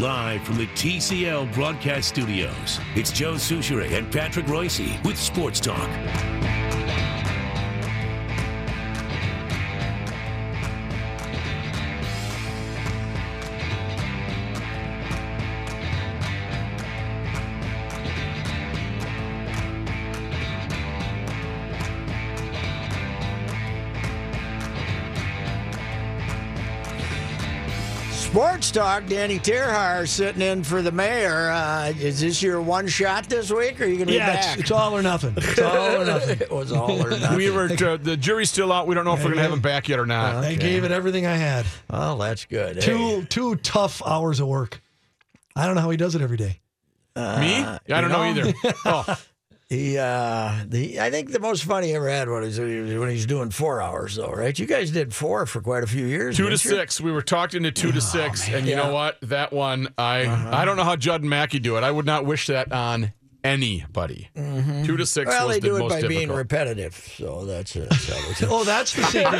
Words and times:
Live 0.00 0.42
from 0.42 0.56
the 0.56 0.66
TCL 0.66 1.54
broadcast 1.54 2.08
studios, 2.08 2.80
it's 2.96 3.12
Joe 3.12 3.34
Soucheray 3.34 3.96
and 3.96 4.10
Patrick 4.10 4.46
Reusse 4.46 5.02
with 5.04 5.16
Sports 5.16 5.60
Talk. 5.60 5.88
Sports 28.64 28.70
Talk, 28.86 29.06
Danny 29.10 29.38
Terhar 29.38 30.08
sitting 30.08 30.40
in 30.40 30.64
for 30.64 30.80
the 30.80 30.90
mayor. 30.90 31.50
Uh, 31.50 31.92
is 32.00 32.20
this 32.20 32.40
your 32.42 32.62
one 32.62 32.86
shot 32.88 33.28
this 33.28 33.50
week, 33.52 33.78
or 33.78 33.84
are 33.84 33.86
you 33.86 33.96
going 33.96 34.08
to 34.08 34.14
Yeah, 34.14 34.30
be 34.30 34.36
back? 34.36 34.58
it's 34.58 34.70
all 34.70 34.96
or 34.96 35.02
nothing. 35.02 35.34
It's 35.36 35.58
all 35.60 36.00
or 36.00 36.04
nothing. 36.06 36.40
it 36.40 36.50
was 36.50 36.72
all 36.72 37.04
or 37.04 37.10
nothing. 37.10 37.36
We 37.36 37.50
were 37.50 37.64
uh, 37.70 37.98
the 37.98 38.16
jury's 38.16 38.48
still 38.48 38.72
out. 38.72 38.86
We 38.86 38.94
don't 38.94 39.04
know 39.04 39.12
if 39.12 39.18
we're 39.18 39.24
going 39.34 39.36
to 39.36 39.42
have 39.42 39.52
him 39.52 39.60
back 39.60 39.90
yet 39.90 39.98
or 39.98 40.06
not. 40.06 40.36
I 40.44 40.54
gave 40.54 40.82
it 40.84 40.92
everything 40.92 41.26
I 41.26 41.34
had. 41.36 41.66
well, 41.90 42.16
that's 42.16 42.46
good. 42.46 42.80
Two 42.80 42.96
Hey, 42.96 43.26
two 43.28 43.56
tough 43.56 44.00
hours 44.06 44.40
of 44.40 44.48
work. 44.48 44.80
I 45.54 45.66
don't 45.66 45.74
know 45.74 45.82
how 45.82 45.90
he 45.90 45.98
does 45.98 46.14
it 46.14 46.22
every 46.22 46.38
day. 46.38 46.60
Me? 47.16 47.22
I 47.22 47.78
don't 47.86 48.08
know, 48.08 48.32
know? 48.32 48.40
either. 48.40 48.54
Oh, 48.86 49.18
he, 49.68 49.96
uh, 49.98 50.52
the, 50.66 51.00
I 51.00 51.10
think 51.10 51.32
the 51.32 51.40
most 51.40 51.64
fun 51.64 51.82
he 51.82 51.92
ever 51.94 52.08
had 52.08 52.28
was 52.28 52.58
when 52.58 53.08
he's 53.08 53.26
doing 53.26 53.50
four 53.50 53.80
hours, 53.80 54.16
though, 54.16 54.30
right? 54.32 54.56
You 54.58 54.66
guys 54.66 54.90
did 54.90 55.14
four 55.14 55.46
for 55.46 55.60
quite 55.60 55.82
a 55.82 55.86
few 55.86 56.04
years. 56.06 56.36
two 56.36 56.44
to 56.44 56.50
you? 56.50 56.56
six. 56.56 57.00
We 57.00 57.10
were 57.12 57.22
talked 57.22 57.54
into 57.54 57.70
two 57.72 57.90
to 57.92 58.00
six, 58.00 58.48
and 58.48 58.66
you 58.66 58.72
Yeah. 58.76 58.84
know 58.86 58.92
what? 58.94 59.16
That 59.22 59.52
one, 59.52 59.88
I 59.98 60.26
I 60.26 60.64
don't 60.64 60.76
know 60.76 60.84
how 60.84 60.96
Judd 60.96 61.22
and 61.22 61.30
Mackey 61.30 61.58
do 61.58 61.76
it. 61.76 61.82
I 61.84 61.90
would 61.90 62.06
not 62.06 62.26
wish 62.26 62.46
that 62.48 62.72
on 62.72 63.12
anybody. 63.42 64.30
Two 64.84 64.96
to 64.96 65.04
six 65.06 65.28
Well, 65.28 65.46
was 65.48 65.56
they 65.56 65.60
the 65.60 65.68
do 65.68 65.76
it 65.76 65.80
most 65.80 66.00
by 66.02 66.08
being 66.08 66.30
repetitive, 66.32 66.94
so 67.18 67.44
that's, 67.44 67.76
uh, 67.76 67.86
that's 67.90 68.08
how 68.08 68.14
they 68.16 68.34
do 68.34 68.44
it. 68.46 68.48
Oh, 68.50 68.64
that's 68.64 68.92
the 68.94 69.02
secret. 69.04 69.32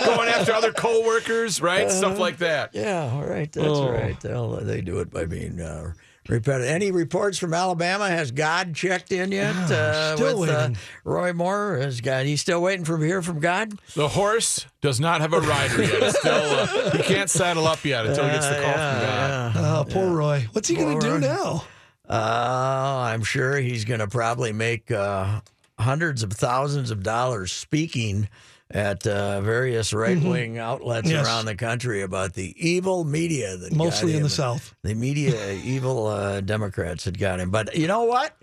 Going 0.16 0.28
after 0.28 0.52
other 0.52 0.72
coworkers, 0.72 1.60
right? 1.60 1.90
Stuff 1.90 2.18
like 2.18 2.38
that. 2.38 2.70
Yeah, 2.74 3.10
all 3.12 3.24
right, 3.24 3.50
that's 3.52 3.66
Oh. 3.68 3.90
right. 3.90 4.18
They'll, 4.20 4.56
they 4.64 4.80
do 4.80 5.00
it 5.00 5.10
by 5.10 5.24
being 5.26 5.60
uh, 5.60 5.92
repetitive. 6.28 6.68
Any 6.70 6.90
reports 6.90 7.38
from 7.38 7.54
Alabama? 7.54 8.08
Has 8.08 8.30
God 8.30 8.74
checked 8.74 9.12
in 9.12 9.32
yet? 9.32 9.54
Uh, 9.56 10.16
still 10.16 10.38
with, 10.40 10.50
uh, 10.50 10.52
waiting. 10.68 10.76
Roy 11.04 11.32
Moore 11.32 11.78
has 11.78 12.00
God. 12.00 12.26
He's 12.26 12.40
still 12.40 12.60
waiting 12.62 12.84
from 12.84 13.02
here 13.02 13.22
from 13.22 13.40
God. 13.40 13.72
The 13.94 14.08
horse 14.08 14.66
does 14.80 15.00
not 15.00 15.20
have 15.20 15.32
a 15.32 15.40
rider 15.40 15.82
yet. 15.82 16.02
It's 16.02 16.18
Still, 16.18 16.34
uh, 16.34 16.90
he 16.96 17.02
can't 17.02 17.30
saddle 17.30 17.66
up 17.66 17.84
yet 17.84 18.06
until 18.06 18.24
he 18.24 18.30
gets 18.30 18.46
the 18.48 18.54
call 18.54 18.72
from 18.72 19.02
God. 19.02 19.52
Oh, 19.56 19.84
poor 19.88 20.10
Roy. 20.14 20.46
What's 20.52 20.68
he 20.68 20.76
going 20.76 20.98
to 21.00 21.06
do 21.06 21.12
Roy. 21.14 21.18
now? 21.20 21.64
Uh, 22.08 23.00
I'm 23.12 23.22
sure 23.22 23.56
he's 23.58 23.84
going 23.84 24.00
to 24.00 24.08
probably 24.08 24.52
make 24.52 24.90
uh, 24.90 25.40
hundreds 25.78 26.22
of 26.22 26.32
thousands 26.32 26.90
of 26.90 27.02
dollars 27.02 27.52
speaking 27.52 28.28
at 28.70 29.06
uh, 29.06 29.40
various 29.40 29.92
right 29.92 30.20
wing 30.22 30.58
outlets 30.58 31.08
Mm-hmm. 31.08 31.16
Yes. 31.16 31.26
around 31.26 31.46
the 31.46 31.54
country 31.54 32.02
about 32.02 32.34
the 32.34 32.54
evil 32.58 33.04
media 33.04 33.56
that 33.56 33.70
got 33.70 33.76
Mostly 33.78 34.14
in 34.16 34.22
the 34.22 34.28
South. 34.28 34.74
The 34.82 34.94
media 34.94 35.52
evil 35.64 36.06
uh, 36.06 36.40
Democrats 36.42 37.04
had 37.04 37.18
got 37.18 37.40
him. 37.40 37.50
But 37.50 37.74
you 37.76 37.86
know 37.86 38.04
what? 38.04 38.34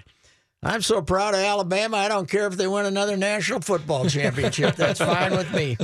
I'm 0.64 0.81
so 0.81 1.03
proud 1.03 1.36
of 1.36 1.42
Alabama. 1.42 1.98
I 1.98 2.08
don't 2.08 2.28
care 2.28 2.48
if 2.48 2.58
they 2.58 2.66
win 2.68 2.88
another 2.88 3.16
national 3.18 3.62
football 3.62 4.06
championship. 4.09 4.76
That's 4.76 5.00
fine 5.00 5.34
with 5.34 5.53
me. 5.53 5.78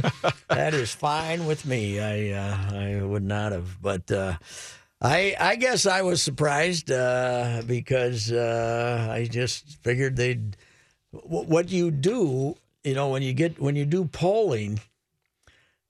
That 0.49 0.73
is 0.73 0.91
fine 0.91 1.45
with 1.45 1.67
me. 1.67 1.99
I 1.99 2.31
uh, 2.31 2.57
I 2.99 3.03
would 3.03 3.21
not 3.23 3.51
have, 3.51 3.79
but 3.79 4.09
uh, 4.11 4.37
I 4.99 5.35
I 5.39 5.55
guess 5.57 5.85
I 5.85 6.01
was 6.01 6.23
surprised 6.23 6.89
uh, 6.89 7.61
because 7.67 8.31
uh, 8.31 9.07
I 9.11 9.25
just 9.25 9.77
figured 9.83 10.15
they'd 10.15 10.57
what 11.11 11.69
you 11.69 11.91
do. 11.91 12.55
You 12.83 12.95
know, 12.95 13.09
when 13.09 13.21
you 13.21 13.33
get 13.33 13.59
when 13.59 13.75
you 13.75 13.85
do 13.85 14.05
polling, 14.05 14.79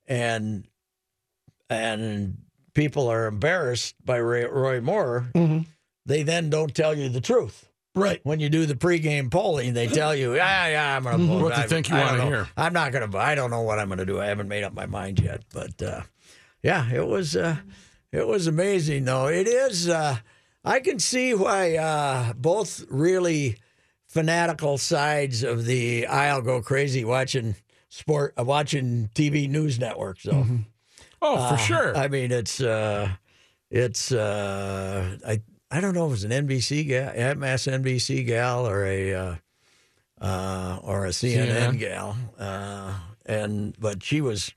and 0.08 0.66
and 1.70 2.38
people 2.74 3.08
are 3.08 3.28
embarrassed 3.28 3.96
by 4.04 4.20
Roy, 4.20 4.48
Roy 4.48 4.82
Moore, 4.82 5.28
they 6.06 6.24
then 6.24 6.50
don't 6.50 6.74
tell 6.76 6.98
you 6.98 7.10
the 7.10 7.22
truth. 7.22 7.68
Right. 7.94 8.22
When 8.24 8.40
you 8.40 8.48
do 8.50 8.66
the 8.66 8.76
pregame 8.76 9.30
polling, 9.30 9.74
they 9.74 9.88
tell 9.88 10.16
you, 10.16 10.36
yeah, 10.36 10.68
yeah, 10.70 10.96
I'm 10.96 11.04
going 11.04 11.18
to 11.18 11.26
vote. 11.26 11.44
What 11.44 11.54
I- 11.54 11.68
think 11.68 11.90
you 11.90 11.96
don't 11.96 12.18
know. 12.20 12.26
hear. 12.26 12.48
I'm 12.56 12.72
not 12.72 12.94
going 12.94 13.10
to. 13.10 13.18
I 13.18 13.36
don't 13.36 13.52
know 13.52 13.62
what 13.64 13.80
I'm 13.80 13.88
going 13.88 14.00
to 14.00 14.06
do. 14.06 14.20
I 14.22 14.28
haven't 14.28 14.48
made 14.48 14.64
up 14.64 14.74
my 14.74 14.86
mind 14.86 15.20
yet. 15.20 15.44
But 15.54 15.82
uh, 15.82 16.02
yeah, 16.64 16.90
it 16.92 17.06
was 17.06 17.36
uh, 17.36 17.58
it 18.14 18.26
was 18.28 18.48
amazing. 18.48 19.04
Though 19.06 19.28
it 19.28 19.46
is, 19.48 19.90
uh, 19.90 20.18
I 20.64 20.80
can 20.80 21.00
see 21.00 21.34
why 21.34 21.76
uh, 21.76 22.32
both 22.34 22.86
really 22.90 23.58
fanatical 24.12 24.78
sides 24.78 25.42
of 25.42 25.66
the 25.66 26.06
aisle 26.06 26.42
go 26.42 26.62
crazy 26.62 27.06
watching 27.06 27.56
sport, 27.88 28.34
uh, 28.38 28.44
watching 28.44 29.10
TV 29.16 29.50
news 29.50 29.80
networks. 29.80 30.24
Though. 30.24 30.46
Oh, 31.22 31.50
for 31.52 31.58
sure. 31.58 31.96
I 31.96 32.10
mean, 32.10 32.32
it's 32.32 32.60
uh, 32.60 33.10
it's 33.70 34.12
uh, 34.12 35.18
I 35.26 35.42
I 35.72 35.80
don't 35.80 35.94
know 35.94 36.08
if 36.08 36.14
it's 36.16 36.24
an 36.24 36.32
NBC 36.32 36.88
gal, 36.90 37.14
MSNBC 37.14 38.26
gal, 38.28 38.68
or 38.68 38.86
a 38.86 39.14
uh, 39.14 39.36
uh, 40.20 40.80
or 40.84 41.06
a 41.06 41.10
CNN, 41.10 41.76
CNN. 41.76 41.80
gal, 41.80 42.18
uh, 42.38 42.94
and 43.26 43.74
but 43.80 44.04
she 44.04 44.20
was 44.20 44.54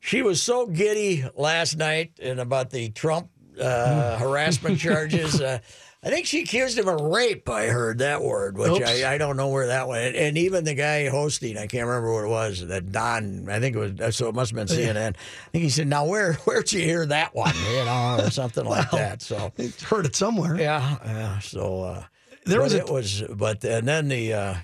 she 0.00 0.22
was 0.22 0.42
so 0.42 0.66
giddy 0.66 1.24
last 1.36 1.76
night 1.76 2.18
and 2.20 2.40
about 2.40 2.70
the 2.70 2.90
Trump 2.90 3.30
uh, 3.60 4.18
harassment 4.18 4.78
charges. 4.80 5.40
Uh, 5.40 5.60
I 6.02 6.10
think 6.10 6.26
she 6.26 6.42
accused 6.42 6.78
him 6.78 6.86
of 6.86 7.00
rape. 7.00 7.48
I 7.48 7.66
heard 7.66 7.98
that 7.98 8.22
word, 8.22 8.56
which 8.56 8.82
I, 8.82 9.14
I 9.14 9.18
don't 9.18 9.36
know 9.36 9.48
where 9.48 9.66
that 9.66 9.88
went. 9.88 10.14
And 10.14 10.38
even 10.38 10.62
the 10.62 10.74
guy 10.74 11.08
hosting, 11.08 11.58
I 11.58 11.66
can't 11.66 11.86
remember 11.88 12.12
what 12.14 12.24
it 12.24 12.28
was. 12.28 12.66
That 12.68 12.92
Don, 12.92 13.48
I 13.48 13.58
think 13.58 13.74
it 13.74 14.00
was. 14.00 14.14
So 14.16 14.28
it 14.28 14.34
must 14.34 14.54
have 14.54 14.66
been 14.68 14.76
CNN. 14.76 15.16
I 15.16 15.50
think 15.50 15.64
he 15.64 15.70
said, 15.70 15.88
"Now 15.88 16.06
where 16.06 16.34
where'd 16.44 16.70
you 16.72 16.82
hear 16.82 17.04
that 17.06 17.34
one?" 17.34 17.52
You 17.72 17.84
know, 17.84 18.18
or 18.20 18.30
something 18.30 18.64
like 18.64 18.90
that. 18.92 19.22
So 19.22 19.52
heard 19.86 20.06
it 20.06 20.14
somewhere. 20.14 20.56
yeah, 20.56 20.98
yeah. 21.04 21.38
So 21.40 21.82
uh, 21.82 22.04
There 22.44 22.60
was 22.62 22.74
a- 22.74 22.78
it 22.78 22.90
was, 22.90 23.24
but 23.34 23.64
and 23.64 23.88
then 23.88 24.06
the 24.08 24.32
uh, 24.34 24.54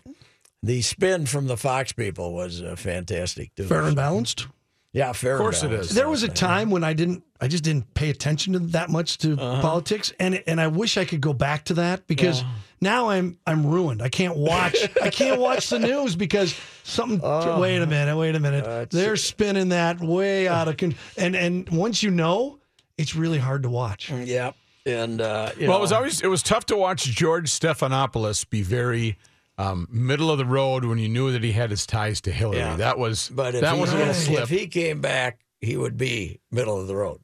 the 0.62 0.82
spin 0.82 1.26
from 1.26 1.48
the 1.48 1.56
Fox 1.56 1.92
people 1.92 2.32
was 2.32 2.62
uh, 2.62 2.76
fantastic 2.76 3.52
too. 3.56 3.64
Fair 3.64 3.82
and 3.82 3.96
balanced. 3.96 4.46
Yeah, 4.94 5.12
fair. 5.12 5.32
Enough. 5.32 5.40
Of 5.40 5.44
course 5.44 5.62
it 5.64 5.72
is. 5.72 5.90
There 5.90 6.08
was 6.08 6.22
a 6.22 6.28
time 6.28 6.70
when 6.70 6.84
I 6.84 6.92
didn't, 6.94 7.24
I 7.40 7.48
just 7.48 7.64
didn't 7.64 7.92
pay 7.94 8.08
attention 8.10 8.52
to 8.54 8.58
that 8.60 8.88
much 8.88 9.18
to 9.18 9.32
Uh-huh. 9.34 9.60
politics, 9.60 10.12
and 10.18 10.42
and 10.46 10.60
I 10.60 10.68
wish 10.68 10.96
I 10.96 11.04
could 11.04 11.20
go 11.20 11.32
back 11.32 11.64
to 11.66 11.74
that 11.74 12.06
because 12.06 12.42
now 12.80 13.08
I'm 13.10 13.36
I'm 13.46 13.66
ruined. 13.66 14.00
I 14.00 14.08
can't 14.08 14.36
watch, 14.36 14.76
I 15.02 15.10
can't 15.10 15.40
watch 15.40 15.68
the 15.68 15.80
news 15.80 16.14
because 16.16 16.54
something. 16.84 17.20
Oh. 17.22 17.60
wait 17.60 17.82
a 17.82 17.86
minute, 17.86 18.16
wait 18.16 18.36
a 18.36 18.40
minute. 18.40 18.90
They're 18.90 19.16
spinning 19.16 19.70
that 19.70 20.00
way 20.00 20.46
out 20.48 20.68
of 20.68 20.76
control, 20.76 21.00
and 21.18 21.34
and 21.34 21.68
once 21.70 22.02
you 22.04 22.10
know, 22.10 22.60
it's 22.96 23.16
really 23.16 23.38
hard 23.38 23.64
to 23.64 23.68
watch. 23.68 24.10
Yeah, 24.10 24.52
and 24.86 25.20
uh, 25.20 25.50
you 25.58 25.66
Well, 25.66 25.72
know, 25.72 25.78
it 25.78 25.80
was 25.82 25.92
always 25.92 26.20
it 26.22 26.28
was 26.28 26.42
tough 26.44 26.66
to 26.66 26.76
watch 26.76 27.02
George 27.04 27.50
Stephanopoulos 27.50 28.48
be 28.48 28.62
very 28.62 29.18
um, 29.58 29.86
middle 29.90 30.30
of 30.30 30.38
the 30.38 30.44
road 30.44 30.84
when 30.84 30.98
you 30.98 31.08
knew 31.08 31.32
that 31.32 31.42
he 31.44 31.52
had 31.52 31.70
his 31.70 31.86
ties 31.86 32.20
to 32.22 32.32
Hillary. 32.32 32.58
Yeah. 32.58 32.76
That 32.76 32.98
was 32.98 33.30
But 33.34 33.54
if 33.54 33.60
that 33.60 33.74
he, 33.74 33.80
was 33.80 33.92
a 33.92 33.96
little 33.96 34.14
slip. 34.14 34.42
if 34.44 34.48
he 34.48 34.66
came 34.66 35.00
back, 35.00 35.40
he 35.60 35.76
would 35.76 35.96
be 35.96 36.40
middle 36.50 36.80
of 36.80 36.86
the 36.86 36.96
road. 36.96 37.20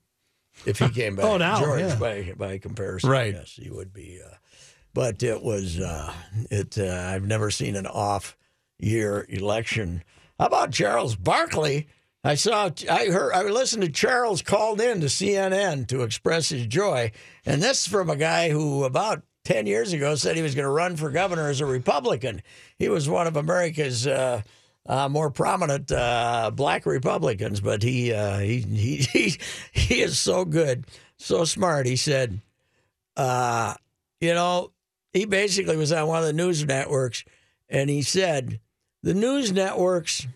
If 0.67 0.79
he 0.79 0.89
came 0.91 1.17
back, 1.17 1.25
Oh, 1.25 1.37
now, 1.39 1.59
George 1.61 1.81
yeah. 1.81 1.95
by 1.97 2.35
by 2.37 2.59
comparison, 2.59 3.09
Right. 3.11 3.35
Yes, 3.35 3.53
he 3.61 3.71
would 3.71 3.93
be. 3.93 4.21
Uh, 4.25 4.35
but 4.93 5.23
it 5.23 5.43
was 5.43 5.79
uh, 5.81 6.13
it. 6.51 6.77
Uh, 6.79 6.93
I've 7.15 7.25
never 7.27 7.51
seen 7.51 7.77
an 7.77 7.87
off 7.87 8.37
year 8.79 9.25
election. 9.29 10.03
How 10.39 10.47
about 10.47 10.73
Charles 10.73 11.17
Barkley? 11.17 11.87
I 12.23 12.35
saw. 12.35 12.71
I 12.91 13.07
heard. 13.07 13.33
I 13.33 13.43
listened 13.45 13.83
to 13.85 13.89
Charles 13.89 14.43
called 14.43 14.81
in 14.81 15.01
to 15.01 15.07
CNN 15.07 15.87
to 15.89 16.03
express 16.03 16.51
his 16.51 16.67
joy, 16.67 17.13
and 17.47 17.63
this 17.63 17.83
is 17.83 17.87
from 17.87 18.11
a 18.11 18.17
guy 18.17 18.51
who 18.51 18.85
about. 18.85 19.23
10 19.51 19.67
years 19.67 19.93
ago 19.93 20.15
said 20.15 20.37
he 20.37 20.43
was 20.43 20.55
going 20.55 20.65
to 20.65 20.71
run 20.71 20.95
for 20.95 21.11
governor 21.11 21.49
as 21.49 21.61
a 21.61 21.67
Republican. 21.67 22.41
He 22.79 22.89
was 22.89 23.09
one 23.09 23.27
of 23.27 23.37
America's 23.37 24.07
uh, 24.07 24.43
uh, 24.87 25.09
more 25.09 25.29
prominent 25.29 25.91
uh, 25.91 26.53
black 26.55 26.87
Republicans, 26.87 27.61
but 27.61 27.83
he, 27.83 28.13
uh, 28.13 28.39
he, 28.39 28.61
he, 28.61 28.97
he, 29.13 29.39
he 29.73 30.03
is 30.03 30.21
so 30.21 30.45
good, 30.45 30.85
so 31.17 31.45
smart. 31.45 31.87
He 31.87 31.97
said, 31.97 32.41
uh, 33.17 33.75
you 34.21 34.35
know, 34.35 34.71
he 35.13 35.25
basically 35.25 35.77
was 35.77 35.91
on 35.91 36.07
one 36.07 36.21
of 36.21 36.27
the 36.27 36.33
news 36.33 36.65
networks 36.65 37.25
and 37.69 37.91
he 37.91 38.03
said, 38.03 38.61
the 39.03 39.15
news 39.15 39.51
networks, 39.51 40.29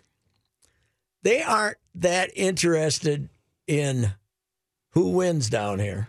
they 1.23 1.41
aren't 1.41 1.79
that 1.95 2.33
interested 2.35 3.29
in 3.69 4.13
who 4.91 5.11
wins 5.11 5.49
down 5.49 5.79
here. 5.79 6.09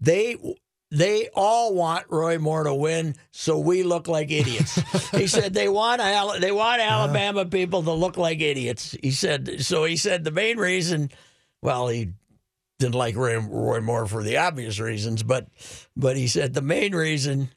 They 0.00 0.36
they 0.90 1.28
all 1.34 1.74
want 1.74 2.06
Roy 2.08 2.38
Moore 2.38 2.64
to 2.64 2.74
win, 2.74 3.14
so 3.30 3.58
we 3.58 3.82
look 3.82 4.08
like 4.08 4.30
idiots. 4.30 4.74
he 5.12 5.26
said 5.26 5.54
they 5.54 5.68
want 5.68 6.00
Al- 6.00 6.40
they 6.40 6.52
want 6.52 6.80
Alabama 6.82 7.46
people 7.46 7.82
to 7.84 7.92
look 7.92 8.16
like 8.16 8.40
idiots. 8.40 8.96
He 9.02 9.12
said 9.12 9.60
so. 9.60 9.84
He 9.84 9.96
said 9.96 10.24
the 10.24 10.30
main 10.30 10.58
reason, 10.58 11.10
well, 11.62 11.88
he 11.88 12.12
didn't 12.80 12.96
like 12.96 13.14
Roy, 13.14 13.38
Roy 13.38 13.80
Moore 13.80 14.06
for 14.06 14.22
the 14.22 14.38
obvious 14.38 14.80
reasons, 14.80 15.22
but 15.22 15.46
but 15.96 16.16
he 16.16 16.26
said 16.26 16.54
the 16.54 16.62
main 16.62 16.94
reason 16.94 17.50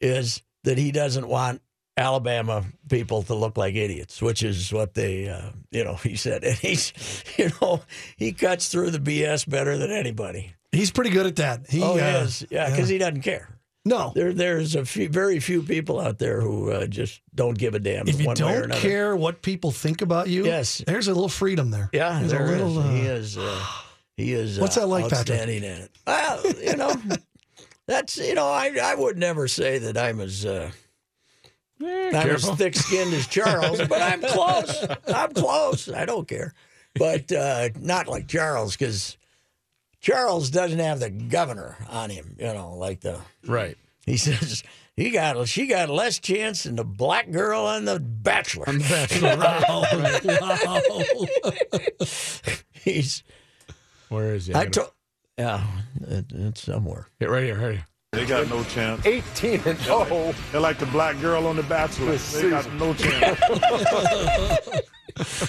is 0.00 0.42
that 0.64 0.78
he 0.78 0.92
doesn't 0.92 1.26
want 1.26 1.62
Alabama 1.96 2.64
people 2.88 3.22
to 3.24 3.34
look 3.34 3.56
like 3.56 3.74
idiots, 3.74 4.22
which 4.22 4.42
is 4.42 4.72
what 4.72 4.94
they, 4.94 5.28
uh, 5.28 5.50
you 5.70 5.84
know, 5.84 5.94
he 5.94 6.16
said. 6.16 6.44
And 6.52 6.56
he's, 6.56 6.92
you 7.36 7.50
know, 7.60 7.82
he 8.16 8.32
cuts 8.32 8.68
through 8.68 8.90
the 8.90 8.98
BS 8.98 9.48
better 9.48 9.76
than 9.76 9.90
anybody. 9.90 10.54
He's 10.72 10.90
pretty 10.90 11.10
good 11.10 11.26
at 11.26 11.36
that. 11.36 11.68
He, 11.68 11.82
oh, 11.82 11.94
he 11.94 12.00
uh, 12.00 12.22
is. 12.24 12.46
Yeah, 12.50 12.70
because 12.70 12.88
he 12.88 12.98
doesn't 12.98 13.22
care. 13.22 13.48
No. 13.84 14.12
There, 14.14 14.32
there's 14.32 14.74
a 14.74 14.84
few, 14.84 15.08
very 15.08 15.38
few 15.40 15.62
people 15.62 16.00
out 16.00 16.18
there 16.18 16.40
who 16.40 16.70
uh, 16.70 16.86
just 16.86 17.20
don't 17.34 17.58
give 17.58 17.74
a 17.74 17.78
damn. 17.78 18.08
If 18.08 18.20
you 18.20 18.32
don't 18.34 18.70
care 18.72 19.14
what 19.16 19.42
people 19.42 19.70
think 19.70 20.02
about 20.02 20.28
you, 20.28 20.44
Yes. 20.44 20.82
there's 20.86 21.08
a 21.08 21.12
little 21.12 21.28
freedom 21.28 21.70
there. 21.70 21.90
yeah, 21.92 22.18
there's 22.20 22.30
there 22.32 22.46
a 22.46 22.64
little. 22.64 22.78
is. 22.78 22.86
Uh, 22.86 22.90
he 22.92 23.00
is. 23.00 23.38
Uh, 23.38 23.64
he 24.16 24.32
is. 24.32 24.58
What's 24.60 24.76
uh, 24.76 24.80
that 24.80 24.86
like, 24.86 25.02
Patrick? 25.04 25.18
outstanding 25.20 25.64
in 25.64 25.82
it. 25.82 25.90
Well, 26.06 26.42
you 26.62 26.76
know, 26.76 26.94
that's 27.86 28.16
you 28.18 28.34
know, 28.34 28.46
I 28.46 28.76
I 28.82 28.94
would 28.94 29.18
never 29.18 29.48
say 29.48 29.78
that 29.78 29.98
I'm 29.98 30.20
as. 30.20 30.46
Uh, 30.46 30.70
I'm 31.80 32.14
as 32.14 32.48
thick 32.50 32.76
skinned 32.76 33.12
as 33.12 33.26
Charles, 33.26 33.78
but 33.88 34.00
I'm 34.00 34.20
close. 34.28 34.86
I'm 35.12 35.32
close. 35.32 35.90
I 35.90 36.04
don't 36.06 36.28
care. 36.28 36.54
But 36.94 37.32
uh, 37.32 37.70
not 37.80 38.06
like 38.06 38.28
Charles, 38.28 38.76
because 38.76 39.16
Charles 40.02 40.50
doesn't 40.50 40.78
have 40.80 41.00
the 41.00 41.08
governor 41.10 41.76
on 41.88 42.10
him, 42.10 42.36
you 42.38 42.52
know, 42.52 42.74
like 42.74 43.00
the 43.00 43.18
Right. 43.46 43.76
he 44.04 44.16
says 44.18 44.62
he 44.96 45.08
got 45.10 45.48
she 45.48 45.66
got 45.66 45.88
less 45.88 46.18
chance 46.18 46.64
than 46.64 46.76
the 46.76 46.84
black 46.84 47.30
girl 47.30 47.64
on 47.66 47.84
the 47.86 47.98
Bachelor. 48.00 48.68
On 48.68 48.76
the 48.78 48.84
Bachelor. 48.84 49.36
wow. 52.02 52.08
He's 52.72 53.22
Where 54.08 54.34
is 54.34 54.46
he? 54.48 54.54
I 54.54 54.64
gotta- 54.64 54.70
told 54.70 54.90
yeah, 55.38 55.64
it, 56.08 56.26
it's 56.30 56.62
somewhere. 56.62 57.08
Yeah, 57.18 57.28
right 57.28 57.44
here, 57.44 57.56
right 57.58 57.72
here. 57.76 57.86
They 58.12 58.26
got 58.26 58.46
no 58.50 58.62
chance. 58.64 59.06
18 59.06 59.62
and 59.64 59.78
0. 59.78 60.34
They're 60.52 60.60
like 60.60 60.78
the 60.78 60.84
black 60.86 61.18
girl 61.22 61.46
on 61.46 61.56
The 61.56 61.62
Bachelor. 61.62 62.16
They 62.16 62.50
got 62.50 62.70
no 62.74 62.92
chance. 62.92 63.40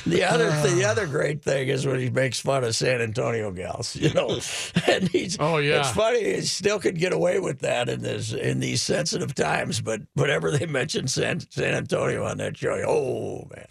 The 0.05 0.23
other 0.29 0.49
the 0.75 0.85
other 0.85 1.07
great 1.07 1.41
thing 1.43 1.67
is 1.69 1.85
when 1.85 1.99
he 1.99 2.09
makes 2.09 2.39
fun 2.39 2.63
of 2.63 2.75
San 2.75 3.01
Antonio 3.01 3.51
gals, 3.51 3.95
you 3.95 4.13
know, 4.13 4.39
and 4.87 5.07
he's 5.09 5.37
Oh, 5.39 5.57
yeah. 5.57 5.79
it's 5.79 5.91
funny 5.91 6.23
he 6.35 6.41
still 6.41 6.79
could 6.79 6.97
get 6.97 7.13
away 7.13 7.39
with 7.39 7.59
that 7.59 7.89
in 7.89 8.01
this 8.01 8.33
in 8.33 8.59
these 8.59 8.81
sensitive 8.81 9.33
times, 9.35 9.81
but 9.81 10.01
whenever 10.13 10.51
they 10.51 10.65
mention 10.65 11.07
San 11.07 11.39
San 11.51 11.73
Antonio 11.73 12.25
on 12.25 12.37
that 12.37 12.57
show, 12.57 12.73
oh 12.87 13.47
man, 13.55 13.67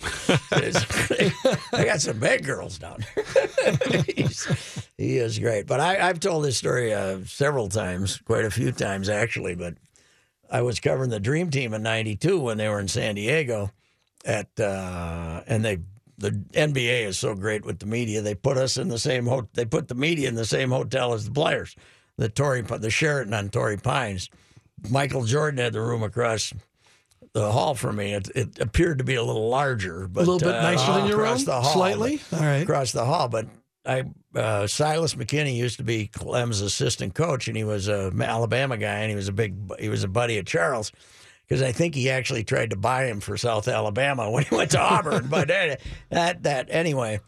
I 1.73 1.85
got 1.85 2.01
some 2.01 2.19
bad 2.19 2.45
girls 2.45 2.79
down 2.79 3.05
there. 3.15 4.03
He 4.99 5.17
is 5.17 5.39
great, 5.39 5.67
but 5.67 5.81
I, 5.81 6.09
I've 6.09 6.21
told 6.21 6.45
this 6.45 6.57
story 6.59 6.93
uh, 6.95 7.21
several 7.27 7.69
times, 7.69 8.19
quite 8.19 8.45
a 8.45 8.51
few 8.51 8.73
times 8.73 9.09
actually, 9.09 9.55
but. 9.55 9.75
I 10.51 10.61
was 10.61 10.81
covering 10.81 11.09
the 11.09 11.19
Dream 11.19 11.51
Team 11.51 11.73
in 11.73 11.83
'92 11.83 12.39
when 12.39 12.59
they 12.59 12.69
were 12.69 12.79
in 12.79 12.87
San 12.87 13.15
Diego, 13.15 13.71
at 14.25 14.49
uh, 14.59 15.43
and 15.47 15.65
they 15.65 15.79
the 16.19 16.31
NBA 16.31 17.07
is 17.07 17.19
so 17.19 17.35
great 17.35 17.65
with 17.65 17.79
the 17.79 17.87
media. 17.87 18.23
They 18.23 18.35
put 18.35 18.57
us 18.57 18.77
in 18.77 18.89
the 18.89 18.99
same 18.99 19.27
ho- 19.27 19.49
they 19.55 19.65
put 19.65 19.89
the 19.89 19.95
media 19.95 20.29
in 20.29 20.35
the 20.35 20.47
same 20.47 20.71
hotel 20.71 21.15
as 21.15 21.25
the 21.25 21.33
players, 21.33 21.75
the 22.17 22.29
Torrey 22.29 22.63
the 22.63 22.91
Sheraton 22.91 23.35
on 23.35 23.51
Torrey 23.51 23.77
Pines. 23.77 24.31
Michael 24.91 25.25
Jordan 25.25 25.59
had 25.59 25.73
the 25.73 25.81
room 25.81 26.03
across 26.03 26.53
the 27.33 27.51
hall 27.51 27.75
for 27.75 27.93
me. 27.93 28.15
It, 28.15 28.29
it 28.35 28.61
appeared 28.61 28.99
to 28.99 29.05
be 29.05 29.15
a 29.15 29.23
little 29.23 29.49
larger, 29.49 30.09
but 30.09 30.27
a 30.27 30.31
little 30.31 30.39
bit 30.39 30.57
uh, 30.57 30.63
nicer 30.63 30.93
than 30.93 31.07
your 31.07 31.19
room, 31.19 31.45
hall, 31.45 31.65
slightly. 31.65 32.21
All 32.33 32.41
right. 32.41 32.63
across 32.63 32.93
the 32.93 33.05
hall. 33.05 33.29
But 33.29 33.47
I 33.87 34.05
uh, 34.35 34.67
Silas 34.67 35.15
McKinney 35.15 35.57
used 35.57 35.79
to 35.79 35.85
be 35.85 36.07
Clem's 36.07 36.61
assistant 36.61 37.15
coach, 37.15 37.49
and 37.49 37.57
he 37.57 37.65
was 37.65 37.89
a 37.89 38.13
Alabama 38.21 38.77
guy, 38.77 39.01
and 39.01 39.11
he 39.11 39.17
was 39.17 39.29
a 39.29 39.33
big 39.33 39.55
he 39.81 39.89
was 39.89 40.05
a 40.05 40.09
buddy 40.09 40.39
of 40.39 40.47
Charles. 40.47 40.93
Because 41.53 41.69
I 41.69 41.73
think 41.73 41.95
he 41.95 42.09
actually 42.09 42.45
tried 42.45 42.71
to 42.71 42.77
buy 42.77 43.05
him 43.05 43.21
for 43.21 43.37
South 43.37 43.69
Alabama 43.69 44.31
when 44.31 44.45
he 44.45 44.55
went 44.55 44.71
to 44.71 44.81
Auburn. 44.81 45.27
but 45.29 45.49
that, 46.09 46.43
that 46.45 46.69
anyway, 46.71 47.21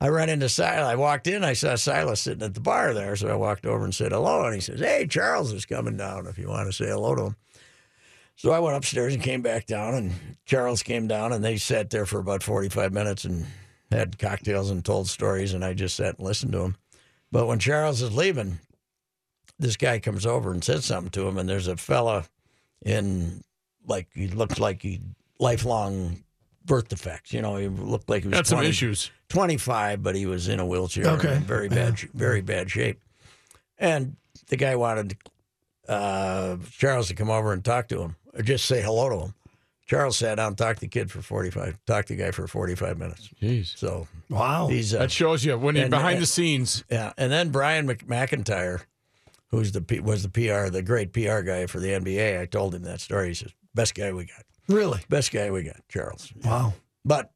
I 0.00 0.10
run 0.10 0.28
into 0.28 0.48
Silas. 0.48 0.86
I 0.86 0.94
walked 0.94 1.26
in, 1.26 1.42
I 1.42 1.54
saw 1.54 1.74
Silas 1.74 2.20
sitting 2.20 2.44
at 2.44 2.54
the 2.54 2.60
bar 2.60 2.94
there, 2.94 3.16
so 3.16 3.26
I 3.26 3.34
walked 3.34 3.66
over 3.66 3.82
and 3.82 3.92
said 3.92 4.12
hello. 4.12 4.44
And 4.44 4.54
he 4.54 4.60
says, 4.60 4.78
"Hey, 4.78 5.08
Charles 5.08 5.52
is 5.52 5.66
coming 5.66 5.96
down. 5.96 6.28
If 6.28 6.38
you 6.38 6.48
want 6.48 6.68
to 6.68 6.72
say 6.72 6.86
hello 6.86 7.16
to 7.16 7.22
him." 7.24 7.36
So 8.36 8.52
I 8.52 8.60
went 8.60 8.76
upstairs 8.76 9.12
and 9.12 9.20
came 9.20 9.42
back 9.42 9.66
down, 9.66 9.94
and 9.94 10.12
Charles 10.46 10.84
came 10.84 11.08
down, 11.08 11.32
and 11.32 11.44
they 11.44 11.56
sat 11.56 11.90
there 11.90 12.06
for 12.06 12.20
about 12.20 12.44
45 12.44 12.92
minutes 12.92 13.24
and 13.24 13.44
had 13.90 14.20
cocktails 14.20 14.70
and 14.70 14.84
told 14.84 15.08
stories, 15.08 15.52
and 15.52 15.64
I 15.64 15.74
just 15.74 15.96
sat 15.96 16.18
and 16.18 16.24
listened 16.24 16.52
to 16.52 16.58
them. 16.58 16.76
But 17.32 17.48
when 17.48 17.58
Charles 17.58 18.02
is 18.02 18.14
leaving, 18.14 18.60
this 19.58 19.76
guy 19.76 19.98
comes 19.98 20.26
over 20.26 20.52
and 20.52 20.62
says 20.62 20.84
something 20.84 21.10
to 21.10 21.26
him, 21.26 21.38
and 21.38 21.48
there's 21.48 21.66
a 21.66 21.76
fella 21.76 22.26
in, 22.84 23.42
like, 23.86 24.08
he 24.14 24.28
looked 24.28 24.58
like 24.60 24.82
he 24.82 25.00
lifelong 25.38 26.22
birth 26.64 26.88
defects. 26.88 27.32
You 27.32 27.42
know, 27.42 27.56
he 27.56 27.68
looked 27.68 28.08
like 28.08 28.22
he 28.22 28.28
was 28.28 28.38
Got 28.38 28.46
some 28.46 28.62
issues. 28.64 29.10
25, 29.28 30.02
but 30.02 30.14
he 30.14 30.26
was 30.26 30.48
in 30.48 30.60
a 30.60 30.66
wheelchair. 30.66 31.06
Okay. 31.08 31.36
in 31.36 31.42
very 31.42 31.68
bad, 31.68 31.98
very 32.14 32.40
bad 32.40 32.70
shape. 32.70 33.00
And 33.78 34.16
the 34.48 34.56
guy 34.56 34.76
wanted 34.76 35.16
uh, 35.88 36.56
Charles 36.78 37.08
to 37.08 37.14
come 37.14 37.30
over 37.30 37.52
and 37.52 37.64
talk 37.64 37.88
to 37.88 38.00
him, 38.00 38.16
or 38.32 38.42
just 38.42 38.66
say 38.66 38.80
hello 38.80 39.08
to 39.10 39.24
him. 39.26 39.34
Charles 39.86 40.16
sat 40.16 40.36
down, 40.36 40.54
talked 40.54 40.78
to 40.78 40.86
the 40.86 40.88
kid 40.88 41.10
for 41.10 41.20
45, 41.20 41.78
talked 41.86 42.08
to 42.08 42.16
the 42.16 42.22
guy 42.22 42.30
for 42.30 42.46
45 42.46 42.96
minutes. 42.98 43.28
Jeez. 43.42 43.76
So 43.76 44.08
Wow. 44.30 44.68
he's 44.68 44.94
uh, 44.94 45.00
That 45.00 45.10
shows 45.10 45.44
you 45.44 45.58
when 45.58 45.74
you're 45.74 45.84
And- 45.84 45.90
behind 45.90 46.14
and- 46.14 46.22
the 46.22 46.26
scenes. 46.26 46.84
yeah, 46.90 47.12
and 47.18 47.30
then 47.30 47.50
Brian 47.50 47.86
McIntyre, 47.86 48.80
who's 49.48 49.72
the 49.72 50.00
was 50.02 50.22
the 50.22 50.30
PR, 50.30 50.70
the 50.70 50.82
great 50.82 51.12
PR 51.12 51.40
guy 51.42 51.66
for 51.66 51.80
the 51.80 51.88
NBA. 51.92 52.40
I 52.40 52.46
told 52.46 52.74
him 52.74 52.82
that 52.84 53.00
story. 53.02 53.28
He 53.28 53.34
says, 53.34 53.52
"Best 53.74 53.94
guy 53.94 54.12
we 54.12 54.24
got, 54.24 54.44
really? 54.68 55.00
best 55.08 55.32
guy 55.32 55.50
we 55.50 55.62
got, 55.62 55.80
Charles." 55.88 56.32
Wow. 56.44 56.74
But 57.04 57.30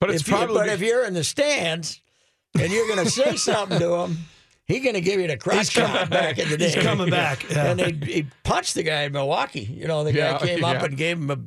But 0.00 0.10
it's 0.10 0.22
if 0.22 0.28
you, 0.28 0.34
probably 0.36 0.54
but 0.56 0.68
if 0.68 0.80
you're 0.80 1.04
in 1.04 1.14
the 1.14 1.24
stands 1.24 2.00
and 2.58 2.72
you're 2.72 2.86
going 2.86 3.04
to 3.04 3.10
say 3.10 3.36
something 3.50 3.78
to 3.80 3.94
him, 3.96 4.16
he's 4.66 4.82
going 4.82 4.94
to 4.94 5.00
give 5.00 5.20
you 5.20 5.26
the 5.26 5.36
crotch 5.36 5.58
He's 5.58 5.70
coming 5.70 5.96
shot 5.96 6.10
back 6.10 6.38
in 6.38 6.48
the 6.48 6.56
day. 6.56 6.70
He's 6.70 6.82
coming 6.82 7.10
back. 7.10 7.44
Yeah. 7.50 7.70
And 7.72 7.80
he, 8.04 8.12
he 8.12 8.26
punched 8.44 8.74
the 8.74 8.82
guy 8.84 9.02
in 9.02 9.12
Milwaukee. 9.12 9.60
You 9.62 9.88
know, 9.88 10.04
the 10.04 10.12
guy 10.12 10.30
Yeah, 10.30 10.38
came 10.38 10.64
up 10.64 10.82
and 10.82 10.96
gave 10.96 11.18
him 11.18 11.30
a, 11.30 11.38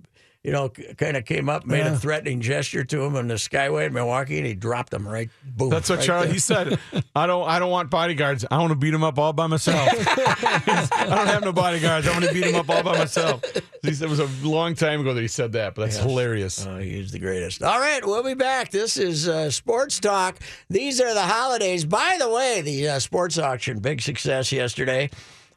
you 0.43 0.51
know, 0.51 0.69
kind 0.69 1.15
of 1.17 1.25
came 1.25 1.49
up, 1.49 1.65
made 1.67 1.79
Yeah. 1.85 1.93
a 1.93 1.97
threatening 1.97 2.41
gesture 2.41 2.83
to 2.83 3.03
him 3.03 3.15
in 3.15 3.27
the 3.27 3.35
Skyway 3.35 3.85
in 3.85 3.93
Milwaukee, 3.93 4.37
and 4.37 4.47
he 4.47 4.55
dropped 4.55 4.91
him 4.93 5.07
right. 5.07 5.29
Boom. 5.45 5.69
That's 5.69 5.87
what 5.89 5.99
right 5.99 6.05
Charlie 6.05 6.25
there. 6.27 6.33
he 6.33 6.39
said. 6.39 6.79
I 7.15 7.27
don't 7.27 7.47
I 7.47 7.59
don't 7.59 7.69
want 7.69 7.89
bodyguards. 7.91 8.43
I 8.49 8.57
want 8.57 8.71
to 8.71 8.75
beat 8.75 8.93
him 8.93 9.03
up 9.03 9.19
all 9.19 9.33
by 9.33 9.47
myself. 9.47 9.87
I 10.07 11.05
don't 11.07 11.27
have 11.27 11.43
no 11.43 11.51
bodyguards. 11.53 12.07
I 12.07 12.11
want 12.11 12.25
to 12.25 12.33
beat 12.33 12.45
him 12.45 12.55
up 12.55 12.69
all 12.69 12.81
by 12.83 12.97
myself. 12.97 13.43
He 13.83 13.93
said, 13.93 14.05
it 14.05 14.09
was 14.09 14.19
a 14.19 14.29
long 14.47 14.75
time 14.75 15.01
ago 15.01 15.13
that 15.13 15.21
he 15.21 15.27
said 15.27 15.51
that, 15.53 15.75
but 15.75 15.83
that's 15.83 15.97
hilarious. 15.97 16.65
Oh, 16.65 16.77
he's 16.77 17.11
the 17.11 17.19
greatest. 17.19 17.61
All 17.63 17.79
right, 17.79 18.05
we'll 18.05 18.23
be 18.23 18.33
back. 18.33 18.71
This 18.71 18.97
is 18.97 19.27
uh, 19.27 19.49
Sports 19.51 19.99
Talk. 19.99 20.37
These 20.69 21.01
are 21.01 21.13
the 21.13 21.21
holidays. 21.23 21.85
By 21.85 22.15
the 22.19 22.29
way, 22.29 22.61
the 22.61 22.89
uh, 22.89 22.99
sports 22.99 23.37
auction, 23.37 23.79
big 23.79 24.01
success 24.01 24.51
yesterday. 24.51 25.09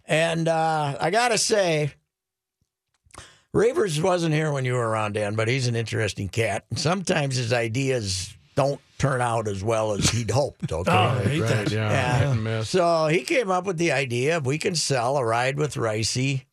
And 0.06 0.48
uh, 0.48 0.96
I 1.00 1.10
got 1.10 1.28
to 1.28 1.38
say, 1.38 1.92
Ravers 3.54 4.00
wasn't 4.02 4.34
here 4.34 4.52
when 4.52 4.64
you 4.64 4.74
were 4.74 4.88
around, 4.88 5.12
Dan, 5.14 5.36
but 5.36 5.46
he's 5.48 5.66
an 5.68 5.76
interesting 5.76 6.28
cat. 6.28 6.64
And 6.70 6.78
sometimes 6.78 7.36
his 7.36 7.52
ideas 7.52 8.34
don't 8.56 8.80
turn 8.98 9.20
out 9.20 9.46
as 9.48 9.62
well 9.64 9.92
as 9.92 10.10
he'd 10.10 10.30
hoped. 10.30 10.72
Okay. 10.72 10.90
Oh, 10.90 10.94
I 10.94 11.22
hate 11.24 11.40
Right, 11.40 11.48
that. 11.50 11.70
yeah. 11.70 11.90
Yeah. 11.90 12.18
hit 12.18 12.28
and 12.28 12.44
miss. 12.44 12.68
So 12.68 13.06
he 13.06 13.22
came 13.22 13.50
up 13.50 13.64
with 13.64 13.78
the 13.78 13.92
idea 13.92 14.36
of 14.38 14.44
we 14.46 14.58
can 14.58 14.74
sell 14.74 15.16
a 15.16 15.24
ride 15.24 15.56
with 15.56 15.74
Ricey 15.74 16.44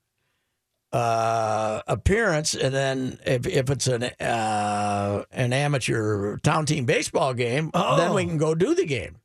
uh, 0.94 1.82
appearance, 1.88 2.54
and 2.54 2.74
then 2.74 3.18
if, 3.26 3.48
if 3.48 3.70
it's 3.70 3.88
an 3.88 4.04
uh, 4.20 5.24
an 5.32 5.54
amateur 5.54 6.38
town 6.38 6.66
team 6.66 6.86
baseball 6.86 7.34
game, 7.34 7.72
then 7.74 8.14
we 8.14 8.24
Oh. 8.24 8.28
can 8.28 8.38
go 8.38 8.54
do 8.56 8.76
the 8.76 8.86
game 8.86 9.16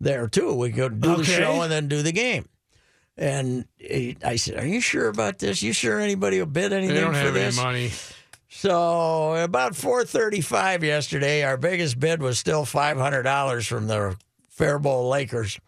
there 0.00 0.28
too. 0.28 0.52
We 0.54 0.68
can 0.70 0.76
go 0.78 0.88
do 0.90 1.16
the 1.16 1.24
show 1.24 1.62
and 1.62 1.72
then 1.72 1.88
do 1.88 2.02
the 2.02 2.12
game. 2.12 2.46
And 3.16 3.66
he, 3.78 4.16
I 4.24 4.36
said, 4.36 4.58
"Are 4.58 4.66
you 4.66 4.80
sure 4.80 5.08
about 5.08 5.38
this? 5.38 5.62
You 5.62 5.72
sure 5.72 6.00
anybody 6.00 6.38
will 6.40 6.46
bid 6.46 6.72
anything 6.72 6.94
They 6.96 7.00
don't 7.00 7.12
for 7.14 7.18
have 7.20 7.34
this?" 7.34 7.56
any 7.58 7.64
money. 7.66 7.90
So 8.48 9.34
about 9.36 9.74
four 9.76 10.04
thirty-five 10.04 10.82
yesterday, 10.84 11.42
our 11.42 11.56
biggest 11.56 11.98
bid 11.98 12.20
was 12.22 12.38
still 12.38 12.64
five 12.64 12.96
hundred 12.96 13.22
dollars 13.24 13.66
from 13.66 13.86
the 13.88 14.16
Faribault 14.50 15.08
Lakers 15.10 15.58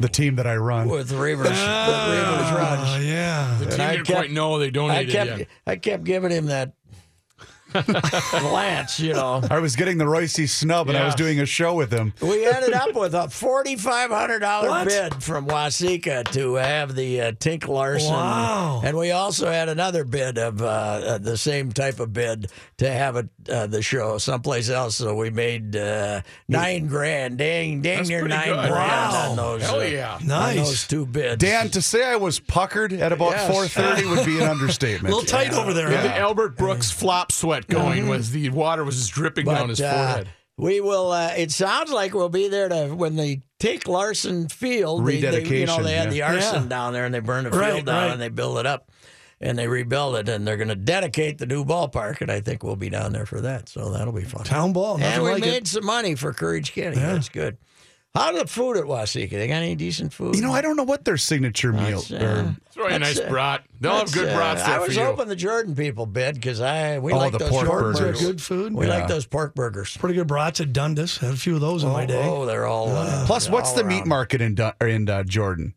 The 0.00 0.08
team 0.08 0.36
that 0.36 0.46
I 0.46 0.56
run. 0.56 0.88
with 0.88 1.10
Reavers, 1.12 1.44
with 1.44 1.52
ah, 1.52 2.50
Reavers 2.50 2.52
Oh, 2.52 2.56
runs. 2.92 3.04
yeah. 3.06 3.56
The 3.60 3.66
team 3.70 3.80
I 3.80 3.90
didn't 3.92 4.06
kept- 4.06 4.18
quite 4.18 4.30
know 4.32 4.58
they 4.58 4.66
I 4.66 4.70
donated 4.70 5.12
kept 5.12 5.38
yet. 5.38 5.48
I 5.66 5.76
kept 5.76 6.04
giving 6.04 6.30
him 6.32 6.46
that 6.46 6.72
Lance, 8.32 9.00
you 9.00 9.12
know. 9.12 9.42
I 9.50 9.58
was 9.58 9.76
getting 9.76 9.98
the 9.98 10.04
Reusse 10.04 10.48
snub, 10.48 10.88
and 10.88 10.96
I 10.96 11.04
was 11.04 11.14
doing 11.14 11.40
a 11.40 11.46
show 11.46 11.74
with 11.74 11.92
him. 11.92 12.12
We 12.20 12.46
ended 12.46 12.72
up 12.72 12.94
with 12.94 13.14
a 13.14 13.28
forty-five 13.28 14.10
hundred 14.10 14.40
dollar 14.40 14.84
bid 14.84 15.22
from 15.22 15.46
Waseca 15.46 16.30
to 16.32 16.54
have 16.54 16.94
the 16.94 17.20
uh, 17.20 17.32
Tink 17.32 17.66
Larson, 17.68 18.12
Wow. 18.12 18.80
and 18.84 18.96
we 18.96 19.10
also 19.10 19.50
had 19.50 19.68
another 19.68 20.04
bid 20.04 20.38
of 20.38 20.62
uh, 20.62 20.64
uh, 20.66 21.18
the 21.18 21.36
same 21.36 21.72
type 21.72 22.00
of 22.00 22.12
bid 22.12 22.50
to 22.78 22.90
have 22.90 23.16
it 23.16 23.28
uh, 23.50 23.66
the 23.66 23.82
show 23.82 24.18
someplace 24.18 24.68
else. 24.68 24.96
So 24.96 25.14
we 25.16 25.30
made 25.30 25.74
uh, 25.76 26.20
nine 26.48 26.86
grand, 26.86 27.38
dang, 27.38 27.82
dang 27.82 27.98
That's 27.98 28.08
near 28.08 28.26
nine 28.28 28.46
good. 28.48 28.54
grand 28.70 28.72
Wow. 28.72 29.30
on 29.30 29.36
those. 29.36 29.62
Hell 29.62 29.80
uh, 29.80 29.84
yeah. 29.84 30.14
on 30.20 30.26
Nice. 30.26 30.56
those 30.56 30.86
two 30.86 31.06
bids. 31.06 31.38
Dan, 31.38 31.68
to 31.70 31.82
say 31.82 32.04
I 32.04 32.16
was 32.16 32.38
puckered 32.40 32.92
at 32.92 33.12
about 33.12 33.32
Yes. 33.32 33.50
4:30 33.74 34.10
would 34.16 34.24
be 34.26 34.38
an 34.42 34.48
understatement. 34.48 35.12
A 35.12 35.16
little 35.16 35.28
tight 35.28 35.52
over 35.52 35.72
there. 35.72 35.90
Yeah, 35.90 35.96
huh? 36.02 36.02
the 36.08 36.16
Albert 36.18 36.56
Brooks 36.56 36.90
flop 36.90 37.32
sweat 37.32 37.63
going 37.68 38.08
was 38.08 38.30
the 38.30 38.50
water 38.50 38.84
was 38.84 38.96
just 38.96 39.12
dripping 39.12 39.46
down 39.46 39.68
his 39.68 39.80
uh, 39.80 39.90
forehead. 39.92 40.28
we 40.56 40.80
will. 40.80 41.10
Uh, 41.12 41.32
it 41.36 41.50
sounds 41.50 41.90
like 41.90 42.14
we'll 42.14 42.28
be 42.28 42.48
there 42.48 42.68
to 42.68 42.94
when 42.94 43.16
they 43.16 43.42
take 43.58 43.88
Larson 43.88 44.48
Field. 44.48 45.06
They, 45.06 45.20
they, 45.20 45.42
you 45.60 45.66
know, 45.66 45.82
they 45.82 45.94
had 45.94 46.10
the 46.10 46.22
arson 46.22 46.64
Yeah. 46.64 46.68
down 46.68 46.92
there, 46.92 47.04
and 47.06 47.14
they 47.14 47.20
burned 47.20 47.46
the 47.46 47.50
Right, 47.50 47.74
field 47.74 47.86
down, 47.86 48.02
right. 48.04 48.12
and 48.12 48.20
they 48.20 48.28
build 48.28 48.58
it 48.58 48.66
up, 48.66 48.90
and 49.40 49.58
they 49.58 49.66
rebuild 49.68 50.16
it, 50.16 50.28
and 50.28 50.46
they're 50.46 50.56
going 50.56 50.68
to 50.68 50.76
dedicate 50.76 51.38
the 51.38 51.46
new 51.46 51.64
ballpark, 51.64 52.20
and 52.20 52.30
I 52.30 52.40
think 52.40 52.62
we'll 52.62 52.76
be 52.76 52.90
down 52.90 53.12
there 53.12 53.26
for 53.26 53.40
that. 53.40 53.68
So 53.68 53.90
that'll 53.90 54.12
be 54.12 54.24
fun. 54.24 54.44
Town 54.44 54.72
ball. 54.72 55.00
And 55.00 55.22
we 55.22 55.30
like 55.32 55.40
made 55.40 55.62
it. 55.62 55.66
some 55.68 55.84
money 55.86 56.14
for 56.14 56.32
Courage 56.32 56.72
Kenny. 56.72 56.96
That's 56.96 57.28
good. 57.28 57.56
How's 58.14 58.38
the 58.38 58.46
food 58.46 58.76
at 58.76 58.84
Waseca? 58.84 59.28
They 59.30 59.48
got 59.48 59.56
any 59.56 59.74
decent 59.74 60.12
food? 60.12 60.36
You 60.36 60.42
know, 60.42 60.52
I 60.52 60.60
don't 60.60 60.76
know 60.76 60.84
what 60.84 61.04
their 61.04 61.16
signature 61.16 61.72
meal. 61.72 62.00
That's, 62.00 62.12
uh, 62.12 62.54
or- 62.56 62.56
Throw 62.70 62.88
you 62.88 62.94
a 62.94 62.98
nice 63.00 63.18
uh, 63.18 63.28
brat. 63.28 63.64
They'll 63.80 63.96
have 63.96 64.12
good 64.12 64.28
uh, 64.28 64.36
brats 64.36 64.62
there 64.62 64.76
I 64.76 64.78
was 64.78 64.94
for 64.94 65.00
you. 65.00 65.06
hoping 65.06 65.26
the 65.28 65.34
Jordan 65.36 65.74
people 65.74 66.06
bid 66.06 66.36
because 66.36 66.60
I 66.60 66.98
we 67.00 67.12
Oh, 67.12 67.18
like 67.18 67.32
the 67.32 67.38
those 67.38 67.50
pork 67.50 67.66
pork 67.66 67.80
burgers. 67.82 68.00
burgers. 68.00 68.20
Good 68.20 68.40
food. 68.42 68.72
We 68.74 68.86
Yeah. 68.86 68.98
like 68.98 69.08
those 69.08 69.26
pork 69.26 69.54
burgers. 69.56 69.96
Pretty 69.96 70.14
good 70.14 70.28
brats 70.28 70.60
at 70.60 70.72
Dundas. 70.72 71.18
Had 71.18 71.32
a 71.32 71.36
few 71.36 71.56
of 71.56 71.60
those 71.60 71.82
in 71.82 71.90
my 71.90 72.06
day. 72.06 72.22
Oh, 72.24 72.46
they're 72.46 72.66
all. 72.66 72.88
Uh, 72.94 73.26
Plus, 73.26 73.48
what's 73.50 73.70
all 73.70 73.76
the 73.76 73.84
meat 73.84 74.06
market 74.06 74.40
in 74.40 74.54
Dun- 74.54 74.74
in 74.80 75.08
uh, 75.08 75.24
Jordan? 75.24 75.74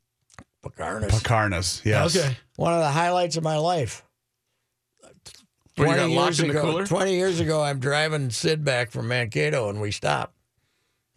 Pekarna's. 0.63 1.12
Pekarna's. 1.24 1.82
Yes. 1.86 2.15
Okay. 2.15 2.38
One 2.56 2.74
of 2.74 2.79
the 2.82 2.89
highlights 2.91 3.36
of 3.38 3.44
my 3.44 3.58
life. 3.58 4.03
When 5.75 5.89
you 5.89 5.96
got 5.96 6.01
20 6.08 6.13
years 6.13 6.39
in 6.39 6.48
the 6.48 6.51
ago, 6.53 6.62
cooler? 6.72 6.86
20 6.88 7.15
years 7.15 7.39
ago, 7.39 7.62
I'm 7.63 7.79
driving 7.79 8.29
Sid 8.32 8.63
back 8.63 8.91
from 8.91 9.08
Mankato 9.08 9.70
and 9.70 9.79
we 9.82 9.91
stop. 9.91 10.34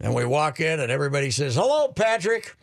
And 0.01 0.15
we 0.15 0.25
walk 0.25 0.59
in 0.59 0.79
and 0.79 0.91
everybody 0.91 1.31
says, 1.31 1.55
Hello, 1.55 1.87
Patrick. 1.89 2.55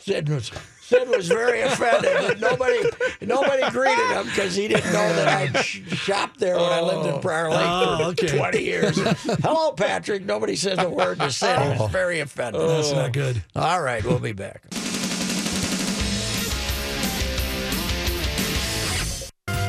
Sid 0.00 0.28
was, 0.28 0.50
Sid 0.82 1.08
was 1.08 1.28
very 1.28 1.62
offended, 1.62 2.12
but 2.28 2.40
nobody 2.40 2.78
nobody 3.20 3.68
greeted 3.70 4.06
him 4.10 4.24
because 4.26 4.54
he 4.54 4.68
didn't 4.68 4.92
know 4.92 5.14
that 5.16 5.64
sh- 5.64 5.82
shopped 5.88 6.38
there 6.38 6.56
when 6.56 6.72
I 6.72 6.80
lived 6.80 7.06
in 7.06 7.14
oh. 7.14 7.18
Prior 7.18 7.50
Lake 7.50 7.60
Oh, 7.60 7.96
for 7.96 8.24
okay. 8.24 8.38
20 8.38 8.62
years. 8.62 8.96
Hello, 9.42 9.72
Patrick. 9.72 10.24
Nobody 10.24 10.54
says 10.54 10.78
a 10.78 10.88
word 10.88 11.18
to 11.20 11.30
Sid. 11.30 11.58
He 11.58 11.68
was 11.70 11.80
oh. 11.80 11.86
very 11.88 12.20
offended. 12.20 12.60
Oh. 12.60 12.68
That's 12.68 12.92
not 12.92 13.12
good. 13.12 13.42
All 13.56 13.82
right, 13.82 14.04
we'll 14.04 14.20
be 14.20 14.32
back. 14.32 14.62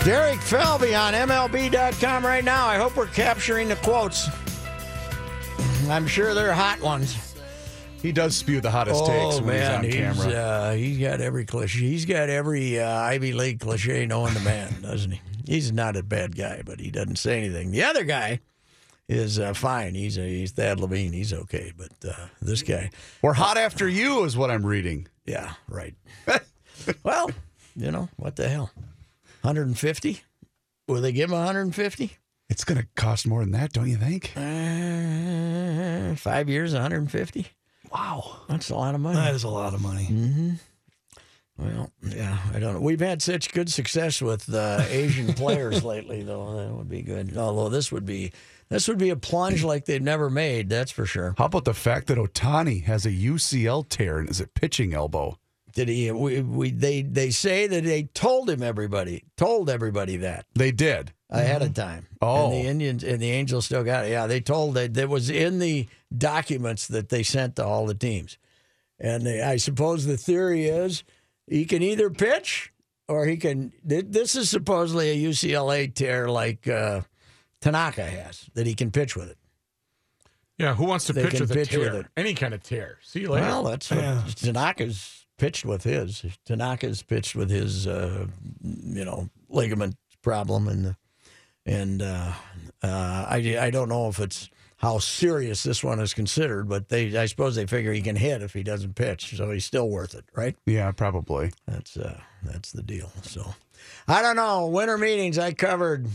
Derek 0.03 0.39
Falvey 0.39 0.95
on 0.95 1.13
MLB.com 1.13 2.25
right 2.25 2.43
now. 2.43 2.65
I 2.67 2.77
hope 2.77 2.95
we're 2.95 3.07
capturing 3.07 3.67
the 3.67 3.75
quotes. 3.77 4.29
I'm 5.89 6.07
sure 6.07 6.33
they're 6.33 6.53
hot 6.53 6.81
ones. 6.81 7.15
He 8.01 8.11
does 8.11 8.35
spew 8.35 8.61
the 8.61 8.69
hottest 8.69 9.05
takes 9.05 9.37
when 9.37 9.47
man, 9.47 9.83
he's 9.83 9.95
on 9.95 10.13
camera. 10.15 10.33
uh, 10.33 10.73
he's 10.73 10.99
got 10.99 11.19
every 11.19 11.45
cliche. 11.45 11.79
He's 11.79 12.05
got 12.05 12.29
every 12.29 12.79
uh, 12.79 12.87
Ivy 12.89 13.33
League 13.33 13.59
cliche 13.59 14.05
known 14.05 14.29
to 14.31 14.39
man, 14.41 14.73
doesn't 14.81 15.11
he? 15.11 15.21
He's 15.45 15.71
not 15.71 15.95
a 15.95 16.03
bad 16.03 16.35
guy, 16.35 16.61
but 16.65 16.79
he 16.79 16.91
doesn't 16.91 17.15
say 17.15 17.37
anything. 17.39 17.71
The 17.71 17.83
other 17.83 18.03
guy 18.03 18.39
is 19.09 19.39
uh, 19.39 19.53
fine. 19.53 19.95
He's 19.95 20.15
he's 20.15 20.51
Thad 20.51 20.79
Levine. 20.79 21.13
He's 21.13 21.33
okay, 21.33 21.71
but 21.75 21.91
uh, 22.07 22.27
this 22.41 22.61
guy, 22.61 22.91
We're 23.21 23.33
hot 23.33 23.57
after 23.57 23.87
you, 23.87 24.25
is 24.25 24.37
what 24.37 24.51
I'm 24.51 24.65
reading. 24.65 25.07
yeah, 25.25 25.53
right. 25.67 25.95
well, 27.03 27.31
you 27.75 27.89
know 27.91 28.09
what 28.17 28.35
the 28.35 28.47
hell? 28.47 28.71
150? 29.41 30.21
Will 30.87 31.01
they 31.01 31.11
give 31.13 31.29
him 31.31 31.37
150? 31.37 32.17
It's 32.49 32.63
going 32.63 32.79
to 32.79 32.87
cost 32.95 33.27
more 33.27 33.41
than 33.41 33.51
that, 33.51 33.73
don't 33.73 33.89
you 33.89 33.97
think? 33.97 34.31
Uh, 34.35 36.15
five 36.15 36.49
years, 36.49 36.73
150. 36.73 37.47
Wow. 37.91 38.41
That's 38.47 38.69
a 38.69 38.75
lot 38.75 38.95
of 38.95 39.01
money. 39.01 39.15
That 39.15 39.33
is 39.35 39.43
a 39.43 39.49
lot 39.49 39.73
of 39.73 39.81
money. 39.81 40.07
Mm-hmm. 40.09 40.53
Well, 41.59 41.91
yeah, 42.03 42.37
I 42.53 42.59
don't 42.59 42.75
know. 42.75 42.81
We've 42.81 42.99
had 42.99 43.21
such 43.21 43.51
good 43.51 43.71
success 43.71 44.21
with 44.21 44.53
uh, 44.53 44.83
Asian 44.89 45.33
players 45.33 45.83
lately, 45.93 46.21
though. 46.21 46.55
That 46.55 46.71
would 46.71 46.89
be 46.89 47.01
good. 47.01 47.35
Although 47.35 47.69
this 47.69 47.91
would 47.91 48.05
be 48.05 48.31
this 48.69 48.87
would 48.87 48.99
be 48.99 49.09
a 49.09 49.15
plunge 49.15 49.63
like 49.63 49.85
they've 49.85 50.01
never 50.01 50.29
made. 50.29 50.69
That's 50.69 50.91
for 50.91 51.05
sure. 51.05 51.33
How 51.37 51.45
about 51.45 51.65
the 51.65 51.73
fact 51.73 52.07
that 52.07 52.17
Ohtani 52.19 52.83
has 52.83 53.05
a 53.07 53.11
UCL 53.11 53.89
tear 53.89 54.19
and 54.19 54.29
is 54.29 54.39
a 54.39 54.47
pitching 54.47 54.93
elbow? 54.93 55.39
Did 55.73 55.89
he? 55.89 56.11
We, 56.11 56.41
we 56.41 56.69
they 56.71 57.01
they 57.01 57.31
say 57.31 57.65
that 57.65 57.83
they 57.83 58.03
told 58.03 58.49
him 58.49 58.61
everybody 58.61 59.23
told 59.35 59.69
everybody 59.69 60.17
that 60.17 60.45
They 60.53 60.71
did. 60.71 61.11
Ahead 61.29 61.61
of 61.61 61.73
time. 61.73 62.07
Oh. 62.21 62.45
and 62.45 62.53
the 62.53 62.67
Indians 62.69 63.03
and 63.03 63.19
the 63.21 63.31
Angels 63.31 63.65
still 63.65 63.83
got 63.83 64.05
it. 64.05 64.11
Yeah, 64.11 64.27
they 64.27 64.39
told 64.39 64.75
that 64.75 64.93
that 64.95 65.09
was 65.09 65.29
in 65.29 65.59
the 65.59 65.87
documents 66.15 66.87
that 66.87 67.09
they 67.09 67.23
sent 67.23 67.55
to 67.57 67.65
all 67.65 67.85
the 67.85 67.93
teams. 67.93 68.37
And 68.99 69.25
they, 69.25 69.41
I 69.41 69.57
suppose 69.57 70.05
the 70.05 70.17
theory 70.17 70.65
is 70.65 71.03
he 71.45 71.65
can 71.65 71.81
either 71.83 72.09
pitch 72.09 72.71
or 73.07 73.25
he 73.25 73.37
can. 73.37 73.71
This 73.83 74.35
is 74.35 74.49
supposedly 74.49 75.09
a 75.11 75.29
UCLA 75.29 75.93
tear 75.93 76.29
like 76.29 76.67
uh, 76.67 77.01
Tanaka 77.61 78.03
has 78.05 78.49
that 78.55 78.65
he 78.65 78.73
can 78.73 78.89
pitch 78.91 79.15
with 79.15 79.29
it. 79.29 79.37
Yeah, 80.57 80.73
who 80.73 80.85
wants 80.85 81.05
to 81.05 81.13
They 81.13 81.23
pitch 81.29 81.39
with 81.39 81.51
pitch 81.53 81.73
a 81.75 81.79
with 81.79 81.91
tear? 81.91 81.99
it. 82.01 82.05
Any 82.17 82.33
kind 82.33 82.53
of 82.55 82.63
tear. 82.63 82.97
See 83.03 83.19
you 83.21 83.29
later. 83.29 83.45
Well, 83.45 83.63
that's 83.63 83.91
what 83.91 83.99
Yeah. 83.99 84.23
Tanaka's 84.35 85.27
pitched 85.37 85.65
with 85.65 85.83
his. 85.83 86.25
Tanaka's 86.45 87.03
pitched 87.03 87.35
with 87.35 87.51
his, 87.51 87.85
uh, 87.85 88.25
you 88.63 89.05
know, 89.05 89.29
ligament 89.49 89.95
problem, 90.23 90.67
and 90.67 90.95
and 91.67 92.01
uh, 92.01 92.31
uh, 92.81 93.25
I 93.29 93.57
I 93.59 93.69
don't 93.69 93.89
know 93.89 94.07
if 94.07 94.19
it's 94.19 94.49
how 94.77 94.99
serious 94.99 95.63
this 95.63 95.83
one 95.83 95.99
is 95.99 96.13
considered, 96.13 96.69
but 96.69 96.89
they 96.89 97.15
I 97.17 97.25
suppose 97.25 97.55
they 97.55 97.65
figure 97.65 97.91
he 97.91 98.01
can 98.01 98.15
hit 98.15 98.41
if 98.41 98.53
he 98.53 98.63
doesn't 98.63 98.95
pitch, 98.95 99.35
so 99.35 99.51
he's 99.51 99.65
still 99.65 99.89
worth 99.89 100.15
it, 100.15 100.25
right? 100.35 100.55
Yeah, 100.65 100.91
probably. 100.91 101.51
That's 101.67 101.97
uh, 101.97 102.19
that's 102.43 102.71
the 102.71 102.83
deal. 102.83 103.11
So 103.23 103.53
I 104.07 104.21
don't 104.21 104.35
know. 104.35 104.67
Winter 104.67 104.97
meetings 104.97 105.37
I 105.37 105.53
covered. 105.53 106.07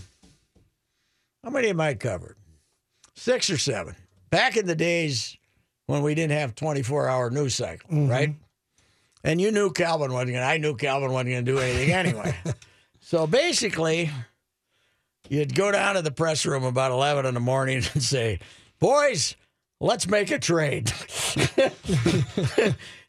How 1.44 1.50
many 1.50 1.68
am 1.68 1.80
I 1.80 1.94
covered? 1.94 2.36
Six 3.14 3.50
or 3.50 3.58
seven. 3.58 3.94
Back 4.30 4.56
in 4.56 4.66
the 4.66 4.76
days 4.76 5.36
when 5.86 6.02
we 6.02 6.14
didn't 6.14 6.38
have 6.38 6.54
twenty 6.54 6.82
four 6.82 7.08
hour 7.08 7.30
news 7.30 7.54
cycle, 7.54 8.06
right? 8.06 8.34
And 9.24 9.40
you 9.40 9.52
knew 9.52 9.70
Calvin 9.70 10.12
wasn't 10.12 10.32
going. 10.32 10.42
to 10.42 10.46
I 10.46 10.56
knew 10.56 10.74
Calvin 10.74 11.12
wasn't 11.12 11.30
going 11.30 11.44
to 11.44 11.52
do 11.52 11.58
anything 11.58 11.92
anyway. 11.92 12.34
so 13.00 13.26
basically, 13.26 14.10
you'd 15.32 15.54
go 15.54 15.72
down 15.72 15.94
to 15.94 16.02
the 16.02 16.10
press 16.12 16.44
room 16.44 16.62
about 16.62 16.92
eleven 16.92 17.24
in 17.26 17.34
the 17.34 17.40
morning 17.40 17.82
and 17.94 18.02
say, 18.02 18.38
"Boys." 18.78 19.34
Let's 19.84 20.06
make 20.06 20.30
a 20.30 20.38
trade. 20.38 20.92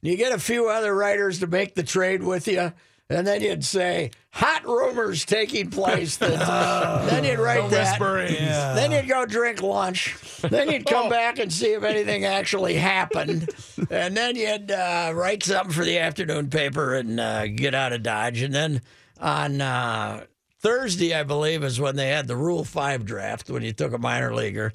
you 0.01 0.17
get 0.17 0.33
a 0.33 0.39
few 0.39 0.69
other 0.69 0.95
writers 0.95 1.41
to 1.41 1.47
make 1.47 1.75
the 1.75 1.83
trade 1.83 2.23
with 2.23 2.47
you, 2.47 2.73
and 3.11 3.27
then 3.27 3.41
you'd 3.43 3.63
say, 3.63 4.09
"Hot 4.31 4.65
rumors 4.65 5.23
taking 5.23 5.69
place." 5.69 6.17
That, 6.23 7.09
then 7.11 7.25
you'd 7.25 7.37
write 7.37 7.69
The 7.69 7.75
that. 7.75 7.99
whisperings. 7.99 8.39
Then 8.39 8.91
you'd 8.91 9.07
go 9.07 9.25
drink 9.27 9.61
lunch. 9.61 10.15
Then 10.41 10.71
you'd 10.71 10.87
come 10.87 11.09
back 11.09 11.37
and 11.37 11.53
see 11.53 11.73
if 11.73 11.83
anything 11.83 12.25
actually 12.25 12.73
happened, 12.73 13.49
and 13.91 14.17
then 14.17 14.35
you'd 14.35 14.71
uh, 14.71 15.11
write 15.13 15.43
something 15.43 15.73
for 15.73 15.85
the 15.85 15.99
afternoon 15.99 16.49
paper 16.49 16.95
and 16.95 17.19
uh, 17.19 17.45
get 17.45 17.75
out 17.75 17.93
of 17.93 18.01
Dodge. 18.01 18.41
And 18.41 18.51
then 18.51 18.81
on 19.19 19.61
uh, 19.61 20.25
Thursday, 20.63 21.13
I 21.13 21.23
believe, 21.23 21.63
is 21.63 21.79
when 21.79 21.97
they 21.97 22.07
had 22.07 22.27
the 22.27 22.37
Rule 22.37 22.63
Five 22.63 23.05
draft 23.05 23.49
when 23.49 23.63
you 23.63 23.73
took 23.73 23.93
a 23.93 23.97
minor 23.97 24.33
leaguer. 24.33 24.71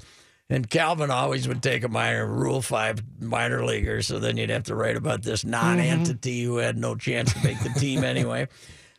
And 0.50 0.68
Calvin 0.68 1.10
always 1.10 1.46
would 1.48 1.62
take 1.62 1.82
a 1.82 1.88
minor 1.88 2.26
Rule 2.26 2.62
Five 2.62 3.02
minor 3.20 3.64
leaguer, 3.64 4.02
so 4.02 4.18
then 4.18 4.36
you'd 4.36 4.50
have 4.50 4.64
to 4.64 4.74
write 4.74 4.96
about 4.96 5.22
this 5.22 5.44
non-entity 5.44 6.44
who 6.44 6.58
had 6.58 6.76
no 6.78 6.94
chance 6.94 7.32
to 7.32 7.42
make 7.42 7.58
the 7.62 7.70
team 7.70 8.04
anyway. 8.04 8.48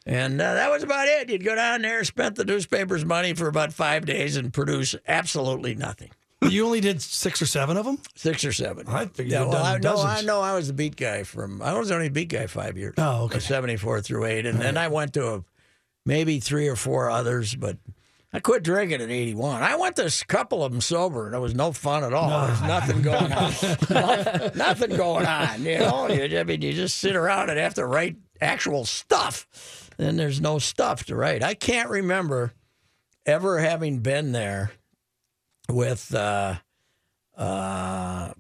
And 0.06 0.42
uh, 0.42 0.56
that 0.56 0.72
was 0.72 0.84
about 0.84 1.08
it. 1.08 1.30
You'd 1.30 1.44
go 1.44 1.56
down 1.56 1.84
there, 1.84 2.04
spent 2.04 2.36
the 2.36 2.46
newspaper's 2.46 3.06
money 3.06 3.34
for 3.34 3.48
about 3.48 3.72
five 3.74 4.06
days, 4.06 4.38
and 4.38 4.52
produce 4.52 4.96
absolutely 5.08 5.76
nothing. 5.76 6.10
You 6.42 6.66
only 6.66 6.82
did 6.82 7.02
six 7.02 7.42
or 7.42 7.46
seven 7.46 7.78
of 7.78 7.86
them? 7.86 8.00
Six 8.16 8.46
or 8.46 8.54
seven. 8.54 8.88
I 8.88 9.06
figured 9.06 9.32
yeah, 9.32 9.42
well, 9.42 9.52
done 9.52 9.66
I, 9.66 9.78
no, 9.78 10.02
I 10.02 10.22
know 10.22 10.42
I 10.42 10.56
was 10.56 10.68
the 10.68 10.74
beat 10.74 10.96
guy 10.96 11.24
from. 11.24 11.62
I 11.62 11.78
was 11.78 11.90
the 11.90 11.96
only 11.96 12.10
beat 12.10 12.30
guy 12.30 12.48
five 12.48 12.78
years. 12.78 12.96
Oh, 12.98 13.26
okay. 13.26 13.40
Seventy 13.40 13.76
four 13.76 14.02
through 14.02 14.26
eight, 14.26 14.46
and 14.46 14.60
then 14.60 14.78
I 14.78 14.88
went 14.88 15.14
to 15.16 15.28
a, 15.28 15.44
maybe 16.10 16.40
three 16.40 16.68
or 16.68 16.76
four 16.76 17.08
others, 17.10 17.54
but 17.54 17.78
I 18.34 18.40
quit 18.40 18.64
drinking 18.64 19.02
at 19.02 19.10
eighty 19.10 19.36
one. 19.36 19.62
I 19.62 19.76
went 19.76 19.96
to 19.98 20.08
a 20.08 20.26
couple 20.26 20.64
of 20.64 20.72
them 20.72 20.82
sober, 20.82 21.28
and 21.28 21.36
it 21.36 21.40
was 21.40 21.54
no 21.54 21.72
fun 21.72 22.04
at 22.04 22.14
all. 22.14 22.48
There's 22.48 22.62
nothing 22.62 23.02
going 23.04 23.32
on. 23.32 23.54
nothing, 23.90 24.52
nothing 24.56 24.98
going 24.98 25.28
on. 25.28 25.64
You 25.64 25.80
know, 25.80 26.10
you, 26.10 26.40
I 26.40 26.44
mean, 26.44 26.62
you 26.64 26.74
just 26.74 26.98
sit 26.98 27.16
around 27.16 27.52
and 27.52 27.60
have 27.60 27.76
to 27.76 27.86
write 27.86 28.18
actual 28.42 28.86
stuff. 28.86 29.48
Then 29.98 30.16
there's 30.18 30.42
no 30.42 30.58
stuff 30.58 31.06
to 31.06 31.16
write. 31.16 31.44
I 31.44 31.54
can't 31.54 31.90
remember 31.90 32.54
ever 33.26 33.60
having 33.60 34.00
been 34.00 34.32
there 34.32 34.72
with 35.70 36.14
uh, 36.16 36.56
uh, 37.38 38.34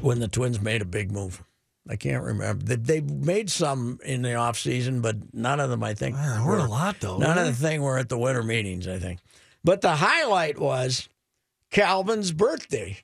when 0.00 0.20
the 0.20 0.28
Twins 0.28 0.60
made 0.60 0.80
a 0.80 0.86
big 0.86 1.12
move. 1.12 1.42
I 1.88 1.96
can't 1.96 2.22
remember. 2.22 2.64
They, 2.64 2.76
they 2.76 3.00
made 3.00 3.50
some 3.50 3.98
in 4.04 4.22
the 4.22 4.34
off 4.34 4.58
season, 4.58 5.00
but 5.00 5.16
none 5.32 5.58
of 5.60 5.70
them, 5.70 5.82
I 5.82 5.94
think, 5.94 6.16
Man, 6.16 6.44
we're 6.44 6.58
a 6.58 6.68
lot 6.68 6.96
though. 7.00 7.16
None 7.18 7.38
of 7.38 7.46
the 7.46 7.52
thing 7.54 7.80
were 7.82 7.96
at 7.98 8.08
the 8.08 8.18
winter 8.18 8.42
meetings, 8.42 8.86
I 8.86 8.98
think. 8.98 9.20
But 9.64 9.80
the 9.80 9.96
highlight 9.96 10.58
was 10.58 11.08
Calvin's 11.70 12.32
birthday 12.32 12.98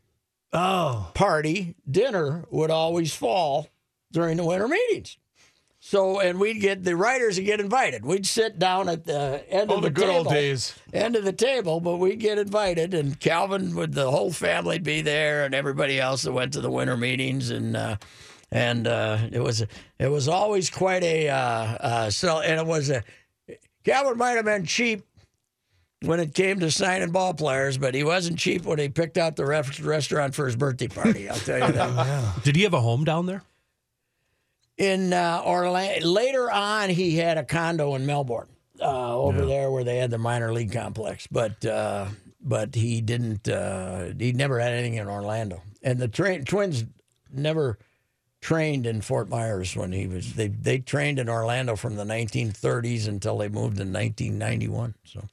Oh, 0.53 1.11
party 1.15 1.75
dinner 1.91 2.45
would 2.51 2.71
always 2.71 3.13
fall 3.13 3.69
during 4.13 4.37
the 4.37 4.45
winter 4.45 4.69
meetings. 4.69 5.19
So, 5.81 6.21
and 6.21 6.39
we'd 6.39 6.61
get 6.61 6.85
the 6.85 6.95
writers 6.97 7.37
would 7.37 7.45
get 7.45 7.61
invited. 7.61 8.07
We'd 8.07 8.25
sit 8.25 8.59
down 8.59 8.89
at 8.89 9.05
the 9.05 9.45
end 9.51 9.71
Oh, 9.71 9.75
of 9.77 9.83
the 9.83 9.89
the, 9.89 9.95
good 9.95 10.07
table, 10.07 10.17
old 10.19 10.29
days. 10.29 10.75
end 10.95 11.17
of 11.17 11.25
the 11.25 11.33
table, 11.33 11.81
but 11.81 11.97
we'd 11.97 12.21
get 12.21 12.39
invited, 12.39 12.95
and 12.95 13.19
Calvin 13.21 13.75
would 13.75 13.93
the 13.95 14.11
whole 14.11 14.31
family'd 14.33 14.85
be 14.85 15.03
there, 15.03 15.45
and 15.45 15.55
everybody 15.55 15.99
else 16.01 16.23
that 16.23 16.33
went 16.33 16.53
to 16.55 16.61
the 16.61 16.71
winter 16.71 16.97
meetings, 16.97 17.51
and 17.51 17.77
uh, 17.77 17.97
and 18.51 18.87
uh, 18.87 19.19
it 19.33 19.41
was 19.41 19.65
it 19.99 20.09
was 20.09 20.29
always 20.29 20.71
quite 20.71 21.03
a 21.03 21.29
uh, 21.29 21.37
uh, 21.37 22.11
so, 22.11 22.41
and 22.41 22.61
it 22.61 22.67
was 22.67 22.91
a 22.91 23.03
Calvin 23.85 24.17
might 24.17 24.33
have 24.33 24.45
been 24.45 24.65
cheap 24.65 25.05
when 26.03 26.21
it 26.21 26.35
came 26.35 26.61
to 26.61 26.71
signing 26.71 27.11
ball 27.11 27.35
players, 27.35 27.79
but 27.79 27.95
he 27.95 28.05
wasn't 28.05 28.39
cheap 28.39 28.65
when 28.65 28.79
he 28.79 28.89
picked 28.89 29.19
out 29.19 29.37
the 29.37 29.45
ref- 29.47 29.85
restaurant 29.85 30.35
for 30.35 30.47
his 30.47 30.57
birthday 30.57 30.89
party. 30.89 31.29
I'll 31.29 31.37
tell 31.37 31.67
you 31.67 31.73
that. 31.73 32.41
Did 32.45 32.57
he 32.57 32.63
have 32.63 32.75
a 32.75 32.81
home 32.81 33.05
down 33.05 33.27
there? 33.27 33.43
in 34.77 35.13
uh, 35.13 35.43
Orlando. 35.45 36.07
Later 36.07 36.51
on, 36.51 36.91
he 36.91 37.17
had 37.17 37.39
a 37.39 37.45
condo 37.45 37.95
in 37.95 38.07
Melbourne, 38.07 38.49
uh, 38.81 39.17
over 39.17 39.47
there 39.47 39.71
where 39.71 39.85
they 39.85 39.99
had 39.99 40.11
the 40.11 40.19
minor 40.19 40.53
league 40.53 40.73
complex. 40.73 41.27
But 41.31 41.65
uh, 41.65 42.07
but 42.41 42.75
he 42.75 43.01
didn't. 43.01 43.49
Uh, 43.49 44.07
he 44.19 44.33
never 44.33 44.59
had 44.59 44.73
anything 44.73 44.95
in 44.95 45.09
Orlando. 45.09 45.63
And 45.83 45.99
the 45.99 46.09
tra- 46.09 46.43
Twins 46.45 46.85
never 47.33 47.79
trained 48.45 48.87
in 48.87 49.01
Fort 49.01 49.31
Myers 49.31 49.75
when 49.75 49.91
he 49.91 50.07
was. 50.07 50.35
They 50.35 50.49
they 50.49 50.79
trained 50.79 51.19
in 51.19 51.29
Orlando 51.31 51.77
from 51.77 51.97
the 51.97 52.05
1930s 52.05 53.09
until 53.09 53.39
they 53.39 53.49
moved 53.49 53.81
in 53.81 53.91
1991. 53.93 54.95
So, 55.05 55.25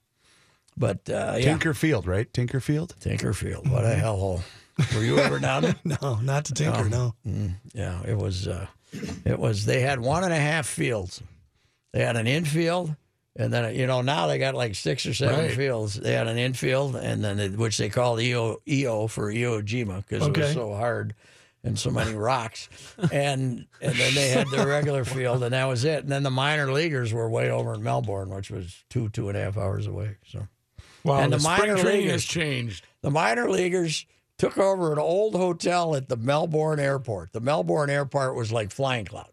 but 0.77 0.97
uh, 1.09 1.33
yeah, 1.37 1.43
Tinker 1.43 1.73
Field, 1.73 2.07
right? 2.07 2.31
Tinker 2.33 2.61
Field. 2.61 2.95
Tinkerfield. 3.01 3.69
What 3.69 3.83
a 3.83 3.89
hellhole. 3.95 4.41
Were 4.95 5.03
you 5.03 5.19
ever 5.19 5.39
down 5.39 5.63
there? 5.63 5.75
no, 6.01 6.15
not 6.21 6.45
to 6.45 6.53
tinker. 6.53 6.87
No. 6.89 7.13
Yeah, 7.73 7.99
it 8.07 8.17
was. 8.17 8.47
Uh, 8.47 8.67
it 9.25 9.37
was. 9.37 9.65
They 9.65 9.81
had 9.81 9.99
one 9.99 10.23
and 10.23 10.33
a 10.33 10.39
half 10.39 10.65
fields. 10.65 11.21
They 11.91 12.03
had 12.05 12.15
an 12.15 12.25
infield, 12.25 12.95
and 13.35 13.51
then 13.53 13.75
you 13.75 13.85
know 13.87 14.01
now 14.01 14.27
they 14.27 14.39
got 14.39 14.55
like 14.55 14.75
six 14.75 15.05
or 15.05 15.13
seven 15.13 15.37
Right. 15.47 15.51
fields. 15.53 15.95
They 15.95 16.13
had 16.13 16.27
an 16.27 16.37
infield, 16.37 16.95
and 16.95 17.21
then 17.21 17.39
it, 17.39 17.57
which 17.57 17.77
they 17.77 17.89
called 17.89 18.19
Iwo 18.19 18.55
Iwo 18.65 19.09
for 19.09 19.31
Iwo 19.31 19.61
Jima 19.61 19.97
because 20.07 20.25
it 20.25 20.37
was 20.37 20.53
so 20.53 20.73
hard 20.73 21.13
and 21.63 21.77
so 21.77 21.91
many 21.91 22.13
rocks, 22.15 22.69
and 23.11 23.65
and 23.81 23.95
then 23.95 24.13
they 24.15 24.29
had 24.29 24.47
their 24.49 24.67
regular 24.67 25.05
field, 25.05 25.43
and 25.43 25.53
that 25.53 25.65
was 25.65 25.83
it. 25.85 26.03
And 26.03 26.11
then 26.11 26.23
the 26.23 26.31
minor 26.31 26.71
leaguers 26.71 27.13
were 27.13 27.29
way 27.29 27.49
over 27.51 27.73
in 27.73 27.83
Melbourne, 27.83 28.29
which 28.29 28.49
was 28.51 28.83
two 28.89 29.09
two 29.09 29.29
and 29.29 29.37
a 29.37 29.41
half 29.41 29.57
hours 29.57 29.87
away. 29.87 30.17
So 30.27 30.47
Wow, 31.03 31.21
And 31.21 31.33
the, 31.33 31.37
the 31.37 31.43
spring 31.43 31.57
minor 31.69 31.81
training 31.81 32.01
leaguers- 32.01 32.11
has 32.13 32.25
changed. 32.25 32.85
the 33.01 33.09
minor 33.11 33.49
leaguers 33.49 34.05
took 34.37 34.57
over 34.57 34.91
an 34.93 34.99
old 34.99 35.35
hotel 35.35 35.95
at 35.95 36.09
the 36.09 36.17
Melbourne 36.17 36.79
airport. 36.79 37.31
The 37.33 37.39
Melbourne 37.41 37.89
airport 37.89 38.35
was 38.35 38.51
like 38.51 38.71
Flying 38.71 39.05
Cloud. 39.05 39.29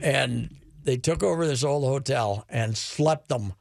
And 0.00 0.54
they 0.82 0.96
took 0.96 1.22
over 1.22 1.46
this 1.46 1.64
old 1.64 1.84
hotel 1.84 2.44
and 2.48 2.76
slept 2.76 3.28
them, 3.28 3.52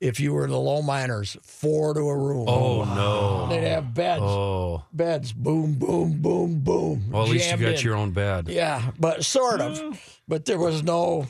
if 0.00 0.20
you 0.20 0.34
were 0.34 0.46
the 0.46 0.58
low 0.58 0.82
miners, 0.82 1.36
four 1.42 1.94
to 1.94 2.00
a 2.00 2.16
room. 2.16 2.48
Oh 2.48 2.84
no. 2.84 3.48
They'd 3.48 3.66
have 3.68 3.94
beds, 3.94 4.22
Oh. 4.22 4.84
beds, 4.92 5.32
boom, 5.32 5.74
boom, 5.74 6.20
boom, 6.20 6.60
boom. 6.60 7.10
Well, 7.10 7.22
at 7.24 7.28
least 7.30 7.50
you 7.50 7.56
got 7.56 7.78
in. 7.78 7.84
your 7.84 7.94
own 7.96 8.10
bed. 8.10 8.48
Yeah, 8.48 8.90
but 8.98 9.24
sort 9.24 9.60
of. 9.60 10.12
But 10.28 10.44
there 10.44 10.58
was 10.58 10.82
no 10.82 11.24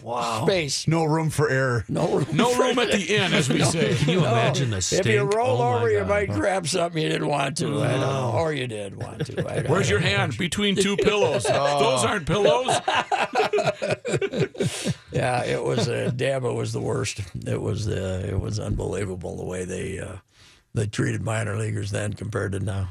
space. 0.46 0.88
No 0.88 1.04
room 1.04 1.28
for 1.28 1.50
error. 1.50 1.84
No 1.86 2.16
room. 2.16 2.26
No 2.32 2.48
for 2.54 2.62
room 2.62 2.78
at 2.78 2.90
the 2.92 3.14
inn, 3.14 3.34
as 3.34 3.46
we 3.46 3.62
say. 3.62 3.94
Can 3.94 4.08
you 4.08 4.20
No. 4.22 4.28
imagine 4.32 4.70
the 4.70 4.80
stink? 4.80 5.04
If 5.04 5.12
you 5.12 5.22
roll 5.24 5.60
oh, 5.60 5.74
over, 5.76 5.90
you 5.90 6.02
might 6.06 6.30
grab 6.30 6.66
something 6.66 7.02
you 7.02 7.10
didn't 7.10 7.28
want 7.28 7.58
to. 7.58 7.82
I 7.82 7.88
don't 7.90 8.00
know. 8.00 8.32
Or 8.34 8.54
you 8.54 8.66
did 8.66 8.96
want 8.96 9.26
to. 9.26 9.50
I 9.50 9.56
don't 9.56 9.68
Where's 9.68 9.90
your 9.90 10.00
know. 10.00 10.06
hand? 10.06 10.38
Between 10.38 10.76
two 10.76 10.96
pillows. 11.08 11.42
Those 11.44 12.04
aren't 12.06 12.26
pillows. 12.26 12.74
Yeah, 15.12 15.44
it 15.44 15.62
was 15.64 15.88
uh, 15.88 16.10
damn. 16.14 16.44
It 16.44 16.52
was 16.52 16.72
the 16.74 16.80
worst. 16.80 17.20
It 17.46 17.58
was 17.60 17.86
the. 17.86 18.28
it 18.28 18.38
was 18.38 18.55
unbelievable 18.58 19.36
the 19.36 19.44
way 19.44 19.64
they 19.64 19.98
uh, 19.98 20.16
they 20.74 20.86
treated 20.86 21.22
minor 21.22 21.56
leaguers 21.56 21.90
then 21.90 22.12
compared 22.12 22.52
to 22.52 22.60
now. 22.60 22.88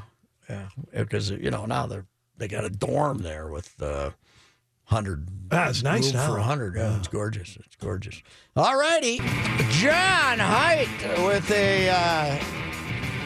Yeah, 0.48 0.68
because 0.92 1.30
you 1.30 1.50
know 1.50 1.66
now 1.66 1.86
they're 1.86 2.06
they 2.36 2.48
got 2.48 2.64
a 2.64 2.70
dorm 2.70 3.18
there 3.18 3.48
with 3.48 3.80
uh, 3.82 4.10
hundred. 4.84 5.26
Ah, 5.50 5.68
it's 5.68 5.82
nice 5.82 6.12
now. 6.12 6.26
for 6.32 6.38
hundred. 6.40 6.76
Yeah, 6.76 6.96
it's 6.98 7.08
gorgeous. 7.08 7.56
It's 7.56 7.76
gorgeous. 7.76 8.22
All 8.54 8.78
righty, 8.78 9.18
John 9.70 10.38
Height 10.38 10.88
with 11.24 11.50
a. 11.50 11.88
Uh, 11.90 12.44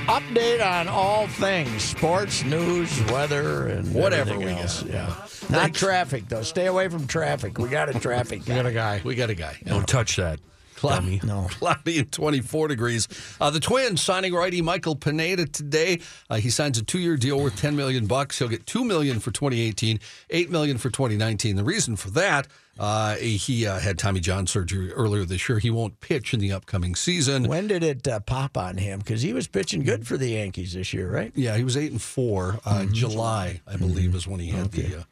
Update 0.07 0.61
on 0.67 0.89
all 0.89 1.29
things 1.29 1.85
sports, 1.85 2.43
news, 2.43 3.01
weather, 3.13 3.69
and 3.69 3.95
Whatever 3.95 4.37
we 4.39 4.47
else. 4.47 4.83
got. 4.83 4.93
Yeah, 4.93 5.15
not 5.51 5.73
traffic 5.73 6.29
though. 6.29 6.43
Stay 6.43 6.67
away 6.67 6.89
from 6.89 7.07
traffic. 7.07 7.59
We 7.59 7.69
got 7.69 7.95
a 7.95 8.01
traffic. 8.01 8.45
guy. 8.45 8.57
Got 8.57 8.67
a 8.67 8.73
guy. 8.73 9.03
We 9.05 9.15
got 9.15 9.31
a 9.31 9.37
guy. 9.37 9.59
Don't 9.65 9.87
touch 9.87 10.17
that. 10.17 10.41
Cloudy, 10.89 11.21
No. 11.25 11.47
cloudy 11.51 11.99
and 11.99 12.11
24 12.11 12.69
degrees. 12.69 13.07
Uh, 13.41 13.51
the 13.51 13.61
Twins 13.61 14.01
signing 14.01 14.33
righty 14.33 14.63
Michael 14.63 14.97
Pineda 14.97 15.47
today. 15.47 16.01
Uh, 16.31 16.37
he 16.37 16.49
signs 16.51 16.79
a 16.79 16.83
two-year 16.83 17.17
deal 17.17 17.39
worth 17.41 17.57
10 17.57 17.77
million 17.77 18.07
bucks. 18.07 18.39
He'll 18.39 18.49
get 18.49 18.67
two 18.67 18.85
million 18.85 19.21
for 19.21 19.31
2018, 19.31 20.01
eight 20.31 20.51
million 20.51 20.79
for 20.79 20.89
2019. 20.89 21.57
The 21.57 21.65
reason 21.65 21.97
for 21.97 22.09
that, 22.13 22.49
uh, 22.79 23.17
he 23.17 23.67
uh, 23.67 23.79
had 23.79 23.99
Tommy 23.99 24.21
John 24.21 24.47
surgery 24.47 24.91
earlier 24.93 25.27
this 25.27 25.47
year. 25.51 25.59
He 25.59 25.69
won't 25.71 26.01
pitch 26.01 26.33
in 26.33 26.41
the 26.41 26.53
upcoming 26.53 26.95
season. 26.95 27.45
When 27.45 27.67
did 27.67 27.85
it 27.85 28.09
uh, 28.09 28.21
pop 28.21 28.57
on 28.57 28.79
him? 28.79 29.01
Because 29.01 29.21
he 29.21 29.35
was 29.35 29.47
pitching 29.47 29.83
good 29.83 30.07
for 30.07 30.17
the 30.17 30.31
Yankees 30.31 30.73
this 30.73 30.95
year, 30.95 31.11
right? 31.11 31.31
Yeah, 31.35 31.59
he 31.59 31.65
was 31.65 31.77
eight 31.77 31.93
and 31.93 32.01
four. 32.01 32.59
Uh, 32.65 32.87
July, 32.87 33.61
I 33.67 33.77
believe, 33.77 34.15
is 34.15 34.27
when 34.27 34.41
he 34.41 34.49
had 34.49 34.73
the 34.73 35.01
uh, 35.01 35.03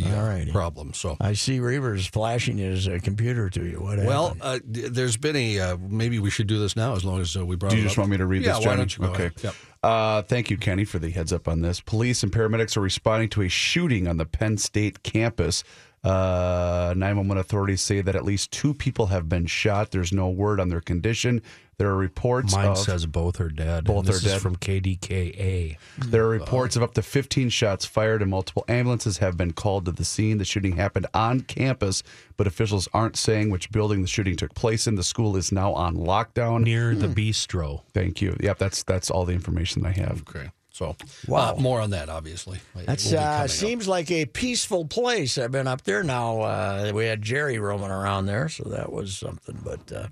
the 0.00 0.48
uh, 0.48 0.52
problem. 0.52 0.92
So. 0.94 1.16
I 1.20 1.32
see 1.32 1.58
Reavers 1.58 2.08
flashing 2.08 2.58
his 2.58 2.88
uh, 2.88 2.98
computer 3.02 3.48
to 3.50 3.64
you. 3.64 3.80
What 3.80 3.98
Well, 3.98 4.34
happened? 4.34 4.76
uh, 4.76 4.88
there's 4.90 5.16
been 5.16 5.36
a. 5.36 5.60
Uh, 5.60 5.76
maybe 5.88 6.18
we 6.18 6.30
should 6.30 6.46
do 6.46 6.58
this 6.58 6.76
now, 6.76 6.94
as 6.94 7.04
long 7.04 7.20
as 7.20 7.36
uh, 7.36 7.44
we 7.44 7.56
brought. 7.56 7.70
Do 7.70 7.76
you 7.76 7.82
it 7.82 7.86
just 7.86 7.96
up. 7.96 8.02
want 8.02 8.10
me 8.10 8.16
to 8.18 8.26
read 8.26 8.42
yeah, 8.42 8.54
this, 8.56 8.66
why 8.66 8.76
don't 8.76 8.96
you 8.96 9.04
go 9.04 9.10
okay. 9.10 9.26
ahead? 9.26 9.42
Yep. 9.42 9.54
Uh, 9.82 10.22
thank 10.22 10.50
you, 10.50 10.56
Kenny, 10.56 10.84
for 10.84 10.98
the 10.98 11.10
heads 11.10 11.32
up 11.32 11.46
on 11.48 11.62
this. 11.62 11.80
Police 11.80 12.22
and 12.22 12.32
paramedics 12.32 12.76
are 12.76 12.80
responding 12.80 13.28
to 13.30 13.42
a 13.42 13.48
shooting 13.48 14.08
on 14.08 14.16
the 14.16 14.26
Penn 14.26 14.58
State 14.58 15.02
campus. 15.02 15.62
Uh, 16.04 16.94
911 16.96 17.38
authorities 17.38 17.80
say 17.80 18.00
that 18.00 18.14
at 18.14 18.24
least 18.24 18.52
two 18.52 18.72
people 18.74 19.06
have 19.06 19.28
been 19.28 19.46
shot. 19.46 19.90
There's 19.90 20.12
no 20.12 20.28
word 20.28 20.60
on 20.60 20.68
their 20.68 20.80
condition. 20.80 21.42
There 21.78 21.88
are 21.90 21.96
reports 21.96 22.54
Mine 22.54 22.68
of 22.68 22.78
says 22.78 23.04
both 23.04 23.38
are 23.38 23.50
dead. 23.50 23.84
Both 23.84 24.06
this 24.06 24.14
are 24.14 24.26
is 24.26 24.32
dead. 24.32 24.40
from 24.40 24.56
KDKA. 24.56 25.76
There 25.98 26.24
are 26.24 26.28
reports 26.28 26.74
of 26.74 26.82
up 26.82 26.94
to 26.94 27.02
15 27.02 27.50
shots 27.50 27.84
fired, 27.84 28.22
and 28.22 28.30
multiple 28.30 28.64
ambulances 28.66 29.18
have 29.18 29.36
been 29.36 29.52
called 29.52 29.84
to 29.84 29.92
the 29.92 30.04
scene. 30.04 30.38
The 30.38 30.46
shooting 30.46 30.76
happened 30.76 31.06
on 31.12 31.40
campus, 31.40 32.02
but 32.38 32.46
officials 32.46 32.88
aren't 32.94 33.16
saying 33.16 33.50
which 33.50 33.70
building 33.72 34.00
the 34.00 34.08
shooting 34.08 34.36
took 34.36 34.54
place 34.54 34.86
in. 34.86 34.94
The 34.94 35.02
school 35.04 35.36
is 35.36 35.52
now 35.52 35.74
on 35.74 35.96
lockdown. 35.96 36.62
Near 36.62 36.94
the 36.94 37.08
bistro. 37.08 37.82
Thank 37.92 38.22
you. 38.22 38.34
Yep, 38.40 38.58
that's 38.58 38.82
that's 38.82 39.10
all 39.10 39.26
the 39.26 39.34
information 39.34 39.84
I 39.84 39.92
have. 39.92 40.22
Okay. 40.28 40.50
So, 40.72 40.94
Wow. 41.26 41.54
uh, 41.56 41.60
more 41.60 41.80
on 41.80 41.90
that, 41.90 42.10
obviously. 42.10 42.58
That 42.74 42.84
That's 42.86 43.04
will 43.06 43.12
be 43.12 43.16
coming 43.16 43.40
uh, 43.40 43.44
up. 43.44 43.50
seems 43.50 43.88
like 43.88 44.10
a 44.10 44.26
peaceful 44.26 44.84
place. 44.84 45.38
I've 45.38 45.50
been 45.50 45.66
up 45.66 45.84
there 45.84 46.02
now. 46.02 46.40
Uh, 46.42 46.92
we 46.94 47.06
had 47.06 47.22
Jerry 47.22 47.58
roaming 47.58 47.90
around 47.90 48.26
there, 48.26 48.50
so 48.50 48.64
that 48.64 48.92
was 48.92 49.16
something. 49.16 49.58
But 49.64 49.90
uh, 49.90 50.08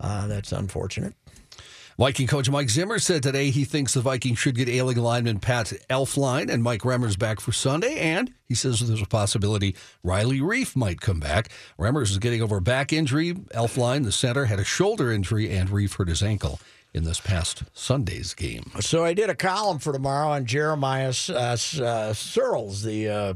uh, 0.00 0.26
that's 0.26 0.52
unfortunate. 0.52 1.14
Viking 1.96 2.26
coach 2.26 2.50
Mike 2.50 2.70
Zimmer 2.70 2.98
said 2.98 3.22
today 3.22 3.50
he 3.50 3.64
thinks 3.64 3.94
the 3.94 4.00
Vikings 4.00 4.38
should 4.38 4.56
get 4.56 4.68
ailing 4.68 4.96
lineman 4.96 5.38
Pat 5.38 5.72
Elflein 5.88 6.50
and 6.50 6.60
Mike 6.60 6.80
Remmers 6.80 7.16
back 7.16 7.38
for 7.38 7.52
Sunday, 7.52 7.96
and 8.00 8.32
he 8.46 8.54
says 8.54 8.80
there's 8.80 9.00
a 9.00 9.06
possibility 9.06 9.76
Riley 10.02 10.40
Reiff 10.40 10.74
might 10.74 11.00
come 11.00 11.20
back. 11.20 11.50
Remmers 11.78 12.10
is 12.10 12.18
getting 12.18 12.42
over 12.42 12.56
a 12.56 12.60
back 12.60 12.92
injury. 12.92 13.34
Elflein, 13.34 14.02
the 14.02 14.10
center, 14.10 14.46
had 14.46 14.58
a 14.58 14.64
shoulder 14.64 15.12
injury, 15.12 15.48
and 15.50 15.68
Reiff 15.68 15.94
hurt 15.94 16.08
his 16.08 16.22
ankle 16.22 16.58
in 16.94 17.04
this 17.04 17.20
past 17.20 17.62
Sunday's 17.74 18.34
game. 18.34 18.72
So 18.80 19.04
I 19.04 19.14
did 19.14 19.30
a 19.30 19.34
column 19.34 19.78
for 19.78 19.92
tomorrow 19.92 20.30
on 20.30 20.46
Jeremiah 20.46 21.14
uh, 21.28 21.32
uh, 21.32 22.12
Sirles, 22.12 22.82
the 22.82 23.08
uh, 23.08 23.34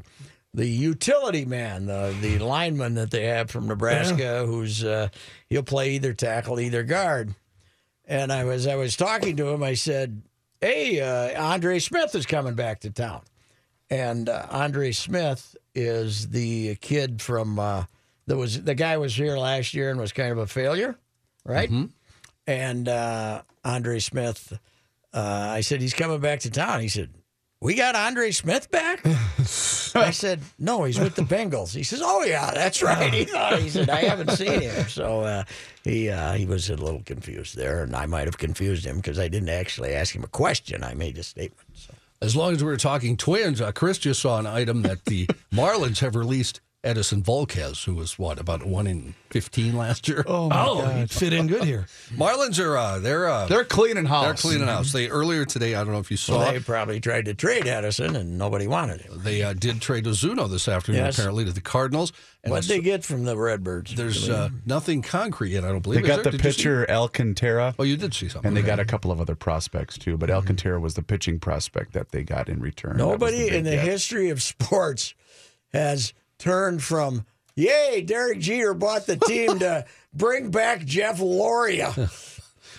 the 0.58 0.68
utility 0.68 1.44
man, 1.44 1.86
the 1.86 2.14
the 2.20 2.38
lineman 2.40 2.94
that 2.94 3.12
they 3.12 3.26
have 3.26 3.48
from 3.48 3.68
Nebraska, 3.68 4.44
who's 4.44 4.82
uh, 4.84 5.08
he'll 5.48 5.62
play 5.62 5.90
either 5.92 6.12
tackle, 6.12 6.58
either 6.58 6.82
guard. 6.82 7.34
And 8.06 8.32
I 8.32 8.44
was 8.44 8.66
I 8.66 8.74
was 8.74 8.96
talking 8.96 9.36
to 9.36 9.48
him. 9.48 9.62
I 9.62 9.74
said, 9.74 10.20
"Hey, 10.60 11.00
uh, 11.00 11.40
Andre 11.40 11.78
Smith 11.78 12.12
is 12.16 12.26
coming 12.26 12.54
back 12.54 12.80
to 12.80 12.90
town." 12.90 13.22
And 13.88 14.28
uh, 14.28 14.46
Andre 14.50 14.90
Smith 14.92 15.56
is 15.74 16.28
the 16.28 16.74
kid 16.76 17.22
from 17.22 17.58
uh, 17.60 17.84
that 18.26 18.36
was 18.36 18.60
the 18.62 18.74
guy 18.74 18.96
was 18.96 19.14
here 19.14 19.38
last 19.38 19.74
year 19.74 19.90
and 19.90 20.00
was 20.00 20.12
kind 20.12 20.32
of 20.32 20.38
a 20.38 20.46
failure, 20.48 20.98
right? 21.44 21.70
and 22.48 22.88
uh, 22.88 23.42
Andre 23.64 24.00
Smith. 24.00 24.58
Uh, 25.14 25.46
I 25.50 25.60
said 25.62 25.80
he's 25.80 25.94
coming 25.94 26.20
back 26.20 26.40
to 26.40 26.50
town. 26.50 26.80
He 26.80 26.88
said, 26.88 27.10
"We 27.60 27.74
got 27.74 27.96
Andre 27.96 28.30
Smith 28.30 28.70
back." 28.70 29.04
I 29.94 30.10
said, 30.10 30.40
"No, 30.58 30.84
he's 30.84 30.98
with 30.98 31.14
the 31.14 31.22
Bengals." 31.22 31.74
He 31.74 31.82
says, 31.82 32.00
"Oh 32.02 32.22
yeah, 32.22 32.50
that's 32.52 32.82
right." 32.82 33.12
He 33.12 33.24
thought 33.24 33.58
he 33.58 33.70
said, 33.70 33.90
"I 33.90 34.02
haven't 34.02 34.30
seen 34.32 34.60
him," 34.60 34.88
so 34.88 35.20
uh, 35.20 35.44
he 35.84 36.10
uh, 36.10 36.34
he 36.34 36.46
was 36.46 36.70
a 36.70 36.76
little 36.76 37.02
confused 37.04 37.56
there, 37.56 37.82
and 37.82 37.94
I 37.96 38.06
might 38.06 38.26
have 38.26 38.38
confused 38.38 38.84
him 38.84 38.96
because 38.96 39.18
I 39.18 39.28
didn't 39.28 39.48
actually 39.48 39.94
ask 39.94 40.14
him 40.14 40.24
a 40.24 40.28
question. 40.28 40.84
I 40.84 40.94
made 40.94 41.18
a 41.18 41.22
statement. 41.22 41.68
So. 41.74 41.94
As 42.20 42.34
long 42.34 42.52
as 42.52 42.62
we 42.62 42.68
were 42.68 42.76
talking 42.76 43.16
twins, 43.16 43.60
uh, 43.60 43.70
Chris 43.72 43.98
just 43.98 44.20
saw 44.20 44.38
an 44.38 44.46
item 44.46 44.82
that 44.82 45.04
the 45.04 45.26
Marlins 45.52 46.00
have 46.00 46.16
released 46.16 46.60
Edinson 46.88 47.22
Volquez, 47.22 47.84
who 47.84 47.94
was 47.94 48.18
what 48.18 48.38
about 48.40 48.64
one 48.64 48.86
in 48.86 49.14
fifteen 49.30 49.76
last 49.76 50.08
year. 50.08 50.24
Oh, 50.26 50.48
oh 50.50 50.86
he'd 50.88 51.10
fit 51.10 51.32
in 51.32 51.46
good 51.46 51.64
here. 51.64 51.86
Marlins 52.16 52.58
are 52.64 52.76
uh, 52.76 52.98
they're 52.98 53.28
uh, 53.28 53.46
They're 53.46 53.64
cleaning 53.64 54.06
house. 54.06 54.24
they're 54.24 54.34
cleaning 54.50 54.66
house. 54.68 54.92
They 54.92 55.08
earlier 55.08 55.44
today, 55.44 55.74
I 55.74 55.84
don't 55.84 55.92
know 55.92 55.98
if 55.98 56.10
you 56.10 56.16
saw, 56.16 56.38
Well, 56.38 56.52
they 56.52 56.60
probably 56.60 56.98
tried 57.00 57.26
to 57.26 57.34
trade 57.34 57.64
Edinson, 57.64 58.16
and 58.16 58.38
nobody 58.38 58.66
wanted 58.66 59.02
him. 59.02 59.20
they 59.22 59.42
uh, 59.42 59.52
did 59.52 59.80
trade 59.82 60.04
Ozuna 60.04 60.48
this 60.50 60.66
afternoon 60.68 61.02
Yes. 61.04 61.18
apparently 61.18 61.44
to 61.44 61.52
the 61.52 61.60
Cardinals. 61.60 62.12
And 62.44 62.52
What 62.52 62.64
they 62.64 62.80
get 62.80 63.04
from 63.04 63.24
the 63.24 63.36
Redbirds? 63.36 63.94
there's 63.96 64.28
uh, 64.28 64.48
nothing 64.64 65.02
concrete 65.02 65.50
yet. 65.50 65.64
I 65.64 65.68
don't 65.68 65.82
believe 65.82 66.00
They 66.02 66.06
got 66.08 66.22
there? 66.22 66.30
the 66.32 66.38
Did 66.38 66.44
you 66.44 66.52
see- 66.52 66.56
pitcher 66.58 66.90
Alcantara, 66.90 67.74
Oh, 67.78 67.82
you 67.82 67.96
did 67.96 68.14
see 68.14 68.28
something. 68.28 68.48
and 68.48 68.56
they 68.56 68.62
got 68.62 68.78
a 68.78 68.84
couple 68.84 69.10
of 69.10 69.20
other 69.20 69.34
prospects 69.34 69.98
too. 69.98 70.16
But 70.16 70.30
Alcantara 70.30 70.78
was 70.80 70.94
the 70.94 71.02
pitching 71.02 71.40
prospect 71.40 71.92
that 71.94 72.12
they 72.12 72.22
got 72.22 72.48
in 72.48 72.60
return. 72.60 72.96
Nobody 72.96 73.44
big 73.44 73.54
in 73.54 73.64
the 73.64 73.72
get. 73.72 73.84
history 73.84 74.30
of 74.30 74.40
sports 74.40 75.14
has 75.72 76.14
turned 76.38 76.82
from 76.82 77.26
"Yay, 77.54 78.02
Derek 78.02 78.38
Jeter 78.38 78.74
bought 78.74 79.06
the 79.06 79.16
team" 79.16 79.58
to 79.60 79.84
bring 80.14 80.50
back 80.50 80.84
Jeff 80.84 81.20
Loria. 81.20 82.10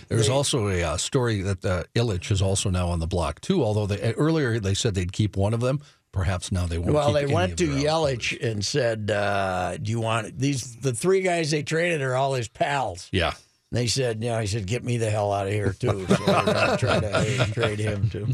There's 0.07 0.29
also 0.29 0.67
a 0.69 0.81
uh, 0.83 0.97
story 0.97 1.41
that 1.41 1.63
uh, 1.63 1.83
Yelich 1.93 2.31
is 2.31 2.41
also 2.41 2.71
now 2.71 2.87
on 2.87 2.99
the 2.99 3.07
block 3.07 3.41
too. 3.41 3.63
Although 3.63 3.85
they, 3.85 4.01
uh, 4.01 4.13
earlier 4.13 4.59
they 4.59 4.73
said 4.73 4.95
they'd 4.95 5.13
keep 5.13 5.37
one 5.37 5.53
of 5.53 5.59
them, 5.59 5.81
perhaps 6.11 6.51
now 6.51 6.65
they 6.65 6.79
won't. 6.79 6.93
Well, 6.93 7.13
keep 7.13 7.27
they 7.27 7.33
went 7.33 7.57
to 7.59 7.67
Yelich 7.67 8.41
and 8.41 8.65
said, 8.65 9.11
uh, 9.11 9.77
"Do 9.77 9.91
you 9.91 9.99
want 9.99 10.37
these?" 10.39 10.77
The 10.77 10.93
three 10.93 11.21
guys 11.21 11.51
they 11.51 11.61
traded 11.61 12.01
are 12.01 12.15
all 12.15 12.33
his 12.33 12.47
pals. 12.47 13.07
Yeah. 13.11 13.33
They 13.71 13.85
said, 13.85 14.23
"Yeah." 14.23 14.41
He 14.41 14.47
said, 14.47 14.65
"Get 14.65 14.83
me 14.83 14.97
the 14.97 15.11
hell 15.11 15.31
out 15.31 15.45
of 15.45 15.53
here 15.53 15.73
too." 15.73 16.07
So 16.07 16.15
they're 16.15 16.43
gonna 16.43 16.77
try 16.79 16.99
to 16.99 17.51
trade 17.53 17.77
him 17.79 18.09
too. 18.09 18.27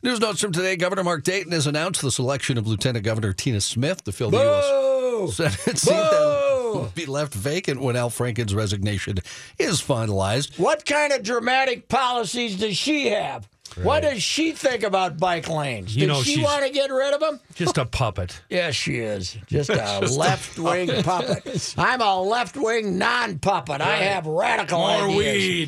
News 0.00 0.20
notes 0.20 0.40
from 0.40 0.52
today: 0.52 0.76
Governor 0.76 1.02
Mark 1.02 1.24
Dayton 1.24 1.50
has 1.50 1.66
announced 1.66 2.02
the 2.02 2.12
selection 2.12 2.56
of 2.56 2.68
Lieutenant 2.68 3.04
Governor 3.04 3.32
Tina 3.32 3.60
Smith 3.60 4.04
to 4.04 4.12
fill 4.12 4.30
the! 4.30 4.38
U.S. 4.38 5.34
Senate 5.34 5.76
seat 5.76 5.90
that 5.90 6.70
will 6.72 6.92
be 6.94 7.04
left 7.06 7.34
vacant 7.34 7.80
when 7.80 7.96
Al 7.96 8.08
Franken's 8.08 8.54
resignation 8.54 9.18
is 9.58 9.82
finalized. 9.82 10.56
What 10.56 10.86
kind 10.86 11.12
of 11.12 11.24
dramatic 11.24 11.88
policies 11.88 12.56
does 12.58 12.76
she 12.76 13.08
have? 13.08 13.48
What 13.82 14.00
does 14.02 14.22
she 14.22 14.52
think 14.52 14.82
about 14.82 15.18
bike 15.18 15.48
lanes? 15.48 15.94
You 15.94 16.06
does 16.06 16.16
know, 16.18 16.22
she 16.22 16.34
she's- 16.34 16.44
want 16.44 16.64
to 16.66 16.70
get 16.72 16.90
rid 16.90 17.14
of 17.14 17.20
them? 17.20 17.40
Just 17.54 17.78
a 17.78 17.84
puppet. 17.84 18.40
Yes, 18.50 18.74
she 18.74 18.96
is. 18.96 19.36
Just 19.46 19.70
a 19.70 19.98
left 20.16 20.58
wing 20.58 20.88
puppet. 21.02 21.74
I'm 21.78 22.00
a 22.00 22.20
left 22.20 22.56
wing 22.56 22.98
non 22.98 23.38
puppet. 23.38 23.80
I 23.80 23.96
have 23.96 24.26
radical 24.26 24.78
More 24.78 25.08
ideas. 25.08 25.16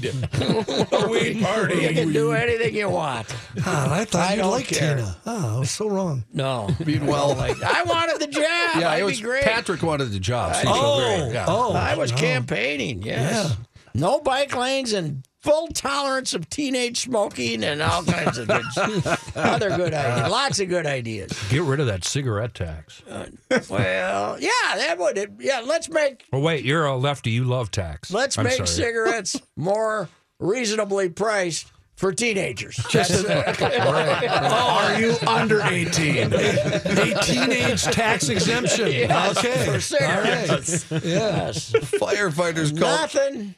weed. 0.05 0.29
A 0.93 1.09
weed 1.09 1.43
party. 1.43 1.77
You 1.83 1.89
can 1.95 2.13
do 2.13 2.33
anything 2.33 2.75
you 2.75 2.89
want. 2.91 3.27
Ah, 3.65 3.95
I 4.01 4.05
thought 4.05 4.31
I 4.31 4.35
you'd 4.35 4.47
like 4.47 4.67
care. 4.67 4.97
Tina. 4.97 5.17
Oh, 5.27 5.57
I 5.57 5.59
was 5.61 5.71
so 5.71 5.89
wrong. 5.89 6.25
No. 6.33 6.69
Meanwhile, 6.85 7.35
Like, 7.37 7.63
I 7.63 7.83
wanted 7.85 8.19
the 8.21 8.27
job. 8.27 8.43
yeah, 8.79 8.91
I'd 8.91 8.97
it 8.97 9.01
be 9.01 9.05
was 9.05 9.21
great. 9.21 9.45
Patrick 9.45 9.83
wanted 9.83 10.11
the 10.11 10.19
job. 10.21 10.55
so 10.57 10.63
Oh, 10.67 10.73
felt 10.73 11.21
great. 11.21 11.35
Yeah. 11.35 11.45
oh, 11.49 11.73
I 11.75 11.95
was 11.97 12.11
no. 12.13 12.19
campaigning, 12.19 13.03
yes. 13.03 13.57
No 13.95 14.21
bike 14.21 14.55
lanes 14.57 14.93
and 14.93 15.23
full 15.43 15.69
tolerance 15.69 16.35
of 16.35 16.49
teenage 16.51 17.01
smoking 17.01 17.65
and 17.65 17.81
all 17.81 18.03
kinds 18.05 18.39
of 18.39 18.47
good, 18.49 18.65
other 19.37 19.71
good 19.77 19.95
ideas. 19.95 20.31
Lots 20.31 20.61
of 20.61 20.69
good 20.69 20.87
ideas. 20.87 21.33
Get 21.51 21.63
rid 21.63 21.81
of 21.81 21.87
that 21.87 22.05
cigarette 22.05 22.55
tax. 22.55 23.03
Uh, 23.09 23.27
well, 23.69 24.39
yeah, 24.41 24.49
that 24.77 24.97
would. 24.99 25.19
It, 25.19 25.31
yeah, 25.39 25.63
let's 25.65 25.89
make 25.89 26.25
Well, 26.33 26.43
wait, 26.43 26.65
you're 26.65 26.85
a 26.85 26.97
lefty. 26.97 27.31
You 27.31 27.45
love 27.45 27.71
tax. 27.71 28.11
let's 28.13 28.37
I'm 28.39 28.45
make 28.45 28.55
sorry. 28.55 28.67
cigarettes 28.69 29.41
more 29.57 30.09
reasonably 30.39 31.09
priced 31.09 31.71
for 31.97 32.13
teenagers. 32.13 32.77
Just 32.89 33.27
Are 33.29 35.01
you 35.01 35.15
under 35.27 35.61
18? 35.63 36.33
A 36.33 37.19
teenage 37.23 37.83
tax 37.85 38.29
exemption. 38.31 38.87
okay. 38.89 39.67
for 39.67 39.81
cigarettes. 39.81 40.91
Yes. 40.91 41.73
Firefighters 41.73 42.71
called. 42.71 43.15
Nothing. 43.15 43.55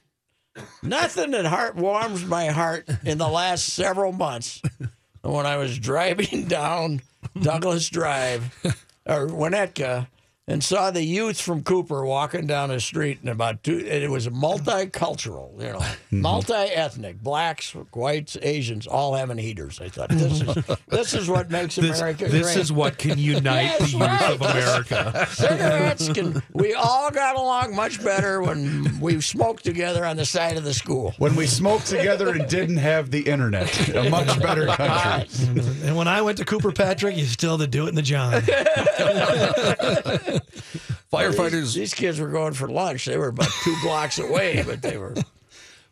Nothing 0.83 1.31
that 1.33 1.45
heart 1.47 1.77
warms 1.77 2.25
my 2.25 2.47
heart 2.47 2.89
in 3.05 3.19
the 3.19 3.29
last 3.29 3.67
several 3.67 4.13
months 4.13 4.61
when 5.23 5.47
I 5.47 5.57
was 5.57 5.79
driving 5.79 6.45
down 6.49 7.03
Douglas 7.41 7.89
Drive 7.89 8.53
or 9.07 9.27
Winnetka 9.29 10.09
and 10.49 10.63
saw 10.63 10.91
the 10.91 11.05
youth 11.05 11.41
from 11.41 11.63
Cooper 11.63 12.05
walking 12.05 12.47
down 12.47 12.71
the 12.71 12.81
street 12.81 13.21
and 13.21 13.29
about 13.29 13.63
two 13.63 13.79
and 13.79 14.03
it 14.03 14.11
was 14.11 14.27
multicultural, 14.29 15.53
you 15.61 15.73
know, 15.73 15.79
mm-hmm. 15.79 16.21
multi-ethnic, 16.21 17.23
blacks, 17.23 17.71
whites, 17.93 18.37
Asians, 18.43 18.87
all 18.87 19.15
having 19.15 19.39
heaters. 19.39 19.81
I 19.81 19.89
thought 19.89 20.09
this 20.09 20.41
is 20.41 20.77
this 20.89 21.15
is 21.15 21.29
what 21.29 21.51
makes 21.51 21.77
This, 21.77 22.01
America 22.01 22.29
this 22.29 22.43
great. 22.43 22.57
is 22.57 22.73
what 22.73 22.99
can 22.99 23.19
unite 23.21 23.79
the 23.79 23.89
youth 23.89 24.01
right. 24.01 24.33
of 24.33 24.43
America. 24.43 25.27
Cigarettes 25.31 26.09
can. 26.13 26.43
We 26.53 26.75
all 26.75 27.11
got 27.11 27.37
along 27.37 27.77
much 27.77 28.03
better 28.03 28.43
when 28.43 28.99
we 29.01 29.21
smoked 29.21 29.65
together 29.65 30.05
on 30.05 30.17
the 30.17 30.27
side 30.27 30.57
of 30.57 30.65
the 30.65 30.75
school. 30.75 31.15
When 31.19 31.37
we 31.37 31.47
smoked 31.47 31.87
together 31.87 32.31
and 32.31 32.49
didn't 32.49 32.79
have 32.79 33.13
the 33.13 33.21
internet, 33.21 33.89
a 33.91 34.11
much 34.11 34.41
better 34.41 34.67
country. 34.67 35.29
And 35.87 35.97
when 35.97 36.09
I 36.09 36.21
went 36.21 36.39
to 36.39 36.45
Cooper 36.45 36.73
Patrick, 36.73 37.17
you 37.17 37.27
still 37.27 37.59
had 37.59 37.71
to 37.71 37.71
do 37.71 37.87
it 37.87 37.91
in 37.91 37.95
the 37.95 38.03
John. 38.03 38.43
Firefighters 41.13 41.75
These 41.75 41.95
kids 41.95 42.21
were 42.21 42.29
going 42.29 42.55
for 42.55 42.69
lunch. 42.69 43.05
They 43.05 43.17
were 43.19 43.29
about 43.29 43.51
two 43.63 43.75
blocks 43.83 44.19
away, 44.19 44.63
but 44.67 44.83
they 44.83 44.97
were. 44.97 45.15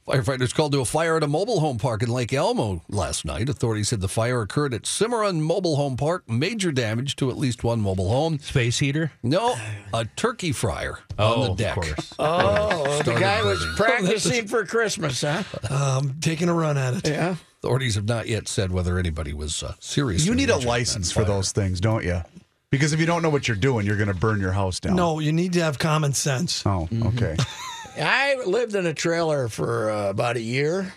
Firefighters 0.09 0.53
called 0.53 0.72
to 0.72 0.81
a 0.81 0.85
fire 0.85 1.16
at 1.18 1.22
a 1.22 1.29
mobile 1.29 1.61
home 1.61 1.79
park 1.79 2.03
in 2.03 2.09
Lake 2.09 2.33
Elmo 2.33 2.83
last 2.88 3.24
night. 3.24 3.48
Authorities 3.48 3.90
said 3.90 4.00
the 4.00 4.09
fire 4.09 4.40
occurred 4.42 4.74
at 4.74 4.85
Cimarron 4.87 5.40
Mobile 5.40 5.76
Home 5.76 5.96
Park. 5.96 6.29
Major 6.29 6.72
damage 6.72 7.14
to 7.16 7.31
at 7.31 7.37
least 7.37 7.62
one 7.62 7.81
mobile 7.81 8.09
home. 8.09 8.38
Space 8.40 8.79
heater. 8.81 9.12
No, 9.22 9.55
a 9.94 10.07
turkey 10.16 10.50
fryer 10.53 10.98
Oh, 11.18 11.42
on 11.42 11.50
the 11.50 11.62
deck. 11.62 11.76
of. 11.76 12.12
Oh, 12.18 12.85
the 12.96 13.03
Started 13.03 13.20
guy 13.20 13.44
was 13.44 13.64
practicing 13.76 14.48
for 14.48 14.64
Christmas, 14.64 15.20
huh? 15.20 15.44
Um, 15.68 16.16
taking 16.20 16.48
a 16.48 16.55
run 16.55 16.76
at 16.76 16.94
it. 16.94 17.09
Yeah. 17.09 17.37
Authorities 17.62 17.94
have 17.94 18.07
not 18.09 18.26
yet 18.26 18.48
said 18.48 18.72
whether 18.72 18.98
anybody 18.98 19.35
was 19.35 19.62
uh, 19.62 19.74
seriously 19.81 20.26
You 20.29 20.35
need 20.35 20.48
a 20.48 20.55
injured 20.55 20.62
in 20.62 20.66
that 20.66 20.68
license 20.70 21.12
for 21.12 21.24
those 21.24 21.53
things, 21.53 21.79
don't 21.79 22.03
you? 22.05 22.22
Because 22.70 22.92
if 22.92 23.00
you 23.00 23.06
don't 23.06 23.22
know 23.22 23.30
what 23.30 23.48
you're 23.48 23.56
doing, 23.56 23.85
you're 23.85 23.96
going 23.96 24.09
to 24.09 24.14
burn 24.14 24.40
your 24.40 24.52
house 24.52 24.78
down. 24.78 24.94
No, 24.94 25.18
you 25.18 25.33
need 25.33 25.54
to 25.54 25.61
have 25.62 25.78
common 25.78 26.12
sense. 26.12 26.64
Oh, 26.64 26.88
okay. 27.06 27.37
I 28.00 28.37
lived 28.46 28.76
in 28.76 28.87
a 28.87 28.94
trailer 28.94 29.48
for 29.48 29.90
uh, 29.90 30.11
about 30.11 30.37
a 30.37 30.40
year 30.40 30.94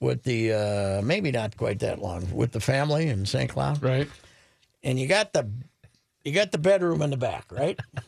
with 0.00 0.22
the, 0.22 0.52
uh, 0.52 1.02
maybe 1.02 1.30
not 1.30 1.56
quite 1.56 1.80
that 1.80 2.00
long, 2.00 2.34
with 2.34 2.52
the 2.52 2.60
family 2.60 3.08
in 3.08 3.26
St. 3.26 3.50
Cloud. 3.50 3.82
Right. 3.82 4.08
And 4.82 4.98
you 4.98 5.06
got 5.06 5.32
the. 5.32 5.48
You 6.24 6.32
got 6.32 6.52
the 6.52 6.58
bedroom 6.58 7.02
in 7.02 7.10
the 7.10 7.16
back, 7.16 7.46
right? 7.50 7.78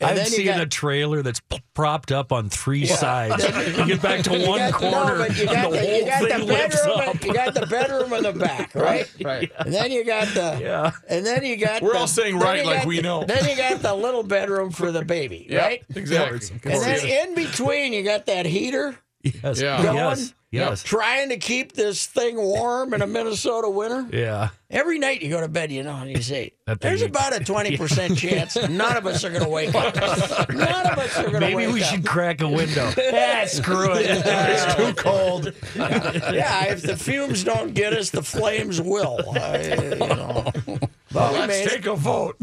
And 0.00 0.10
I've 0.10 0.16
then 0.16 0.26
seen 0.26 0.46
got- 0.46 0.60
a 0.60 0.66
trailer 0.66 1.22
that's 1.22 1.40
p- 1.40 1.60
propped 1.74 2.12
up 2.12 2.32
on 2.32 2.48
three 2.50 2.84
sides. 2.86 3.42
you 3.78 3.86
get 3.86 4.00
back 4.02 4.22
to 4.24 4.30
one 4.46 4.58
got- 4.58 4.72
corner, 4.74 5.18
but 5.18 5.36
you 5.36 5.42
and 5.48 5.50
got 5.52 5.70
the 5.70 5.76
the, 5.78 5.84
whole 5.86 5.98
you 5.98 6.04
got 6.06 6.20
the 6.22 6.28
thing 6.28 6.46
lifts 6.46 6.76
bedroom. 6.86 7.00
up. 7.08 7.24
You 7.24 7.32
got 7.34 7.54
the 7.54 7.66
bedroom 7.66 8.12
in 8.12 8.22
the 8.24 8.32
back, 8.34 8.74
right? 8.74 9.10
Right. 9.22 9.50
And 9.58 9.72
then 9.72 9.90
you 9.90 10.04
got 10.04 10.28
the. 10.34 10.58
Yeah. 10.60 10.92
And 11.08 11.24
then 11.26 11.44
you 11.44 11.56
got. 11.56 11.82
We're 11.82 11.92
the- 11.94 11.98
all 11.98 12.06
saying 12.06 12.38
right 12.38 12.60
you 12.60 12.66
like 12.66 12.78
got 12.80 12.86
we 12.86 12.96
the- 12.96 13.02
know. 13.02 13.24
Then 13.24 13.48
you 13.48 13.56
got 13.56 13.80
the 13.80 13.94
little 13.94 14.22
bedroom 14.22 14.70
for 14.70 14.92
the 14.92 15.04
baby, 15.04 15.46
Yeah, 15.48 15.62
right? 15.62 15.82
Exactly. 15.94 16.40
And 16.64 16.82
then 16.82 17.06
in 17.06 17.34
between, 17.34 17.92
you 17.94 18.02
got 18.04 18.26
that 18.26 18.46
heater 18.46 18.96
Yes. 19.22 19.60
Yeah. 19.60 19.82
going, 19.82 19.96
Yes. 19.96 20.34
Yes. 20.50 20.82
trying 20.82 21.28
to 21.28 21.36
keep 21.36 21.72
this 21.72 22.06
thing 22.06 22.36
warm 22.36 22.94
in 22.94 23.02
a 23.02 23.06
Minnesota 23.06 23.68
winter. 23.68 24.06
Yeah. 24.16 24.48
Every 24.70 24.98
night 24.98 25.22
you 25.22 25.30
go 25.30 25.40
to 25.40 25.48
bed, 25.48 25.70
you 25.72 25.82
know, 25.82 25.96
and 25.96 26.10
you 26.10 26.20
say, 26.22 26.52
That 26.66 26.80
thing- 26.80 26.88
"There's 26.90 27.02
about 27.02 27.34
a 27.38 27.44
twenty 27.44 27.76
percent 27.76 28.16
chance 28.18 28.56
none 28.68 28.96
of 28.96 29.06
us 29.06 29.24
are 29.24 29.30
going 29.30 29.42
to 29.44 29.48
wake 29.48 29.74
up. 29.74 29.94
None 29.96 30.86
of 30.86 30.98
us 30.98 31.18
are 31.18 31.28
going 31.30 31.40
to 31.40 31.46
wake 31.46 31.54
up. 31.54 31.58
Maybe 31.58 31.72
we 31.72 31.80
should 31.82 32.06
crack 32.06 32.40
a 32.42 32.48
window. 32.48 32.90
Yeah, 32.96 33.46
screw 33.46 33.92
it. 33.94 34.06
it's 34.08 34.74
too 34.74 34.92
cold. 34.94 35.52
yeah, 35.76 36.64
if 36.66 36.82
the 36.82 36.96
fumes 36.96 37.44
don't 37.44 37.72
get 37.74 37.92
us, 37.94 38.10
the 38.10 38.22
flames 38.22 38.80
will. 38.80 39.18
I, 39.38 39.62
you 39.74 39.96
know. 39.96 40.52
But 41.10 41.32
we 41.32 41.38
Let's 41.38 41.48
made 41.48 41.64
it. 41.66 41.70
take 41.70 41.86
a 41.86 41.94
vote. 41.96 42.36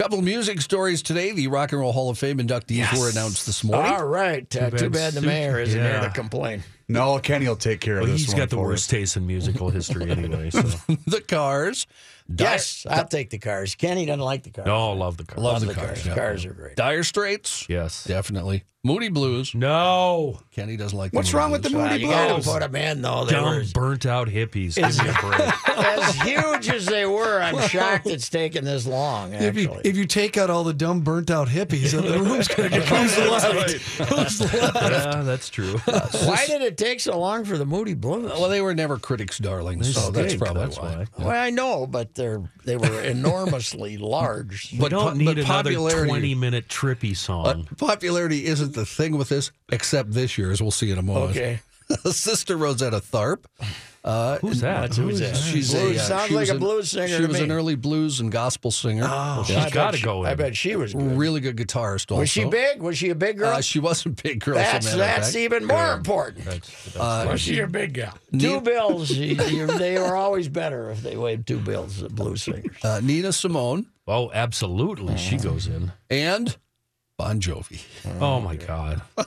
Couple 0.00 0.18
of 0.18 0.24
music 0.24 0.62
stories 0.62 1.02
today. 1.02 1.32
The 1.32 1.46
Rock 1.48 1.72
and 1.72 1.80
Roll 1.82 1.92
Hall 1.92 2.08
of 2.08 2.16
Fame 2.18 2.38
inductees 2.38 2.98
were 2.98 3.10
announced 3.10 3.44
this 3.44 3.62
morning. 3.62 3.92
All 3.92 4.06
right. 4.06 4.44
Uh, 4.56 4.70
too 4.70 4.88
bad 4.88 4.92
bad 4.92 5.12
the 5.12 5.20
mayor 5.20 5.58
isn't 5.60 5.78
here 5.78 6.00
to 6.00 6.08
complain. 6.10 6.62
No, 6.88 7.18
Kenny 7.18 7.46
will 7.46 7.54
take 7.54 7.80
care 7.82 7.98
of 7.98 8.04
Well, 8.04 8.12
this 8.12 8.22
he's 8.22 8.28
one 8.30 8.38
got 8.38 8.50
the 8.50 8.56
for 8.56 8.64
worst 8.64 8.84
us. 8.84 8.90
taste 8.90 9.16
in 9.18 9.26
musical 9.26 9.68
history 9.68 10.10
anyway. 10.10 10.48
So 10.50 10.62
the 11.06 11.20
Cars, 11.20 11.86
Yes, 12.34 12.86
I'll 12.88 13.06
take 13.06 13.28
the 13.30 13.38
cars. 13.38 13.74
Kenny 13.74 14.06
doesn't 14.06 14.20
like 14.20 14.42
the 14.44 14.50
cars. 14.50 14.66
No, 14.66 14.92
love 14.92 15.16
the 15.18 15.24
Cars. 15.24 15.38
Love 15.42 15.62
Love 15.64 15.68
the 15.68 15.74
cars. 15.80 16.06
yeah. 16.06 16.14
Cars 16.14 16.44
are 16.46 16.54
great. 16.54 16.76
Dire 16.76 17.02
Straits. 17.02 17.66
Yes. 17.68 18.04
Definitely. 18.04 18.64
Moody 18.82 19.10
Blues. 19.10 19.54
No. 19.54 20.40
Kenny 20.52 20.76
doesn't 20.78 20.96
like. 20.96 21.12
What's 21.12 21.28
Moody 21.34 21.38
wrong 21.42 21.50
with 21.52 21.62
the 21.62 21.68
Blues. 21.68 21.80
Well, 21.82 21.90
Moody 21.90 22.02
you 22.04 22.08
got 22.10 22.28
to 22.28 22.34
Blues? 22.34 22.46
put 22.46 22.60
them 22.60 22.76
in, 22.76 23.02
though. 23.02 23.24
They 23.26 23.32
Dumb, 23.32 23.44
were 23.44 23.64
burnt 23.74 24.06
out 24.06 24.28
hippies. 24.28 24.76
Give 24.76 25.04
me 25.04 25.10
a 25.10 25.20
break. 25.20 25.68
as 25.78 26.14
huge 26.22 26.68
as 26.74 26.86
they 26.86 27.04
were. 27.04 27.42
I'm 27.42 27.60
shocked 27.68 28.06
it's 28.06 28.30
taken 28.30 28.64
this 28.64 28.86
long. 28.86 29.34
If 29.34 29.56
you 29.56 29.68
Actually, 29.68 29.90
if 29.90 29.96
you 29.98 30.06
take 30.06 30.38
out 30.38 30.48
all 30.48 30.64
the 30.64 30.72
dumb 30.72 31.00
burnt 31.02 31.30
out 31.30 31.48
hippies, 31.48 31.92
then 31.92 32.06
the 32.06 32.18
room's 32.20 32.48
gonna 32.48 32.68
get 32.70 32.84
who's 32.88 33.18
left? 33.18 33.70
Who's 34.10 34.40
left? 34.40 34.74
yeah, 34.80 35.22
that's 35.22 35.50
true. 35.50 35.76
why 35.78 36.44
did 36.46 36.62
it 36.62 36.78
take 36.78 37.00
so 37.00 37.18
long 37.18 37.44
for 37.44 37.58
the 37.58 37.66
Moody 37.66 37.92
Blues? 37.94 38.30
Well, 38.32 38.48
they 38.48 38.62
were 38.62 38.74
never 38.74 38.98
critics' 38.98 39.38
darlings, 39.38 39.94
so 39.94 40.10
that's 40.10 40.28
stink, 40.28 40.42
probably 40.42 40.62
that's 40.64 40.78
why. 40.78 41.06
why. 41.16 41.24
Well, 41.26 41.30
I 41.44 41.50
know, 41.50 41.86
but 41.86 42.14
they're 42.14 42.42
they 42.64 42.76
were 42.78 43.02
enormously 43.02 43.98
large. 43.98 44.72
We 44.72 44.78
But 44.78 44.90
don't 44.90 45.12
po- 45.12 45.16
need 45.18 45.24
but 45.26 45.38
another 45.38 45.70
popularity- 45.70 46.08
20 46.08 46.34
minute 46.34 46.68
trippy 46.68 47.14
song. 47.16 47.66
But 47.68 47.78
popularity 47.78 48.46
isn't 48.46 48.69
the 48.74 48.86
thing 48.86 49.16
with 49.16 49.28
this, 49.28 49.50
except 49.70 50.12
this 50.12 50.36
year, 50.38 50.50
as 50.50 50.60
we'll 50.62 50.70
see 50.70 50.90
in 50.90 50.98
a 50.98 51.02
moment. 51.02 51.30
Okay, 51.36 51.60
Sister 52.10 52.56
Rosetta 52.56 53.00
Tharpe. 53.00 53.44
Uh, 54.02 54.38
Who's 54.38 54.62
that? 54.62 54.94
who's 54.96 55.20
that? 55.20 55.36
She's 55.36 55.74
a, 55.74 55.94
uh, 55.94 55.98
sounds 55.98 56.28
she 56.28 56.34
like 56.34 56.48
a 56.48 56.52
an- 56.52 56.58
blues 56.58 56.90
singer 56.90 57.06
She 57.08 57.16
to 57.20 57.26
was 57.26 57.36
me. 57.36 57.44
an 57.44 57.52
early 57.52 57.74
blues 57.74 58.18
and 58.20 58.32
gospel 58.32 58.70
singer. 58.70 59.04
Oh, 59.06 59.44
she's 59.46 59.58
I 59.58 59.64
bet 59.64 59.72
gotta 59.74 59.96
she- 59.98 60.04
go 60.04 60.24
I 60.24 60.34
bet 60.34 60.56
she 60.56 60.74
was 60.74 60.94
good. 60.94 61.18
really 61.18 61.40
good 61.40 61.56
guitarist. 61.58 62.10
Also, 62.10 62.20
Was 62.20 62.30
she 62.30 62.46
big? 62.46 62.80
Was 62.80 62.96
she 62.96 63.10
a 63.10 63.14
big 63.14 63.36
girl? 63.36 63.50
Uh, 63.50 63.60
she 63.60 63.78
wasn't 63.78 64.22
big 64.22 64.40
girl. 64.40 64.54
that's 64.54 64.86
as 64.86 64.94
a 64.94 64.96
matter 64.96 65.10
of 65.18 65.22
that's 65.24 65.36
even 65.36 65.66
more 65.66 65.92
important. 65.92 66.48
Uh, 66.98 67.26
Was 67.30 67.42
she 67.42 67.58
a 67.60 67.66
big 67.66 67.92
gal? 67.92 68.16
Two 68.38 68.62
bills. 68.62 69.10
you- 69.10 69.34
you- 69.44 69.66
they 69.66 69.98
were 69.98 70.16
always 70.16 70.48
better 70.48 70.88
if 70.92 71.02
they 71.02 71.18
weighed 71.18 71.46
two 71.46 71.58
bills. 71.58 72.00
The 72.00 72.08
blues 72.08 72.44
singers. 72.44 72.82
uh, 72.82 73.00
Nina 73.02 73.34
Simone 73.34 73.84
Oh, 74.08 74.30
absolutely. 74.32 75.18
She 75.18 75.36
goes 75.36 75.66
in. 75.66 75.92
and 76.08 76.56
Bon 77.20 77.38
Jovi. 77.38 77.82
Oh, 78.18 78.36
oh 78.36 78.40
my 78.40 78.56
God. 78.56 79.02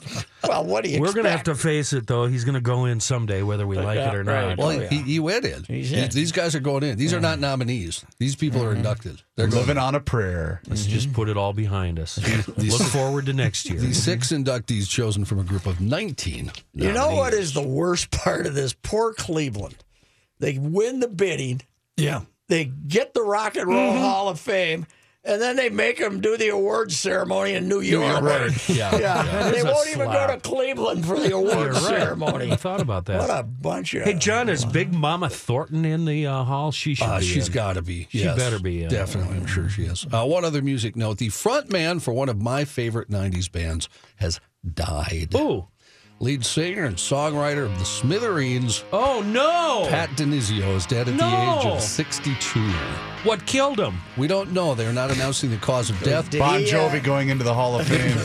Well, 0.46 0.62
what 0.66 0.84
do 0.84 0.90
you? 0.90 0.96
Expect? 0.96 1.08
We're 1.08 1.14
going 1.14 1.24
to 1.24 1.30
have 1.30 1.40
expect? 1.40 1.56
to 1.58 1.62
face 1.62 1.92
it, 1.94 2.06
though. 2.06 2.26
He's 2.26 2.44
going 2.44 2.54
to 2.54 2.60
go 2.60 2.84
in 2.84 3.00
someday, 3.00 3.42
whether 3.42 3.66
we 3.66 3.78
uh, 3.78 3.82
like 3.82 3.96
Yeah, 3.96 4.10
it 4.10 4.14
or 4.14 4.24
right. 4.24 4.48
not. 4.48 4.58
Well, 4.58 4.68
Oh, 4.68 4.70
yeah. 4.72 4.88
he, 4.88 4.98
he 5.00 5.18
went 5.18 5.46
in. 5.46 5.64
He's 5.64 5.90
These- 5.90 5.92
in. 5.92 6.10
These 6.10 6.32
guys 6.32 6.54
are 6.54 6.60
going 6.60 6.82
in. 6.82 6.98
These 6.98 7.14
are 7.14 7.20
not 7.20 7.38
nominees. 7.38 8.04
These 8.18 8.36
people 8.36 8.62
are 8.62 8.68
mm-hmm. 8.68 8.76
inducted. 8.76 9.22
They're 9.36 9.46
going. 9.46 9.62
Living 9.62 9.78
on 9.78 9.94
a 9.94 10.00
prayer. 10.00 10.60
Let's 10.68 10.82
mm-hmm. 10.82 10.92
just 10.92 11.14
put 11.14 11.30
it 11.30 11.38
all 11.38 11.54
behind 11.54 11.98
us. 11.98 12.18
Look 12.58 12.82
forward 12.82 13.24
to 13.24 13.32
next 13.32 13.70
year. 13.70 13.80
The 13.80 13.94
six 13.94 14.32
inductees 14.32 14.86
chosen 14.86 15.24
from 15.24 15.38
a 15.38 15.44
group 15.44 15.64
of 15.64 15.80
19. 15.80 16.52
You 16.74 16.92
know 16.92 17.14
what 17.14 17.32
is 17.32 17.54
the 17.54 17.66
worst 17.66 18.10
part 18.10 18.44
of 18.46 18.54
this? 18.54 18.74
Poor 18.82 19.14
Cleveland. 19.14 19.76
They 20.40 20.58
win 20.58 21.00
the 21.00 21.08
bidding. 21.08 21.62
Yeah. 21.96 22.22
They 22.48 22.66
get 22.66 23.14
the 23.14 23.22
Rock 23.22 23.56
and 23.56 23.66
Roll 23.66 23.92
mm-hmm. 23.92 24.00
Hall 24.00 24.28
of 24.28 24.38
Fame, 24.38 24.86
and 25.24 25.40
then 25.40 25.56
they 25.56 25.68
make 25.70 25.98
them 25.98 26.20
do 26.20 26.36
the 26.36 26.48
awards 26.48 26.96
ceremony 26.96 27.54
in 27.54 27.68
New 27.68 27.80
York. 27.80 28.22
Yeah. 28.68 28.96
Yeah, 28.96 29.50
they 29.50 29.62
won't 29.62 29.88
even 29.88 30.06
go 30.10 30.26
to. 30.26 30.38
Cleveland 30.38 31.06
for 31.06 31.18
the 31.18 31.28
You're 31.30 31.38
awards 31.38 31.80
right. 31.82 31.98
ceremony. 32.00 32.52
I 32.52 32.56
thought 32.56 32.80
about 32.80 33.06
that. 33.06 33.20
What 33.20 33.30
a 33.30 33.42
bunch 33.42 33.94
of. 33.94 34.02
Hey, 34.02 34.14
John, 34.14 34.48
is 34.48 34.64
Big 34.64 34.92
Mama 34.92 35.28
Thornton 35.30 35.84
in 35.84 36.04
the 36.04 36.26
uh, 36.26 36.44
hall? 36.44 36.70
She 36.72 36.94
should 36.94 37.04
Uh, 37.08 37.20
be. 37.20 37.24
she's 37.26 37.46
in. 37.48 37.52
got 37.54 37.72
to 37.74 37.82
be. 37.82 38.06
She 38.10 38.20
yes. 38.24 38.36
better 38.36 38.58
be 38.58 38.82
in. 38.82 38.88
Definitely, 38.90 39.36
I'm 39.38 39.46
sure 39.46 39.68
she 39.68 39.84
is. 39.84 40.06
Uh, 40.12 40.24
one 40.26 40.44
other 40.44 40.60
music 40.62 40.96
note: 40.96 41.18
the 41.18 41.28
front 41.30 41.70
man 41.70 42.00
for 42.00 42.12
one 42.12 42.28
of 42.28 42.40
my 42.42 42.64
favorite 42.64 43.08
'90s 43.10 43.50
bands 43.50 43.88
has 44.16 44.40
died. 44.72 45.34
Ooh. 45.34 45.68
Lead 46.20 46.44
singer 46.44 46.84
and 46.84 46.96
songwriter 46.96 47.64
of 47.66 47.76
the 47.78 47.84
Smithereens, 47.84 48.84
Oh, 48.92 49.20
no. 49.26 49.86
Pat 49.90 50.08
DiNizio, 50.10 50.74
is 50.76 50.86
dead 50.86 51.08
at 51.08 51.18
the 51.18 51.24
age 51.24 51.66
of 51.66 51.80
62. 51.82 52.60
What 53.24 53.44
killed 53.46 53.80
him? 53.80 53.94
We 54.16 54.26
don't 54.28 54.52
know. 54.52 54.74
They're 54.74 54.92
not 54.92 55.10
announcing 55.10 55.50
the 55.50 55.56
cause 55.56 55.90
of 55.90 56.00
death. 56.02 56.30
Did 56.30 56.38
Bon 56.38 56.60
he, 56.60 56.70
uh, 56.72 56.88
Jovi 56.88 57.02
going 57.02 57.30
into 57.30 57.42
the 57.42 57.52
Hall 57.52 57.78
of 57.78 57.86
Fame. 57.88 58.16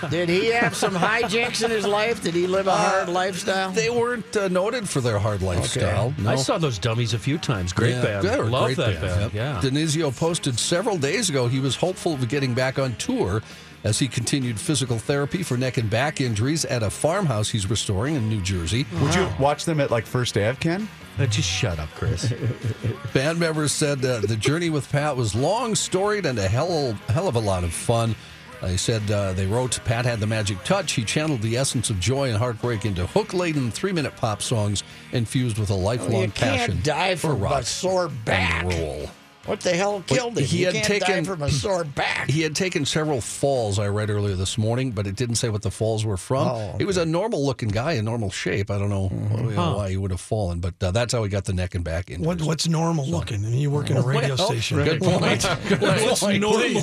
Did 0.10 0.28
he 0.28 0.46
have 0.48 0.76
some 0.76 0.94
hijinks 0.94 1.64
in 1.64 1.70
his 1.70 1.86
life? 1.86 2.22
Did 2.22 2.34
he 2.34 2.46
live 2.46 2.66
a 2.66 2.76
hard 2.76 3.08
lifestyle? 3.08 3.70
They 3.72 3.90
weren't 3.90 4.36
uh, 4.36 4.48
noted 4.48 4.88
for 4.88 5.00
their 5.00 5.18
hard 5.18 5.40
lifestyle. 5.42 6.12
No. 6.18 6.30
I 6.30 6.36
saw 6.36 6.58
those 6.58 6.78
dummies 6.78 7.14
a 7.14 7.18
few 7.18 7.38
times. 7.38 7.72
Great 7.72 7.94
Yeah, 7.94 8.02
band. 8.02 8.28
they 8.28 8.38
were 8.38 8.44
Love 8.46 8.64
great 8.66 8.76
that 8.76 9.00
band. 9.00 9.32
yep. 9.32 9.34
Yeah. 9.34 9.60
DiNizio 9.62 10.16
posted 10.16 10.58
several 10.58 10.98
days 10.98 11.30
ago 11.30 11.48
he 11.48 11.58
was 11.60 11.74
hopeful 11.74 12.14
of 12.14 12.28
getting 12.28 12.54
back 12.54 12.78
on 12.78 12.94
tour 12.96 13.40
as 13.84 13.98
he 13.98 14.08
continued 14.08 14.58
physical 14.58 14.98
therapy 14.98 15.42
for 15.42 15.56
neck 15.56 15.76
and 15.76 15.88
back 15.88 16.20
injuries 16.20 16.64
at 16.64 16.82
a 16.82 16.90
farmhouse 16.90 17.48
he's 17.48 17.68
restoring 17.70 18.14
in 18.16 18.28
New 18.28 18.40
Jersey. 18.40 18.86
Would 19.00 19.14
you 19.14 19.28
watch 19.38 19.64
them 19.64 19.80
at 19.80 19.90
like 19.90 20.06
First 20.06 20.36
Ave, 20.36 20.56
Ken? 20.60 20.88
Uh, 21.18 21.26
just 21.26 21.48
shut 21.48 21.78
up, 21.78 21.88
Chris. 21.96 22.32
Band 23.14 23.40
members 23.40 23.72
said 23.72 24.04
uh, 24.04 24.20
the 24.20 24.36
journey 24.36 24.70
with 24.70 24.90
Pat 24.90 25.16
was 25.16 25.34
long, 25.34 25.74
storied, 25.74 26.26
and 26.26 26.38
a 26.38 26.46
hell, 26.48 26.92
hell 27.08 27.26
of 27.26 27.34
a 27.34 27.40
lot 27.40 27.64
of 27.64 27.72
fun. 27.72 28.14
They 28.62 28.76
said 28.76 29.08
uh, 29.10 29.32
they 29.34 29.46
wrote 29.46 29.78
Pat 29.84 30.04
had 30.04 30.18
the 30.20 30.26
magic 30.26 30.62
touch. 30.64 30.92
He 30.92 31.04
channeled 31.04 31.42
the 31.42 31.56
essence 31.56 31.90
of 31.90 32.00
joy 32.00 32.28
and 32.28 32.36
heartbreak 32.36 32.84
into 32.84 33.06
hook 33.06 33.32
laden 33.32 33.70
three 33.70 33.92
minute 33.92 34.16
pop 34.16 34.42
songs 34.42 34.82
infused 35.12 35.58
with 35.58 35.70
a 35.70 35.74
lifelong 35.74 36.22
you 36.22 36.30
passion 36.30 36.72
can't 36.74 36.84
die 36.84 37.14
for 37.14 37.28
from 37.28 37.30
a 37.30 37.34
rock 37.34 37.62
sore 37.64 38.08
back. 38.08 38.64
and 38.64 38.74
roll. 38.74 39.10
What 39.48 39.60
the 39.60 39.70
hell 39.74 40.02
killed 40.06 40.36
him? 40.38 40.44
he 40.44 40.58
you 40.60 40.66
had 40.66 40.74
can't 40.74 40.86
taken- 40.86 41.24
die 41.24 41.30
from 41.30 41.42
a 41.42 41.50
sore 41.50 41.84
back. 41.96 42.28
He 42.28 42.42
had 42.42 42.54
taken 42.54 42.84
several 42.84 43.20
falls, 43.20 43.78
I 43.78 43.88
read 43.88 44.10
earlier 44.10 44.36
this 44.36 44.58
morning, 44.58 44.90
but 44.92 45.06
it 45.06 45.16
didn't 45.16 45.36
say 45.36 45.48
what 45.48 45.62
the 45.62 45.70
falls 45.70 46.04
were 46.04 46.16
from. 46.18 46.46
Oh, 46.48 46.74
He 46.78 46.84
was 46.84 46.96
a 46.98 47.06
normal 47.06 47.44
looking 47.44 47.70
guy 47.70 47.92
in 47.92 48.04
normal 48.04 48.30
shape. 48.30 48.70
I 48.70 48.78
don't 48.78 48.90
know, 48.90 49.08
you 49.12 49.54
know, 49.56 49.76
why 49.76 49.90
he 49.90 49.96
would 49.96 50.10
have 50.10 50.20
fallen, 50.20 50.60
but 50.60 50.74
uh, 50.82 50.90
that's 50.90 51.12
how 51.14 51.22
he 51.24 51.30
got 51.30 51.44
the 51.46 51.52
neck 51.54 51.74
and 51.74 51.82
back 51.84 52.10
injuries. 52.10 52.26
What 52.26 52.42
what's 52.42 52.68
normal 52.68 53.06
looking? 53.06 53.44
I 53.44 53.48
mean, 53.48 53.58
you 53.60 53.70
work 53.70 53.90
in 53.90 53.96
a 53.96 54.02
radio 54.06 54.36
station. 54.36 54.84
Good 54.84 55.00
point. 55.02 55.46
Good 55.68 55.80
What's 55.80 56.22
normal? 56.22 56.82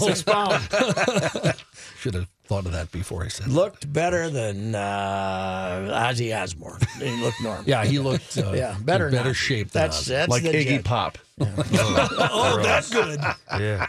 Should 2.06 2.14
have 2.14 2.28
thought 2.44 2.68
of 2.68 2.72
that 2.74 2.92
before 2.92 3.24
I 3.24 3.30
said 3.30 3.48
that. 3.48 3.52
Looked 3.52 3.92
better 3.92 4.30
than 4.30 4.76
uh, 4.76 6.06
Ozzy 6.08 6.40
Osbourne. 6.40 6.80
He 7.00 7.10
looked 7.20 7.42
normal. 7.42 7.64
Yeah, 7.66 7.84
he 7.84 7.98
looked 7.98 8.38
uh, 8.38 8.52
Yeah, 8.52 8.76
better 8.80 9.08
in 9.08 9.14
better 9.16 9.30
not. 9.30 9.36
shape 9.36 9.72
than 9.72 9.82
That's 9.82 10.04
Ozzy. 10.04 10.08
that's 10.10 10.30
like 10.30 10.44
the 10.44 10.50
Iggy 10.50 10.66
jet. 10.68 10.84
Pop. 10.84 11.18
Oh, 11.40 12.60
that's 12.62 12.92
good. 12.92 13.20
yeah. 13.60 13.88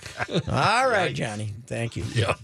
All 0.48 0.88
right, 0.88 1.14
Johnny. 1.14 1.52
Thank 1.66 1.94
you. 1.94 2.04
Yeah. 2.14 2.36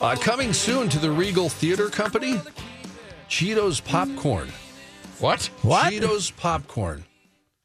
Uh, 0.00 0.14
coming 0.20 0.52
soon 0.52 0.88
to 0.88 0.98
the 0.98 1.10
Regal 1.10 1.48
Theater 1.48 1.88
Company, 1.88 2.40
Cheetos 3.28 3.84
popcorn. 3.84 4.48
What? 5.20 5.50
What? 5.62 5.92
Cheetos 5.92 6.36
popcorn. 6.36 7.04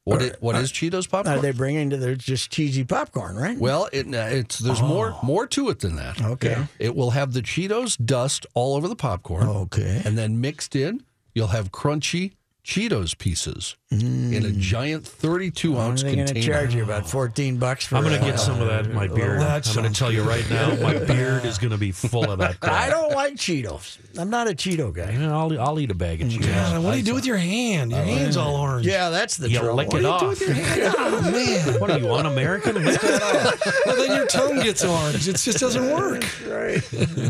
What 0.04 0.20
is, 0.20 0.32
what 0.40 0.56
is 0.56 0.70
Cheetos 0.70 1.08
popcorn? 1.08 1.38
Are 1.38 1.40
they 1.40 1.52
bringing 1.52 1.88
to 1.90 1.96
their 1.96 2.14
just 2.14 2.50
cheesy 2.50 2.84
popcorn, 2.84 3.36
right? 3.36 3.56
well, 3.56 3.88
it, 3.90 4.06
uh, 4.14 4.26
it's 4.28 4.58
there's 4.58 4.82
more 4.82 5.16
more 5.22 5.46
to 5.46 5.70
it 5.70 5.80
than 5.80 5.96
that. 5.96 6.20
Okay. 6.20 6.66
It 6.78 6.94
will 6.94 7.12
have 7.12 7.32
the 7.32 7.40
Cheetos 7.40 7.96
dust 8.04 8.46
all 8.52 8.76
over 8.76 8.86
the 8.86 8.96
popcorn. 8.96 9.48
Okay. 9.48 10.02
And 10.04 10.18
then 10.18 10.42
mixed 10.42 10.76
in, 10.76 11.02
you'll 11.34 11.48
have 11.48 11.72
crunchy 11.72 12.32
Cheetos 12.64 13.16
pieces 13.18 13.76
in 13.90 14.42
a 14.44 14.50
giant 14.50 15.06
32 15.06 15.78
ounce 15.78 16.02
They're 16.02 16.14
going 16.14 16.26
to 16.26 16.32
container. 16.32 16.54
charge 16.60 16.74
you 16.74 16.82
about 16.82 17.06
fourteen 17.08 17.58
bucks 17.58 17.84
for. 17.86 17.96
I'm 17.96 18.02
going 18.04 18.18
to 18.18 18.26
uh, 18.26 18.30
get 18.30 18.40
some 18.40 18.60
of 18.60 18.68
that 18.68 18.86
in 18.86 18.94
my 18.94 19.06
beard. 19.06 19.40
that 19.42 19.68
I'm 19.68 19.74
going 19.74 19.92
to 19.92 19.96
tell 19.96 20.10
you 20.10 20.22
right 20.22 20.48
now, 20.48 20.74
my 20.76 20.94
beard 21.04 21.44
is 21.44 21.58
going 21.58 21.72
to 21.72 21.76
be 21.78 21.92
full 21.92 22.28
of 22.30 22.38
that 22.38 22.58
crap. 22.60 22.72
I 22.72 22.88
don't 22.88 23.12
like 23.12 23.34
Cheetos. 23.34 23.98
I'm 24.18 24.30
not 24.30 24.48
a 24.48 24.52
Cheeto 24.54 24.94
guy. 24.94 25.10
Yeah, 25.12 25.36
I'll, 25.36 25.60
I'll 25.60 25.78
eat 25.78 25.90
a 25.90 25.94
bag 25.94 26.22
of 26.22 26.28
Cheetos. 26.28 26.46
God, 26.46 26.82
what 26.82 26.92
do 26.92 26.96
you 26.96 27.04
do 27.04 27.14
with 27.14 27.26
your 27.26 27.36
hand? 27.36 27.92
Your 27.92 28.02
hand's 28.02 28.38
all 28.38 28.56
orange. 28.56 28.86
Yeah, 28.86 29.10
that's 29.10 29.36
the 29.36 29.50
You 29.50 29.58
trouble. 29.58 29.74
lick 29.74 29.88
What 29.88 29.96
it 29.98 30.00
do 30.00 30.08
you 30.08 30.18
do 30.18 30.24
off. 30.24 30.28
with 30.30 30.40
your 30.40 30.52
hand? 30.54 30.94
Oh 30.96 31.30
man. 31.30 31.80
What 31.80 31.90
are 31.90 31.98
you, 31.98 32.12
un-American? 32.14 32.82
Lick 32.82 32.98
that 33.02 33.22
off. 33.22 33.84
Well, 33.86 33.96
then 33.96 34.16
your 34.16 34.26
tongue 34.26 34.56
gets 34.60 34.82
orange. 34.82 35.28
It 35.28 35.36
just 35.36 35.58
doesn't 35.60 35.84
work. 35.92 36.24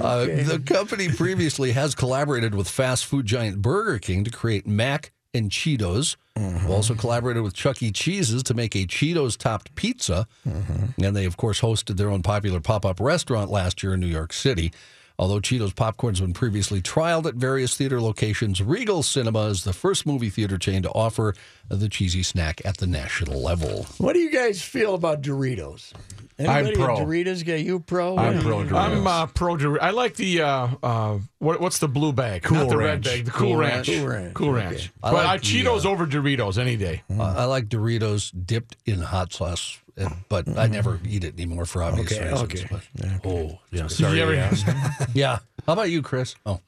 Uh, 0.00 0.26
the 0.26 0.62
company 0.64 1.08
previously 1.08 1.72
has 1.72 1.96
collaborated 1.96 2.54
with 2.54 2.68
fast 2.68 3.04
food 3.04 3.26
giant 3.26 3.60
Burger 3.60 3.98
King 3.98 4.22
to 4.22 4.30
create 4.30 4.64
mac 4.66 5.10
and 5.34 5.50
Cheetos. 5.50 6.16
They've 6.36 6.70
also 6.70 6.94
mm-hmm. 6.94 7.00
collaborated 7.00 7.42
with 7.42 7.54
Chuck 7.54 7.82
E. 7.82 7.90
Cheese's 7.92 8.42
to 8.44 8.54
make 8.54 8.74
a 8.74 8.86
Cheetos 8.86 9.36
topped 9.36 9.74
pizza. 9.74 10.26
Mm-hmm. 10.46 11.04
And 11.04 11.16
they, 11.16 11.26
of 11.26 11.36
course, 11.36 11.60
hosted 11.60 11.96
their 11.96 12.10
own 12.10 12.22
popular 12.22 12.60
pop 12.60 12.84
up 12.84 13.00
restaurant 13.00 13.50
last 13.50 13.82
year 13.82 13.94
in 13.94 14.00
New 14.00 14.06
York 14.06 14.32
City. 14.32 14.72
Although 15.16 15.38
Cheetos 15.38 15.74
popcorn's 15.76 16.20
been 16.20 16.32
previously 16.32 16.82
trialed 16.82 17.26
at 17.26 17.34
various 17.34 17.76
theater 17.76 18.00
locations, 18.00 18.60
Regal 18.60 19.04
Cinema 19.04 19.46
is 19.46 19.62
the 19.62 19.72
first 19.72 20.06
movie 20.06 20.28
theater 20.28 20.58
chain 20.58 20.82
to 20.82 20.90
offer 20.90 21.34
the 21.68 21.88
cheesy 21.88 22.22
snack 22.22 22.60
at 22.64 22.76
the 22.78 22.86
national 22.86 23.40
level. 23.42 23.84
What 23.98 24.12
do 24.14 24.18
you 24.20 24.30
guys 24.30 24.62
feel 24.62 24.94
about 24.94 25.22
Doritos? 25.22 25.92
Anybody 26.38 26.72
a 26.74 26.76
pro. 26.84 26.96
Doritos 26.96 27.44
guy? 27.46 27.56
You 27.56 27.80
pro? 27.80 28.16
I'm 28.16 28.40
pro 28.40 28.64
Doritos. 28.64 28.72
I'm 28.72 29.06
uh, 29.06 29.26
pro. 29.26 29.56
Dor- 29.56 29.82
I 29.82 29.90
like 29.90 30.16
the 30.16 30.42
uh, 30.42 30.68
uh, 30.82 31.18
what, 31.38 31.60
what's 31.60 31.78
the 31.78 31.88
blue 31.88 32.12
bag? 32.12 32.42
Cool 32.42 32.58
Not 32.58 32.68
the 32.70 32.76
Ranch. 32.76 33.06
red 33.06 33.16
bag. 33.16 33.24
The 33.26 33.30
Cool, 33.30 33.48
Cool 33.50 33.56
Ranch. 33.56 33.88
Ranch. 33.88 33.98
Cool 34.00 34.08
Ranch, 34.08 34.34
Cool 34.34 34.48
okay. 34.56 34.64
Ranch. 34.66 34.92
I 35.02 35.10
but 35.12 35.24
like 35.24 35.28
uh, 35.28 35.36
the, 35.36 35.40
Cheetos 35.42 35.84
uh, 35.84 35.90
over 35.90 36.06
Doritos 36.06 36.58
any 36.58 36.76
day. 36.76 37.02
Uh, 37.10 37.22
I 37.22 37.44
like 37.44 37.66
Doritos 37.68 38.32
dipped 38.46 38.76
in 38.84 39.00
hot 39.00 39.32
sauce 39.32 39.78
uh, 39.96 40.10
but 40.28 40.58
I 40.58 40.66
never 40.66 40.98
eat 41.06 41.24
it 41.24 41.34
anymore 41.34 41.66
for 41.66 41.82
obvious 41.82 42.12
Okay, 42.12 42.28
reasons. 42.30 42.42
okay. 42.42 42.66
but- 42.70 43.26
oh, 43.30 43.58
yeah. 43.70 43.86
Sorry. 43.86 44.18
you 44.18 44.48
Yeah. 45.14 45.38
How 45.66 45.72
about 45.72 45.90
you, 45.90 46.02
Chris? 46.02 46.34
Oh, 46.44 46.60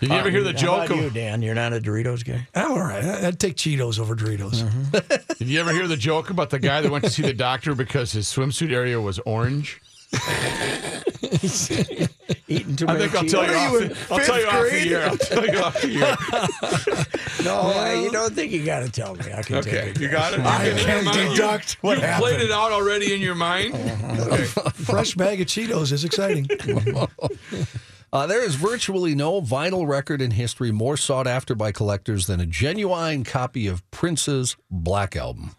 did 0.00 0.08
you 0.10 0.14
ever 0.16 0.30
hear 0.30 0.42
the 0.42 0.50
uh, 0.50 0.52
How 0.52 0.58
joke? 0.58 0.86
about 0.86 0.98
Of, 0.98 1.04
you, 1.04 1.10
Dan? 1.10 1.42
You're 1.42 1.54
not 1.54 1.72
a 1.72 1.80
Doritos 1.80 2.24
guy. 2.24 2.46
I'm 2.54 2.72
all 2.72 2.78
right. 2.80 3.04
I- 3.04 3.26
I'd 3.28 3.38
take 3.40 3.56
Cheetos 3.56 3.98
over 3.98 4.14
Doritos. 4.16 4.62
Mm-hmm. 4.62 5.34
Did 5.38 5.48
you 5.48 5.60
ever 5.60 5.72
hear 5.72 5.86
the 5.88 5.96
joke 5.96 6.30
about 6.30 6.50
the 6.50 6.58
guy 6.58 6.80
that 6.80 6.90
went 6.90 7.04
to 7.04 7.10
see 7.10 7.22
the 7.22 7.32
doctor 7.32 7.74
because 7.74 8.12
his 8.12 8.26
swimsuit 8.26 8.72
area 8.72 9.00
was 9.00 9.18
orange? 9.20 9.80
Eating 12.48 12.74
too 12.76 12.86
I 12.88 12.94
many 12.94 13.06
think 13.08 13.14
I'll 13.14 13.24
tell 13.28 13.44
you 13.44 13.52
Cheetos. 13.52 13.90
off. 13.92 14.08
The, 14.08 14.14
I'll 14.14 14.20
tell 14.20 14.40
you 14.40 14.46
off 14.46 14.70
the 14.70 14.84
year. 14.86 15.02
I'll 15.06 15.16
tell 15.16 15.46
you 15.46 15.58
off 15.60 15.80
the 15.80 15.88
year. 15.88 16.16
No, 17.44 17.56
I, 17.60 17.94
you 17.94 18.10
don't 18.10 18.34
think 18.34 18.50
you 18.52 18.64
got 18.64 18.80
to 18.80 18.90
tell 18.90 19.14
me. 19.14 19.32
I 19.32 19.42
can 19.42 19.56
Okay, 19.56 19.70
take 19.70 19.96
it. 19.96 20.00
you 20.00 20.08
got 20.08 20.32
it. 20.34 20.40
I 20.40 20.66
You 20.66 20.72
got 20.72 20.78
it 20.78 20.78
in 20.80 20.84
can 20.84 21.04
your 21.04 21.14
mind? 21.14 21.36
deduct 21.36 21.72
what 21.82 21.98
you 21.98 22.04
happened. 22.04 22.22
played 22.36 22.40
it 22.40 22.50
out 22.50 22.72
already 22.72 23.14
in 23.14 23.20
your 23.20 23.34
mind. 23.36 23.74
Uh-huh. 23.74 24.24
Okay. 24.34 24.44
Fresh 24.74 25.14
bag 25.14 25.40
of 25.40 25.46
Cheetos 25.46 25.92
is 25.92 26.04
exciting. 26.04 26.48
Uh, 28.12 28.26
there 28.26 28.42
is 28.42 28.56
virtually 28.56 29.14
no 29.14 29.40
vinyl 29.40 29.86
record 29.86 30.20
in 30.20 30.32
history 30.32 30.72
more 30.72 30.96
sought 30.96 31.26
after 31.28 31.54
by 31.54 31.70
collectors 31.70 32.26
than 32.26 32.40
a 32.40 32.46
genuine 32.46 33.22
copy 33.22 33.68
of 33.68 33.88
Prince's 33.92 34.56
Black 34.70 35.14
Album. 35.16 35.54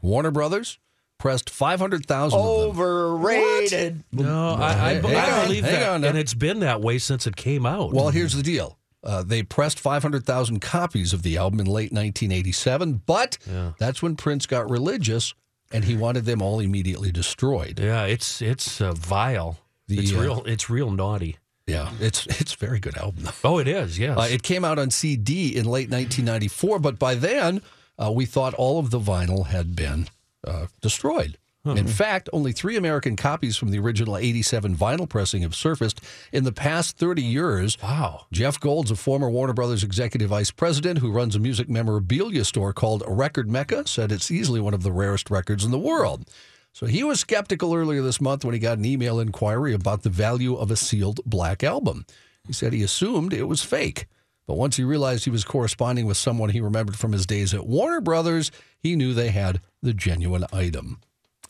Warner 0.00 0.32
Brothers 0.32 0.78
pressed 1.18 1.48
500,000 1.48 2.36
of 2.36 2.44
them. 2.44 2.84
Overrated. 2.84 4.02
No, 4.10 4.54
I, 4.54 4.70
I, 4.70 4.94
Hang 4.94 5.04
I 5.06 5.30
on, 5.38 5.46
believe 5.46 5.64
hang 5.64 5.74
that, 5.74 5.90
on 5.90 6.04
and 6.04 6.18
it's 6.18 6.34
been 6.34 6.58
that 6.60 6.80
way 6.80 6.98
since 6.98 7.26
it 7.28 7.36
came 7.36 7.64
out. 7.64 7.92
Well, 7.92 8.08
here's 8.10 8.34
the 8.34 8.42
deal. 8.42 8.78
Uh, 9.04 9.22
they 9.22 9.42
pressed 9.44 9.78
500,000 9.78 10.60
copies 10.60 11.12
of 11.12 11.22
the 11.22 11.36
album 11.36 11.60
in 11.60 11.66
late 11.66 11.92
1987, 11.92 13.02
but 13.06 13.38
that's 13.78 14.02
when 14.02 14.16
Prince 14.16 14.46
got 14.46 14.68
religious 14.68 15.34
and 15.72 15.84
he 15.84 15.96
wanted 15.96 16.24
them 16.24 16.42
all 16.42 16.58
immediately 16.60 17.10
destroyed. 17.12 17.78
yeah, 17.80 18.04
it's 18.04 18.42
it's 18.42 18.80
uh, 18.80 18.92
vile. 18.92 19.58
The, 19.88 19.98
it's 19.98 20.12
uh, 20.12 20.18
real. 20.20 20.42
It's 20.46 20.68
real 20.68 20.90
naughty. 20.90 21.36
Yeah, 21.66 21.90
it's 22.00 22.26
it's 22.40 22.54
a 22.54 22.58
very 22.58 22.80
good 22.80 22.96
album. 22.96 23.28
Oh, 23.44 23.58
it 23.58 23.68
is. 23.68 23.98
Yes. 23.98 24.18
Uh, 24.18 24.28
it 24.30 24.42
came 24.42 24.64
out 24.64 24.78
on 24.78 24.90
CD 24.90 25.56
in 25.56 25.64
late 25.64 25.90
1994, 25.90 26.78
but 26.78 26.98
by 26.98 27.14
then 27.14 27.62
uh, 27.98 28.10
we 28.10 28.26
thought 28.26 28.54
all 28.54 28.78
of 28.78 28.90
the 28.90 28.98
vinyl 28.98 29.46
had 29.46 29.76
been 29.76 30.08
uh, 30.46 30.66
destroyed. 30.80 31.38
In 31.64 31.86
fact, 31.86 32.28
only 32.32 32.50
three 32.50 32.74
American 32.74 33.14
copies 33.14 33.56
from 33.56 33.70
the 33.70 33.78
original 33.78 34.16
87 34.16 34.74
vinyl 34.74 35.08
pressing 35.08 35.42
have 35.42 35.54
surfaced 35.54 36.00
in 36.32 36.42
the 36.42 36.50
past 36.50 36.98
30 36.98 37.22
years. 37.22 37.80
wow. 37.80 38.26
Jeff 38.32 38.58
Gold's 38.58 38.90
a 38.90 38.96
former 38.96 39.30
Warner 39.30 39.52
Brothers 39.52 39.84
executive 39.84 40.30
vice 40.30 40.50
president 40.50 40.98
who 40.98 41.12
runs 41.12 41.36
a 41.36 41.38
music 41.38 41.68
memorabilia 41.68 42.44
store 42.44 42.72
called 42.72 43.04
Record 43.06 43.48
Mecca, 43.48 43.86
said 43.86 44.10
it's 44.10 44.28
easily 44.28 44.60
one 44.60 44.74
of 44.74 44.82
the 44.82 44.90
rarest 44.90 45.30
records 45.30 45.64
in 45.64 45.70
the 45.70 45.78
world. 45.78 46.28
So 46.72 46.86
he 46.86 47.04
was 47.04 47.20
skeptical 47.20 47.74
earlier 47.74 48.02
this 48.02 48.20
month 48.20 48.44
when 48.44 48.54
he 48.54 48.60
got 48.60 48.78
an 48.78 48.84
email 48.84 49.20
inquiry 49.20 49.74
about 49.74 50.02
the 50.02 50.10
value 50.10 50.56
of 50.56 50.70
a 50.70 50.76
sealed 50.76 51.20
black 51.26 51.62
album. 51.62 52.06
He 52.46 52.52
said 52.52 52.72
he 52.72 52.82
assumed 52.82 53.32
it 53.32 53.44
was 53.44 53.62
fake. 53.62 54.06
But 54.46 54.56
once 54.56 54.76
he 54.76 54.84
realized 54.84 55.24
he 55.24 55.30
was 55.30 55.44
corresponding 55.44 56.06
with 56.06 56.16
someone 56.16 56.50
he 56.50 56.60
remembered 56.60 56.96
from 56.96 57.12
his 57.12 57.26
days 57.26 57.54
at 57.54 57.66
Warner 57.66 58.00
Brothers, 58.00 58.50
he 58.78 58.96
knew 58.96 59.14
they 59.14 59.30
had 59.30 59.60
the 59.82 59.92
genuine 59.92 60.44
item. 60.52 60.98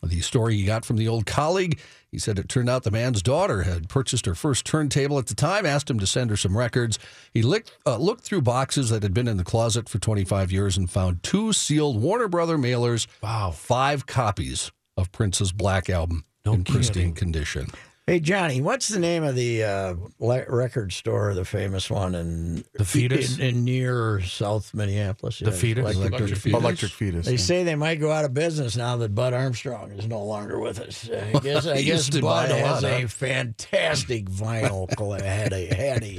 The 0.04 0.20
story 0.20 0.56
he 0.56 0.64
got 0.64 0.84
from 0.84 0.96
the 0.96 1.06
old 1.06 1.24
colleague, 1.26 1.78
he 2.10 2.18
said 2.18 2.38
it 2.38 2.48
turned 2.48 2.68
out 2.68 2.82
the 2.82 2.90
man's 2.90 3.22
daughter 3.22 3.62
had 3.62 3.88
purchased 3.88 4.26
her 4.26 4.34
first 4.34 4.66
turntable 4.66 5.16
at 5.16 5.28
the 5.28 5.34
time, 5.36 5.64
asked 5.64 5.88
him 5.88 6.00
to 6.00 6.06
send 6.08 6.30
her 6.30 6.36
some 6.36 6.56
records. 6.56 6.98
He 7.32 7.42
licked, 7.42 7.70
uh, 7.86 7.98
looked 7.98 8.24
through 8.24 8.42
boxes 8.42 8.90
that 8.90 9.04
had 9.04 9.14
been 9.14 9.28
in 9.28 9.36
the 9.36 9.44
closet 9.44 9.88
for 9.88 10.00
25 10.00 10.50
years 10.50 10.76
and 10.76 10.90
found 10.90 11.22
two 11.22 11.52
sealed 11.52 12.02
Warner 12.02 12.26
Brother 12.26 12.58
mailers. 12.58 13.06
Wow. 13.22 13.52
Five 13.52 14.06
copies 14.06 14.72
of 14.96 15.10
Prince's 15.12 15.52
Black 15.52 15.88
Album 15.90 16.24
in 16.44 16.64
pristine 16.64 17.14
condition. 17.14 17.66
Hey, 18.04 18.18
Johnny, 18.18 18.60
what's 18.60 18.88
the 18.88 18.98
name 18.98 19.22
of 19.22 19.36
the 19.36 19.62
uh, 19.62 19.94
record 20.18 20.92
store, 20.92 21.34
the 21.34 21.44
famous 21.44 21.88
one 21.88 22.16
in 22.16 22.64
The 22.74 22.84
Fetus? 22.84 23.38
in, 23.38 23.44
in 23.58 23.64
near 23.64 24.20
South 24.22 24.74
Minneapolis? 24.74 25.38
The 25.38 25.46
Yes, 25.46 25.60
Fetus? 25.60 25.84
like- 25.84 25.96
Electric 25.96 26.36
Fetus. 26.36 26.60
Electric 26.60 26.90
fetus. 26.92 27.26
They 27.26 27.36
say 27.36 27.62
they 27.62 27.76
might 27.76 28.00
go 28.00 28.10
out 28.10 28.24
of 28.24 28.34
business 28.34 28.76
now 28.76 28.96
that 28.96 29.14
Bud 29.14 29.32
Armstrong 29.34 29.92
is 29.92 30.08
no 30.08 30.22
longer 30.24 30.58
with 30.58 30.80
us. 30.80 31.08
I 31.08 31.38
guess 31.42 31.64
I 31.66 31.76
guess 31.76 31.84
used 31.86 32.12
to 32.14 32.22
buy 32.22 32.48
Bud 32.48 32.50
a 32.50 32.58
has 32.58 32.82
lot, 32.82 32.92
a 33.04 33.06
fantastic 33.06 34.24
vinyl 34.28 34.94
coll- 34.96 35.12
had 35.12 35.52
a 35.52 35.72
had 35.72 36.02
a 36.02 36.18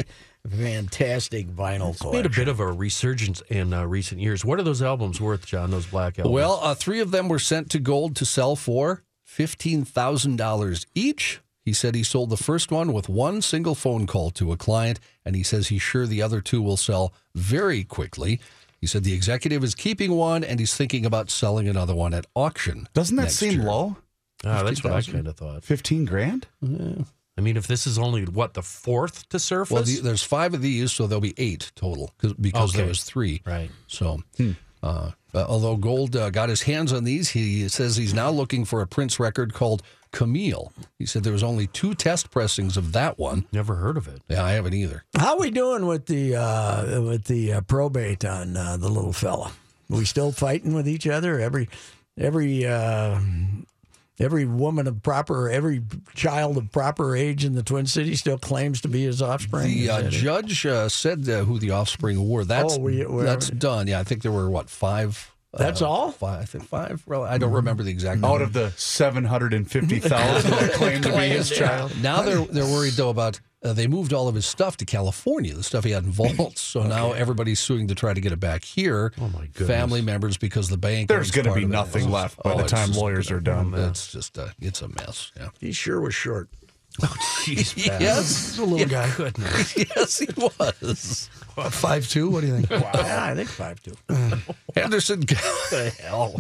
fantastic 0.50 1.48
vinyl 1.48 1.98
collection. 2.00 2.12
Made 2.12 2.26
a 2.26 2.30
bit 2.30 2.48
of 2.48 2.60
a 2.60 2.72
resurgence 2.72 3.42
in 3.50 3.74
uh, 3.74 3.86
recent 3.86 4.22
years. 4.22 4.44
What 4.44 4.60
are 4.60 4.64
those 4.64 4.82
albums 4.82 5.22
worth, 5.22 5.46
John? 5.46 5.72
Those 5.72 5.86
black 5.86 6.20
albums. 6.20 6.34
Well, 6.34 6.60
uh, 6.62 6.76
three 6.76 7.00
of 7.00 7.12
them 7.12 7.30
were 7.30 7.40
sent 7.40 7.70
to 7.72 7.80
Gold 7.80 8.16
to 8.18 8.26
sell 8.26 8.56
for 8.56 9.04
$15,000 9.28 10.86
each. 10.96 11.42
He 11.66 11.72
said 11.74 11.96
he 11.96 12.04
sold 12.04 12.30
the 12.30 12.38
first 12.38 12.72
one 12.72 12.92
with 12.92 13.08
one 13.08 13.42
single 13.42 13.74
phone 13.76 14.06
call 14.06 14.32
to 14.32 14.52
a 14.52 14.58
client, 14.58 15.00
and 15.24 15.36
he 15.36 15.44
says 15.44 15.70
he's 15.70 15.82
sure 15.82 16.06
the 16.06 16.22
other 16.22 16.42
two 16.42 16.62
will 16.62 16.76
sell 16.78 17.14
very 17.34 17.86
quickly. 17.86 18.42
He 18.82 18.88
said 18.88 19.06
the 19.06 19.14
executive 19.14 19.64
is 19.64 19.74
keeping 19.76 20.12
one, 20.12 20.44
and 20.44 20.60
he's 20.60 20.76
thinking 20.76 21.06
about 21.06 21.30
selling 21.30 21.70
another 21.70 21.96
one 21.96 22.14
at 22.14 22.26
auction. 22.36 22.90
Doesn't 22.94 23.16
that 23.16 23.24
next 23.24 23.36
seem 23.36 23.62
year. 23.62 23.64
low? 23.64 23.96
Ah, 24.44 24.64
that's 24.64 24.84
what 24.84 24.92
I 24.92 25.02
kind 25.02 25.26
of 25.26 25.38
thought. 25.38 25.64
15 25.64 26.04
grand? 26.04 26.48
I 27.38 27.42
mean, 27.42 27.58
if 27.58 27.66
this 27.68 27.88
is 27.88 27.98
only 27.98 28.26
what 28.26 28.54
the 28.54 28.62
fourth 28.62 29.28
to 29.30 29.40
surface, 29.40 29.72
Well, 29.74 29.84
the, 29.84 30.00
there's 30.02 30.24
five 30.24 30.54
of 30.54 30.62
these, 30.62 30.92
so 30.92 31.08
there'll 31.08 31.20
be 31.22 31.34
eight 31.38 31.72
total 31.76 32.12
because 32.40 32.74
there 32.74 32.82
Okay. 32.84 32.88
was 32.90 33.04
three. 33.04 33.42
right? 33.46 33.72
So, 33.88 34.20
uh, 34.40 34.46
uh, 34.84 35.12
although 35.48 35.76
Gold 35.78 36.16
uh, 36.16 36.30
got 36.30 36.50
his 36.50 36.62
hands 36.62 36.94
on 36.94 37.06
these, 37.06 37.30
he 37.30 37.68
says 37.70 37.96
he's 37.98 38.14
now 38.14 38.30
looking 38.30 38.66
for 38.66 38.82
a 38.82 38.88
Prince 38.88 39.20
record 39.20 39.54
called 39.54 39.82
Camille. 40.12 40.72
He 41.00 41.08
said 41.08 41.24
there 41.24 41.34
was 41.34 41.42
only 41.42 41.66
two 41.66 41.96
test 41.96 42.30
pressings 42.30 42.78
of 42.78 42.92
that 42.92 43.18
one. 43.18 43.46
Never 43.52 43.76
heard 43.76 43.98
of 43.98 44.08
it. 44.08 44.22
Yeah, 44.30 44.44
I 44.44 44.52
haven't 44.52 44.76
either. 44.76 45.04
How 45.18 45.34
are 45.34 45.40
we 45.40 45.50
doing 45.50 45.88
with 45.88 46.06
the 46.06 46.36
uh, 46.36 47.02
with 47.02 47.24
the 47.26 47.54
uh, 47.54 47.62
probate 47.62 48.24
on 48.24 48.56
uh, 48.56 48.78
the 48.78 48.90
little 48.90 49.14
fella? 49.14 49.54
we 49.90 50.06
still 50.06 50.32
fighting 50.32 50.74
with 50.76 50.88
each 50.88 51.08
other? 51.08 51.40
Every 51.40 51.68
every 52.16 52.66
uh, 52.68 53.20
every 54.20 54.46
woman 54.46 54.88
of 54.88 55.02
proper 55.04 55.50
every 55.50 55.82
child 56.16 56.58
of 56.58 56.72
proper 56.72 57.16
age 57.16 57.44
in 57.46 57.56
the 57.56 57.64
Twin 57.64 57.86
Cities 57.86 58.20
still 58.20 58.38
claims 58.38 58.82
to 58.82 58.88
be 58.88 59.04
his 59.04 59.22
offspring. 59.22 59.68
The 59.70 59.90
uh, 59.90 60.10
judge 60.10 60.66
uh, 60.66 60.90
said 60.90 61.28
uh, 61.30 61.44
who 61.46 61.60
the 61.60 61.72
offspring 61.72 62.28
were. 62.30 62.46
That's 62.46 62.76
Oh, 62.76 62.80
we- 62.80 63.06
we're- 63.06 63.26
that's 63.26 63.50
done. 63.50 63.88
Yeah, 63.88 64.00
I 64.00 64.04
think 64.04 64.22
there 64.22 64.32
were 64.32 64.50
what 64.50 64.70
five. 64.70 65.30
That's 65.56 65.84
uh, 65.84 65.88
all? 65.90 66.12
Five, 66.12 66.42
I 66.42 66.46
think 66.46 66.64
five. 66.64 67.04
Well, 67.06 67.24
I 67.24 67.38
don't 67.38 67.52
remember 67.52 67.84
the 67.84 67.92
exact 67.92 68.24
Out 68.24 68.40
number. 68.40 68.44
of 68.44 68.54
the 68.54 68.72
750,000 69.52 70.52
that 70.52 70.72
claim 70.74 71.02
to 71.04 71.10
be 71.12 71.28
his 71.30 71.50
child. 71.50 71.92
Now 72.02 72.24
they're 72.24 72.42
they're 72.46 72.66
worried 72.66 72.94
though 72.94 73.10
about 73.10 73.40
uh, 73.64 73.74
they 73.74 73.88
moved 73.88 74.14
all 74.14 74.28
of 74.28 74.36
his 74.36 74.46
stuff 74.46 74.78
to 74.78 74.86
California, 74.86 75.54
the 75.54 75.64
stuff 75.64 75.84
he 75.84 75.92
had 75.92 76.04
in 76.04 76.12
vaults. 76.12 76.62
So 76.74 76.84
now 76.84 77.12
everybody's 77.12 77.60
suing 77.60 77.88
to 77.90 77.96
try 77.96 78.14
to 78.14 78.20
get 78.22 78.32
it 78.32 78.40
back 78.40 78.64
here. 78.64 79.14
Oh, 79.22 79.28
my 79.30 79.42
goodness. 79.48 79.68
Family 79.68 80.02
members 80.02 80.38
because 80.38 80.70
the 80.70 80.78
bank. 80.78 81.08
There's 81.08 81.30
going 81.32 81.46
to 81.46 81.54
be 81.54 81.66
nothing 81.66 82.10
left 82.10 82.42
by 82.42 82.56
the 82.56 82.64
time 82.68 82.92
lawyers 82.94 83.30
are 83.32 83.40
done. 83.40 83.74
It's 83.76 84.12
just 84.12 84.38
a, 84.38 84.54
it's 84.60 84.82
a 84.82 84.88
mess. 84.88 85.32
Yeah. 85.38 85.50
He 85.60 85.72
sure 85.72 86.02
was 86.02 86.16
short. 86.16 86.50
Oh, 87.02 87.06
jeez. 87.44 87.76
Yes, 88.00 88.52
He's 88.52 88.60
a 88.60 88.66
little 88.66 88.88
guy. 88.88 89.12
Goodness. 89.16 89.76
yes, 89.96 90.20
he 90.20 90.28
was. 90.38 91.30
Five 91.72 92.08
two. 92.08 92.30
What 92.30 92.42
do 92.42 92.48
you 92.48 92.62
think? 92.62 92.70
Yeah, 92.96 93.24
I 93.26 93.36
think 93.36 93.50
five 93.50 93.82
two. 93.84 93.94
Henderson, 94.76 95.22
the 95.22 95.94
hell. 96.02 96.34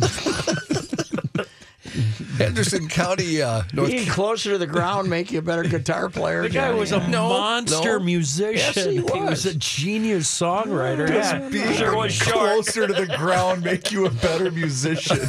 Henderson 2.38 2.88
County, 2.88 3.41
uh, 3.41 3.63
North. 3.73 3.89
Being 3.89 4.08
closer 4.08 4.51
to 4.51 4.58
the 4.58 4.67
ground 4.67 5.10
make 5.10 5.32
you 5.32 5.39
a 5.39 5.41
better 5.41 5.63
guitar 5.63 6.10
player. 6.10 6.43
The 6.43 6.49
guy 6.49 6.67
Johnny. 6.67 6.79
was 6.79 6.91
a 6.91 7.08
no. 7.08 7.29
monster 7.29 7.99
musician. 7.99 8.56
Yes, 8.56 8.86
he 8.86 8.99
was. 8.99 9.29
was. 9.29 9.45
a 9.45 9.56
genius 9.56 10.39
songwriter. 10.39 11.10
Yeah, 11.10 11.73
sure 11.73 11.95
was. 11.95 12.21
Closer 12.21 12.88
to 12.88 12.93
the 12.93 13.08
ground 13.17 13.63
make 13.63 13.91
you 13.91 14.06
a 14.06 14.10
better 14.12 14.51
musician. 14.51 15.19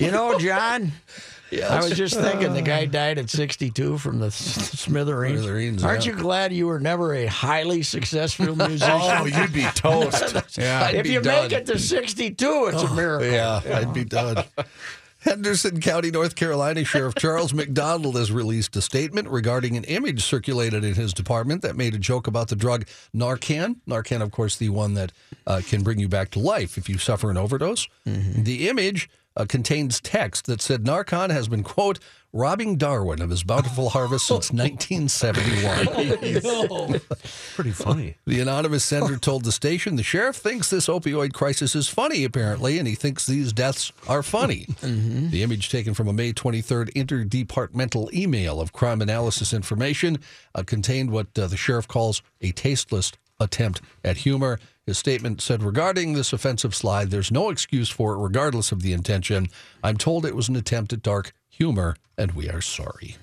You 0.00 0.10
know, 0.10 0.38
John. 0.38 0.92
Yes. 1.50 1.70
I 1.70 1.82
was 1.82 1.96
just 1.96 2.14
thinking 2.14 2.52
the 2.52 2.62
guy 2.62 2.84
died 2.84 3.18
at 3.18 3.30
62 3.30 3.96
from 3.98 4.18
the 4.18 4.30
smithereens. 4.30 5.40
Smithereens, 5.40 5.84
Aren't 5.84 6.04
yeah. 6.04 6.12
you 6.12 6.18
glad 6.18 6.52
you 6.52 6.66
were 6.66 6.78
never 6.78 7.14
a 7.14 7.26
highly 7.26 7.82
successful 7.82 8.54
musician? 8.54 8.90
Oh, 8.90 9.24
you'd 9.24 9.52
be 9.52 9.64
toast. 9.74 10.58
Yeah. 10.58 10.84
I'd 10.84 10.94
if 10.96 11.04
be 11.04 11.12
you 11.12 11.20
done. 11.20 11.44
make 11.44 11.52
it 11.52 11.66
to 11.66 11.78
62, 11.78 12.66
it's 12.66 12.82
a 12.82 12.94
miracle. 12.94 13.30
Yeah, 13.30 13.62
I'd 13.64 13.94
be 13.94 14.04
done. 14.04 14.44
Henderson 15.28 15.80
County, 15.82 16.10
North 16.10 16.36
Carolina 16.36 16.84
Sheriff 16.84 17.14
Charles 17.14 17.52
McDonald 17.52 18.16
has 18.16 18.32
released 18.32 18.74
a 18.76 18.80
statement 18.80 19.28
regarding 19.28 19.76
an 19.76 19.84
image 19.84 20.24
circulated 20.24 20.84
in 20.84 20.94
his 20.94 21.12
department 21.12 21.60
that 21.60 21.76
made 21.76 21.94
a 21.94 21.98
joke 21.98 22.26
about 22.26 22.48
the 22.48 22.56
drug 22.56 22.86
Narcan. 23.14 23.76
Narcan, 23.86 24.22
of 24.22 24.30
course, 24.30 24.56
the 24.56 24.70
one 24.70 24.94
that 24.94 25.12
uh, 25.46 25.60
can 25.66 25.82
bring 25.82 25.98
you 25.98 26.08
back 26.08 26.30
to 26.30 26.38
life 26.38 26.78
if 26.78 26.88
you 26.88 26.96
suffer 26.96 27.30
an 27.30 27.36
overdose. 27.36 27.88
The 28.42 28.70
image 28.70 29.10
uh, 29.38 29.46
contains 29.46 30.00
text 30.00 30.46
that 30.46 30.60
said 30.60 30.84
Narcan 30.84 31.30
has 31.30 31.48
been, 31.48 31.62
quote, 31.62 31.98
robbing 32.32 32.76
Darwin 32.76 33.22
of 33.22 33.30
his 33.30 33.42
bountiful 33.42 33.90
harvest 33.90 34.26
since 34.26 34.52
1971. 34.52 37.00
Pretty 37.54 37.70
funny. 37.70 38.16
The 38.26 38.40
anonymous 38.40 38.84
sender 38.84 39.16
told 39.16 39.44
the 39.44 39.52
station 39.52 39.96
the 39.96 40.02
sheriff 40.02 40.36
thinks 40.36 40.68
this 40.68 40.88
opioid 40.88 41.32
crisis 41.32 41.74
is 41.74 41.88
funny, 41.88 42.24
apparently, 42.24 42.78
and 42.78 42.86
he 42.86 42.94
thinks 42.94 43.26
these 43.26 43.52
deaths 43.52 43.92
are 44.06 44.22
funny. 44.22 44.66
The 45.28 45.42
image 45.42 45.70
taken 45.70 45.94
from 45.94 46.08
a 46.08 46.12
May 46.12 46.32
23rd 46.32 46.92
interdepartmental 46.94 48.12
email 48.12 48.60
of 48.60 48.72
crime 48.72 49.00
analysis 49.00 49.52
information 49.52 50.18
uh, 50.54 50.62
contained 50.64 51.10
what 51.10 51.38
uh, 51.38 51.46
the 51.46 51.56
sheriff 51.56 51.86
calls 51.86 52.22
a 52.40 52.50
tasteless 52.52 53.12
attempt 53.38 53.80
at 54.04 54.18
humor. 54.18 54.58
His 54.88 54.96
statement 54.96 55.42
said 55.42 55.62
regarding 55.62 56.14
this 56.14 56.32
offensive 56.32 56.74
slide, 56.74 57.10
there's 57.10 57.30
no 57.30 57.50
excuse 57.50 57.90
for 57.90 58.14
it, 58.14 58.22
regardless 58.22 58.72
of 58.72 58.80
the 58.80 58.94
intention. 58.94 59.48
I'm 59.84 59.98
told 59.98 60.24
it 60.24 60.34
was 60.34 60.48
an 60.48 60.56
attempt 60.56 60.94
at 60.94 61.02
dark 61.02 61.34
humor, 61.50 61.94
and 62.16 62.32
we 62.32 62.48
are 62.48 62.62
sorry. 62.62 63.18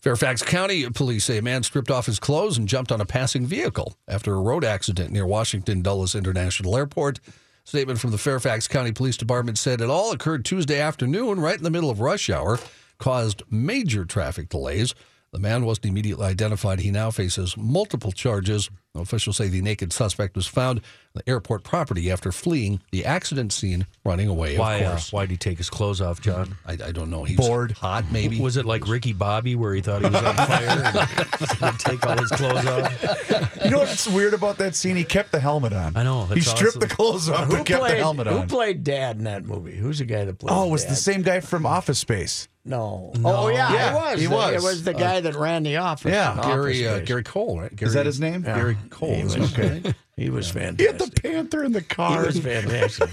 Fairfax 0.00 0.42
County 0.42 0.86
police 0.90 1.24
say 1.24 1.38
a 1.38 1.42
man 1.42 1.62
stripped 1.62 1.90
off 1.90 2.04
his 2.04 2.18
clothes 2.18 2.58
and 2.58 2.68
jumped 2.68 2.92
on 2.92 3.00
a 3.00 3.06
passing 3.06 3.46
vehicle 3.46 3.96
after 4.06 4.34
a 4.34 4.40
road 4.42 4.62
accident 4.62 5.10
near 5.12 5.24
Washington 5.24 5.80
Dulles 5.80 6.14
International 6.14 6.76
Airport. 6.76 7.20
Statement 7.64 7.98
from 7.98 8.10
the 8.10 8.18
Fairfax 8.18 8.68
County 8.68 8.92
Police 8.92 9.16
Department 9.16 9.56
said 9.56 9.80
it 9.80 9.88
all 9.88 10.12
occurred 10.12 10.44
Tuesday 10.44 10.78
afternoon, 10.78 11.40
right 11.40 11.56
in 11.56 11.64
the 11.64 11.70
middle 11.70 11.88
of 11.88 12.00
rush 12.00 12.28
hour, 12.28 12.58
caused 12.98 13.42
major 13.48 14.04
traffic 14.04 14.50
delays. 14.50 14.94
The 15.32 15.38
man 15.38 15.64
wasn't 15.64 15.86
immediately 15.86 16.26
identified. 16.26 16.80
He 16.80 16.90
now 16.90 17.12
faces 17.12 17.56
multiple 17.56 18.10
charges. 18.10 18.68
Officials 18.96 19.36
say 19.36 19.46
the 19.46 19.62
naked 19.62 19.92
suspect 19.92 20.34
was 20.34 20.48
found 20.48 20.80
on 20.80 20.84
the 21.14 21.28
airport 21.30 21.62
property 21.62 22.10
after 22.10 22.32
fleeing 22.32 22.80
the 22.90 23.04
accident 23.04 23.52
scene, 23.52 23.86
running 24.04 24.26
away. 24.26 24.58
Why? 24.58 24.78
Of 24.78 24.82
Uh, 24.86 24.90
course, 24.90 25.12
why'd 25.12 25.30
he 25.30 25.36
take 25.36 25.58
his 25.58 25.70
clothes 25.70 26.00
off, 26.00 26.20
John? 26.20 26.56
I, 26.66 26.72
I 26.72 26.90
don't 26.90 27.10
know. 27.10 27.22
He 27.22 27.36
was 27.36 27.46
Bored. 27.46 27.70
hot, 27.72 28.06
maybe. 28.10 28.40
Was 28.40 28.56
it 28.56 28.66
like 28.66 28.88
Ricky 28.88 29.12
Bobby, 29.12 29.54
where 29.54 29.72
he 29.72 29.80
thought 29.80 30.02
he 30.02 30.08
was 30.10 30.16
on 30.16 30.34
fire 30.34 30.66
and 30.68 31.72
he'd 31.74 31.78
take 31.78 32.04
all 32.04 32.18
his 32.18 32.30
clothes 32.30 32.66
off? 32.66 33.54
You 33.64 33.70
know 33.70 33.78
what's 33.78 34.08
weird 34.08 34.34
about 34.34 34.58
that 34.58 34.74
scene? 34.74 34.96
He 34.96 35.04
kept 35.04 35.30
the 35.30 35.38
helmet 35.38 35.72
on. 35.72 35.96
I 35.96 36.02
know, 36.02 36.24
He 36.24 36.40
stripped 36.40 36.78
awesome. 36.78 36.80
the 36.80 36.88
clothes 36.88 37.28
off, 37.28 37.44
Who 37.44 37.58
but 37.58 37.66
kept 37.66 37.80
played, 37.82 37.92
the 37.92 37.98
helmet 37.98 38.26
on. 38.26 38.40
who 38.40 38.46
played 38.48 38.82
Dad 38.82 39.18
in 39.18 39.24
that 39.24 39.44
movie? 39.44 39.76
Who's 39.76 40.00
the 40.00 40.04
guy 40.06 40.24
that 40.24 40.38
played? 40.40 40.50
oh, 40.52 40.66
it 40.66 40.70
was 40.70 40.82
Dad? 40.82 40.90
the 40.90 40.96
same 40.96 41.22
guy 41.22 41.38
from 41.38 41.64
Office 41.64 42.00
Space. 42.00 42.48
No. 42.64 43.12
Oh 43.24 43.48
yeah, 43.48 43.72
Yeah, 43.72 43.88
he 43.90 43.94
was. 43.96 44.20
he 44.20 44.28
was. 44.28 44.52
It 44.54 44.62
was 44.66 44.82
the 44.84 44.92
guy 44.94 45.20
that 45.20 45.34
ran 45.34 45.62
the 45.62 45.78
office. 45.78 46.12
yeah, 46.12 46.30
Office 46.32 46.46
Gary 46.46 46.86
uh, 46.86 46.98
Gary 47.00 47.22
Cole, 47.22 47.60
right? 47.60 47.74
Gary, 47.74 47.88
Is 47.88 47.94
that 47.94 48.06
his 48.06 48.20
name? 48.20 48.42
Gary 48.42 48.76
Cole. 48.90 49.14
He 49.14 49.24
was, 49.24 49.36
okay. 49.36 49.82
he 50.16 50.28
was 50.30 50.50
fantastic. 50.50 50.80
He 50.80 50.86
had 50.86 50.98
the 50.98 51.20
panther 51.20 51.64
in 51.64 51.72
the 51.72 51.82
car. 51.82 52.20
He 52.20 52.26
was 52.26 52.38
fantastic. 52.38 53.10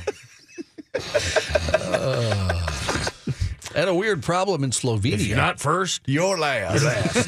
And 3.78 3.90
a 3.90 3.94
weird 3.94 4.24
problem 4.24 4.64
in 4.64 4.72
Slovenia. 4.72 5.36
Not 5.36 5.60
first. 5.60 6.02
Your 6.08 6.40
last. 6.40 6.84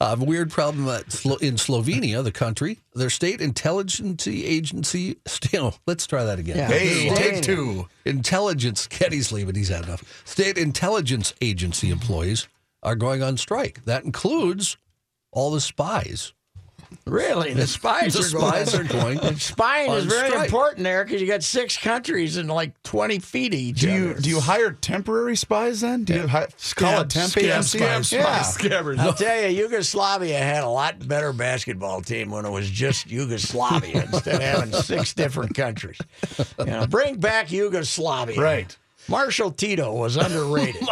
a 0.00 0.16
weird 0.16 0.52
problem 0.52 0.88
at 0.88 1.10
Slo- 1.10 1.36
in 1.36 1.56
Slovenia, 1.56 2.22
the 2.22 2.30
country. 2.30 2.78
Their 2.94 3.10
state 3.10 3.40
intelligence 3.40 4.28
agency. 4.28 5.16
Still, 5.26 5.72
oh, 5.74 5.78
let's 5.88 6.06
try 6.06 6.22
that 6.22 6.38
again. 6.38 6.56
Yeah. 6.56 6.68
Hey, 6.68 7.10
take 7.16 7.42
two. 7.42 7.88
Intelligence. 8.04 8.86
Getty's 8.90 9.32
leaving. 9.32 9.56
He's 9.56 9.70
had 9.70 9.84
enough. 9.84 10.04
State 10.24 10.56
intelligence 10.56 11.34
agency 11.40 11.90
employees 11.90 12.46
are 12.84 12.94
going 12.94 13.24
on 13.24 13.36
strike. 13.38 13.84
That 13.86 14.04
includes 14.04 14.76
all 15.32 15.50
the 15.50 15.60
spies. 15.60 16.32
Really, 17.06 17.54
the 17.54 17.66
spies 17.66 18.14
The 18.14 18.36
are 18.36 18.40
going. 18.40 18.68
are 18.74 18.92
going. 18.92 19.18
And 19.20 19.40
spying 19.42 19.90
is 19.92 20.04
very 20.04 20.28
strike. 20.30 20.44
important 20.44 20.84
there 20.84 21.04
because 21.04 21.20
you 21.20 21.26
got 21.26 21.42
six 21.42 21.76
countries 21.76 22.36
and 22.36 22.48
like 22.48 22.80
twenty 22.82 23.18
feet 23.18 23.52
each. 23.54 23.80
Do 23.80 23.90
you 23.90 24.10
other. 24.10 24.20
do 24.20 24.28
you 24.30 24.38
hire 24.40 24.70
temporary 24.72 25.36
spies 25.36 25.80
then? 25.80 26.04
Do 26.04 26.14
you 26.14 26.26
hi- 26.28 26.48
call 26.76 27.00
a 27.00 27.06
temp 27.06 27.30
Scab 27.32 27.44
agency? 27.44 27.78
spies. 27.78 28.12
Yeah. 28.12 28.38
Scabbers. 28.40 28.98
I'll 28.98 29.14
tell 29.14 29.40
you, 29.42 29.48
Yugoslavia 29.48 30.38
had 30.38 30.62
a 30.62 30.68
lot 30.68 31.06
better 31.08 31.32
basketball 31.32 32.02
team 32.02 32.30
when 32.30 32.44
it 32.44 32.50
was 32.50 32.70
just 32.70 33.10
Yugoslavia 33.10 34.02
instead 34.12 34.36
of 34.36 34.42
having 34.42 34.72
six 34.72 35.12
different 35.14 35.54
countries. 35.54 35.98
You 36.58 36.66
know, 36.66 36.86
bring 36.86 37.18
back 37.18 37.50
Yugoslavia. 37.50 38.40
Right. 38.40 38.76
Marshal 39.08 39.50
Tito 39.50 39.92
was 39.94 40.16
underrated. 40.16 40.86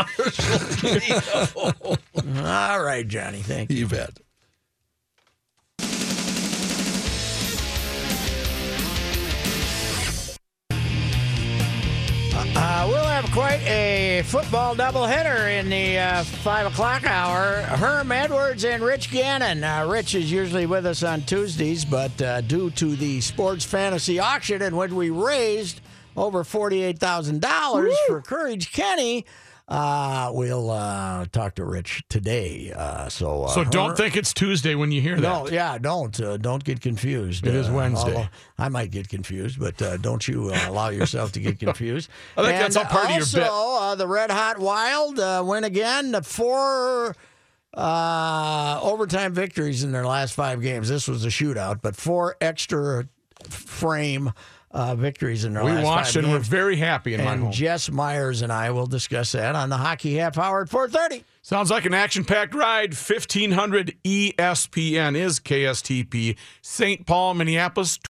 All 2.37 2.83
right, 2.83 3.05
Johnny. 3.07 3.39
Thank 3.43 3.71
you. 3.71 3.77
You 3.79 3.87
bet. 3.87 4.19
Uh, 12.41 12.87
we'll 12.89 13.05
have 13.05 13.29
quite 13.33 13.61
a 13.67 14.23
football 14.27 14.77
doubleheader 14.77 15.59
in 15.59 15.69
the 15.69 15.99
uh, 15.99 16.23
5 16.23 16.67
o'clock 16.73 17.05
hour. 17.05 17.63
Herm 17.63 18.13
Edwards 18.13 18.65
and 18.65 18.81
Rich 18.81 19.11
Gannon. 19.11 19.65
Uh, 19.65 19.89
Rich 19.91 20.15
is 20.15 20.31
usually 20.31 20.65
with 20.65 20.87
us 20.87 21.03
on 21.03 21.23
Tuesdays, 21.23 21.85
but 21.85 22.23
uh, 22.23 22.41
due 22.43 22.71
to 22.71 22.95
the 22.95 23.21
sports 23.21 23.65
fantasy 23.65 24.21
auction 24.21 24.63
in 24.63 24.77
which 24.77 24.93
we 24.93 25.11
raised 25.11 25.81
over 26.17 26.45
$48,000 26.45 27.93
for 28.07 28.23
Courage 28.23 28.73
Kenny, 28.73 29.27
uh, 29.69 30.31
we'll 30.33 30.71
uh, 30.71 31.27
talk 31.31 31.55
to 31.57 31.65
Rich 31.65 32.03
today. 32.09 32.73
Uh, 32.75 33.09
so 33.09 33.45
uh, 33.45 33.49
So 33.49 33.65
don't 33.65 33.97
think 33.97 34.17
it's 34.17 34.33
Tuesday 34.33 34.75
when 34.75 34.91
you 34.93 35.01
hear 35.03 35.17
that. 35.17 35.21
no, 35.21 35.49
yeah, 35.49 35.77
don't 35.79 36.19
uh, 36.21 36.39
don't 36.39 36.65
get 36.65 36.81
confused. 36.81 37.47
It 37.47 37.55
is 37.55 37.69
Uh, 37.69 37.73
Wednesday. 37.75 38.29
I 38.59 38.69
might 38.71 38.91
get 38.91 39.09
confused, 39.09 39.61
but 39.61 39.81
uh, 39.83 39.99
don't 39.99 40.27
you 40.27 40.51
uh, 40.55 40.59
allow 40.69 40.89
yourself 40.89 41.33
to 41.33 41.41
get 41.41 41.59
confused. 41.67 42.09
I 42.37 42.45
think 42.45 42.59
that's 42.59 42.77
And 42.77 42.87
all 42.87 42.91
part 42.91 43.05
of 43.05 43.11
your 43.11 43.21
also, 43.21 43.39
bit. 43.41 43.49
uh, 43.51 43.95
the 43.97 44.07
Red 44.07 44.31
Hot 44.31 44.59
Wild 44.59 45.19
uh, 45.21 45.43
win 45.47 45.65
again. 45.65 46.13
The 46.13 46.23
four 46.23 47.15
uh, 47.75 48.81
overtime 48.83 49.35
victories 49.35 49.85
in 49.85 49.93
their 49.93 50.07
last 50.07 50.33
five 50.35 50.61
games. 50.63 50.89
This 50.89 51.07
was 51.09 51.25
a 51.25 51.29
shootout, 51.29 51.81
but 51.83 51.95
four 51.95 52.37
extra 52.41 53.07
frame 53.49 54.33
uh, 54.71 54.95
victories 54.95 55.45
in 55.45 55.55
their 55.55 55.65
We 55.65 55.73
last 55.73 55.85
watched 55.85 56.17
and 56.17 56.31
we're 56.31 56.39
very 56.39 56.77
happy 56.77 57.15
in 57.15 57.25
my 57.25 57.33
and 57.33 57.43
home. 57.45 57.53
Jess 57.53 57.91
Myers 57.91 58.43
and 58.43 58.53
I 58.53 58.71
will 58.71 58.87
discuss 58.87 59.33
that 59.33 59.55
on 59.55 59.71
the 59.71 59.77
Hockey 59.79 60.15
Half 60.17 60.39
Hour 60.39 60.63
at 60.63 60.69
four 60.69 60.89
thirty. 60.89 61.25
Sounds 61.43 61.71
like 61.71 61.87
an 61.87 61.95
action 61.95 62.25
packed 62.25 62.55
ride. 62.55 62.91
1500 62.93 63.97
ESPN 64.05 65.17
is 65.17 65.41
KSTP. 65.41 66.37
St. 66.61 67.07
Paul, 67.07 67.33
Minneapolis. 67.33 67.99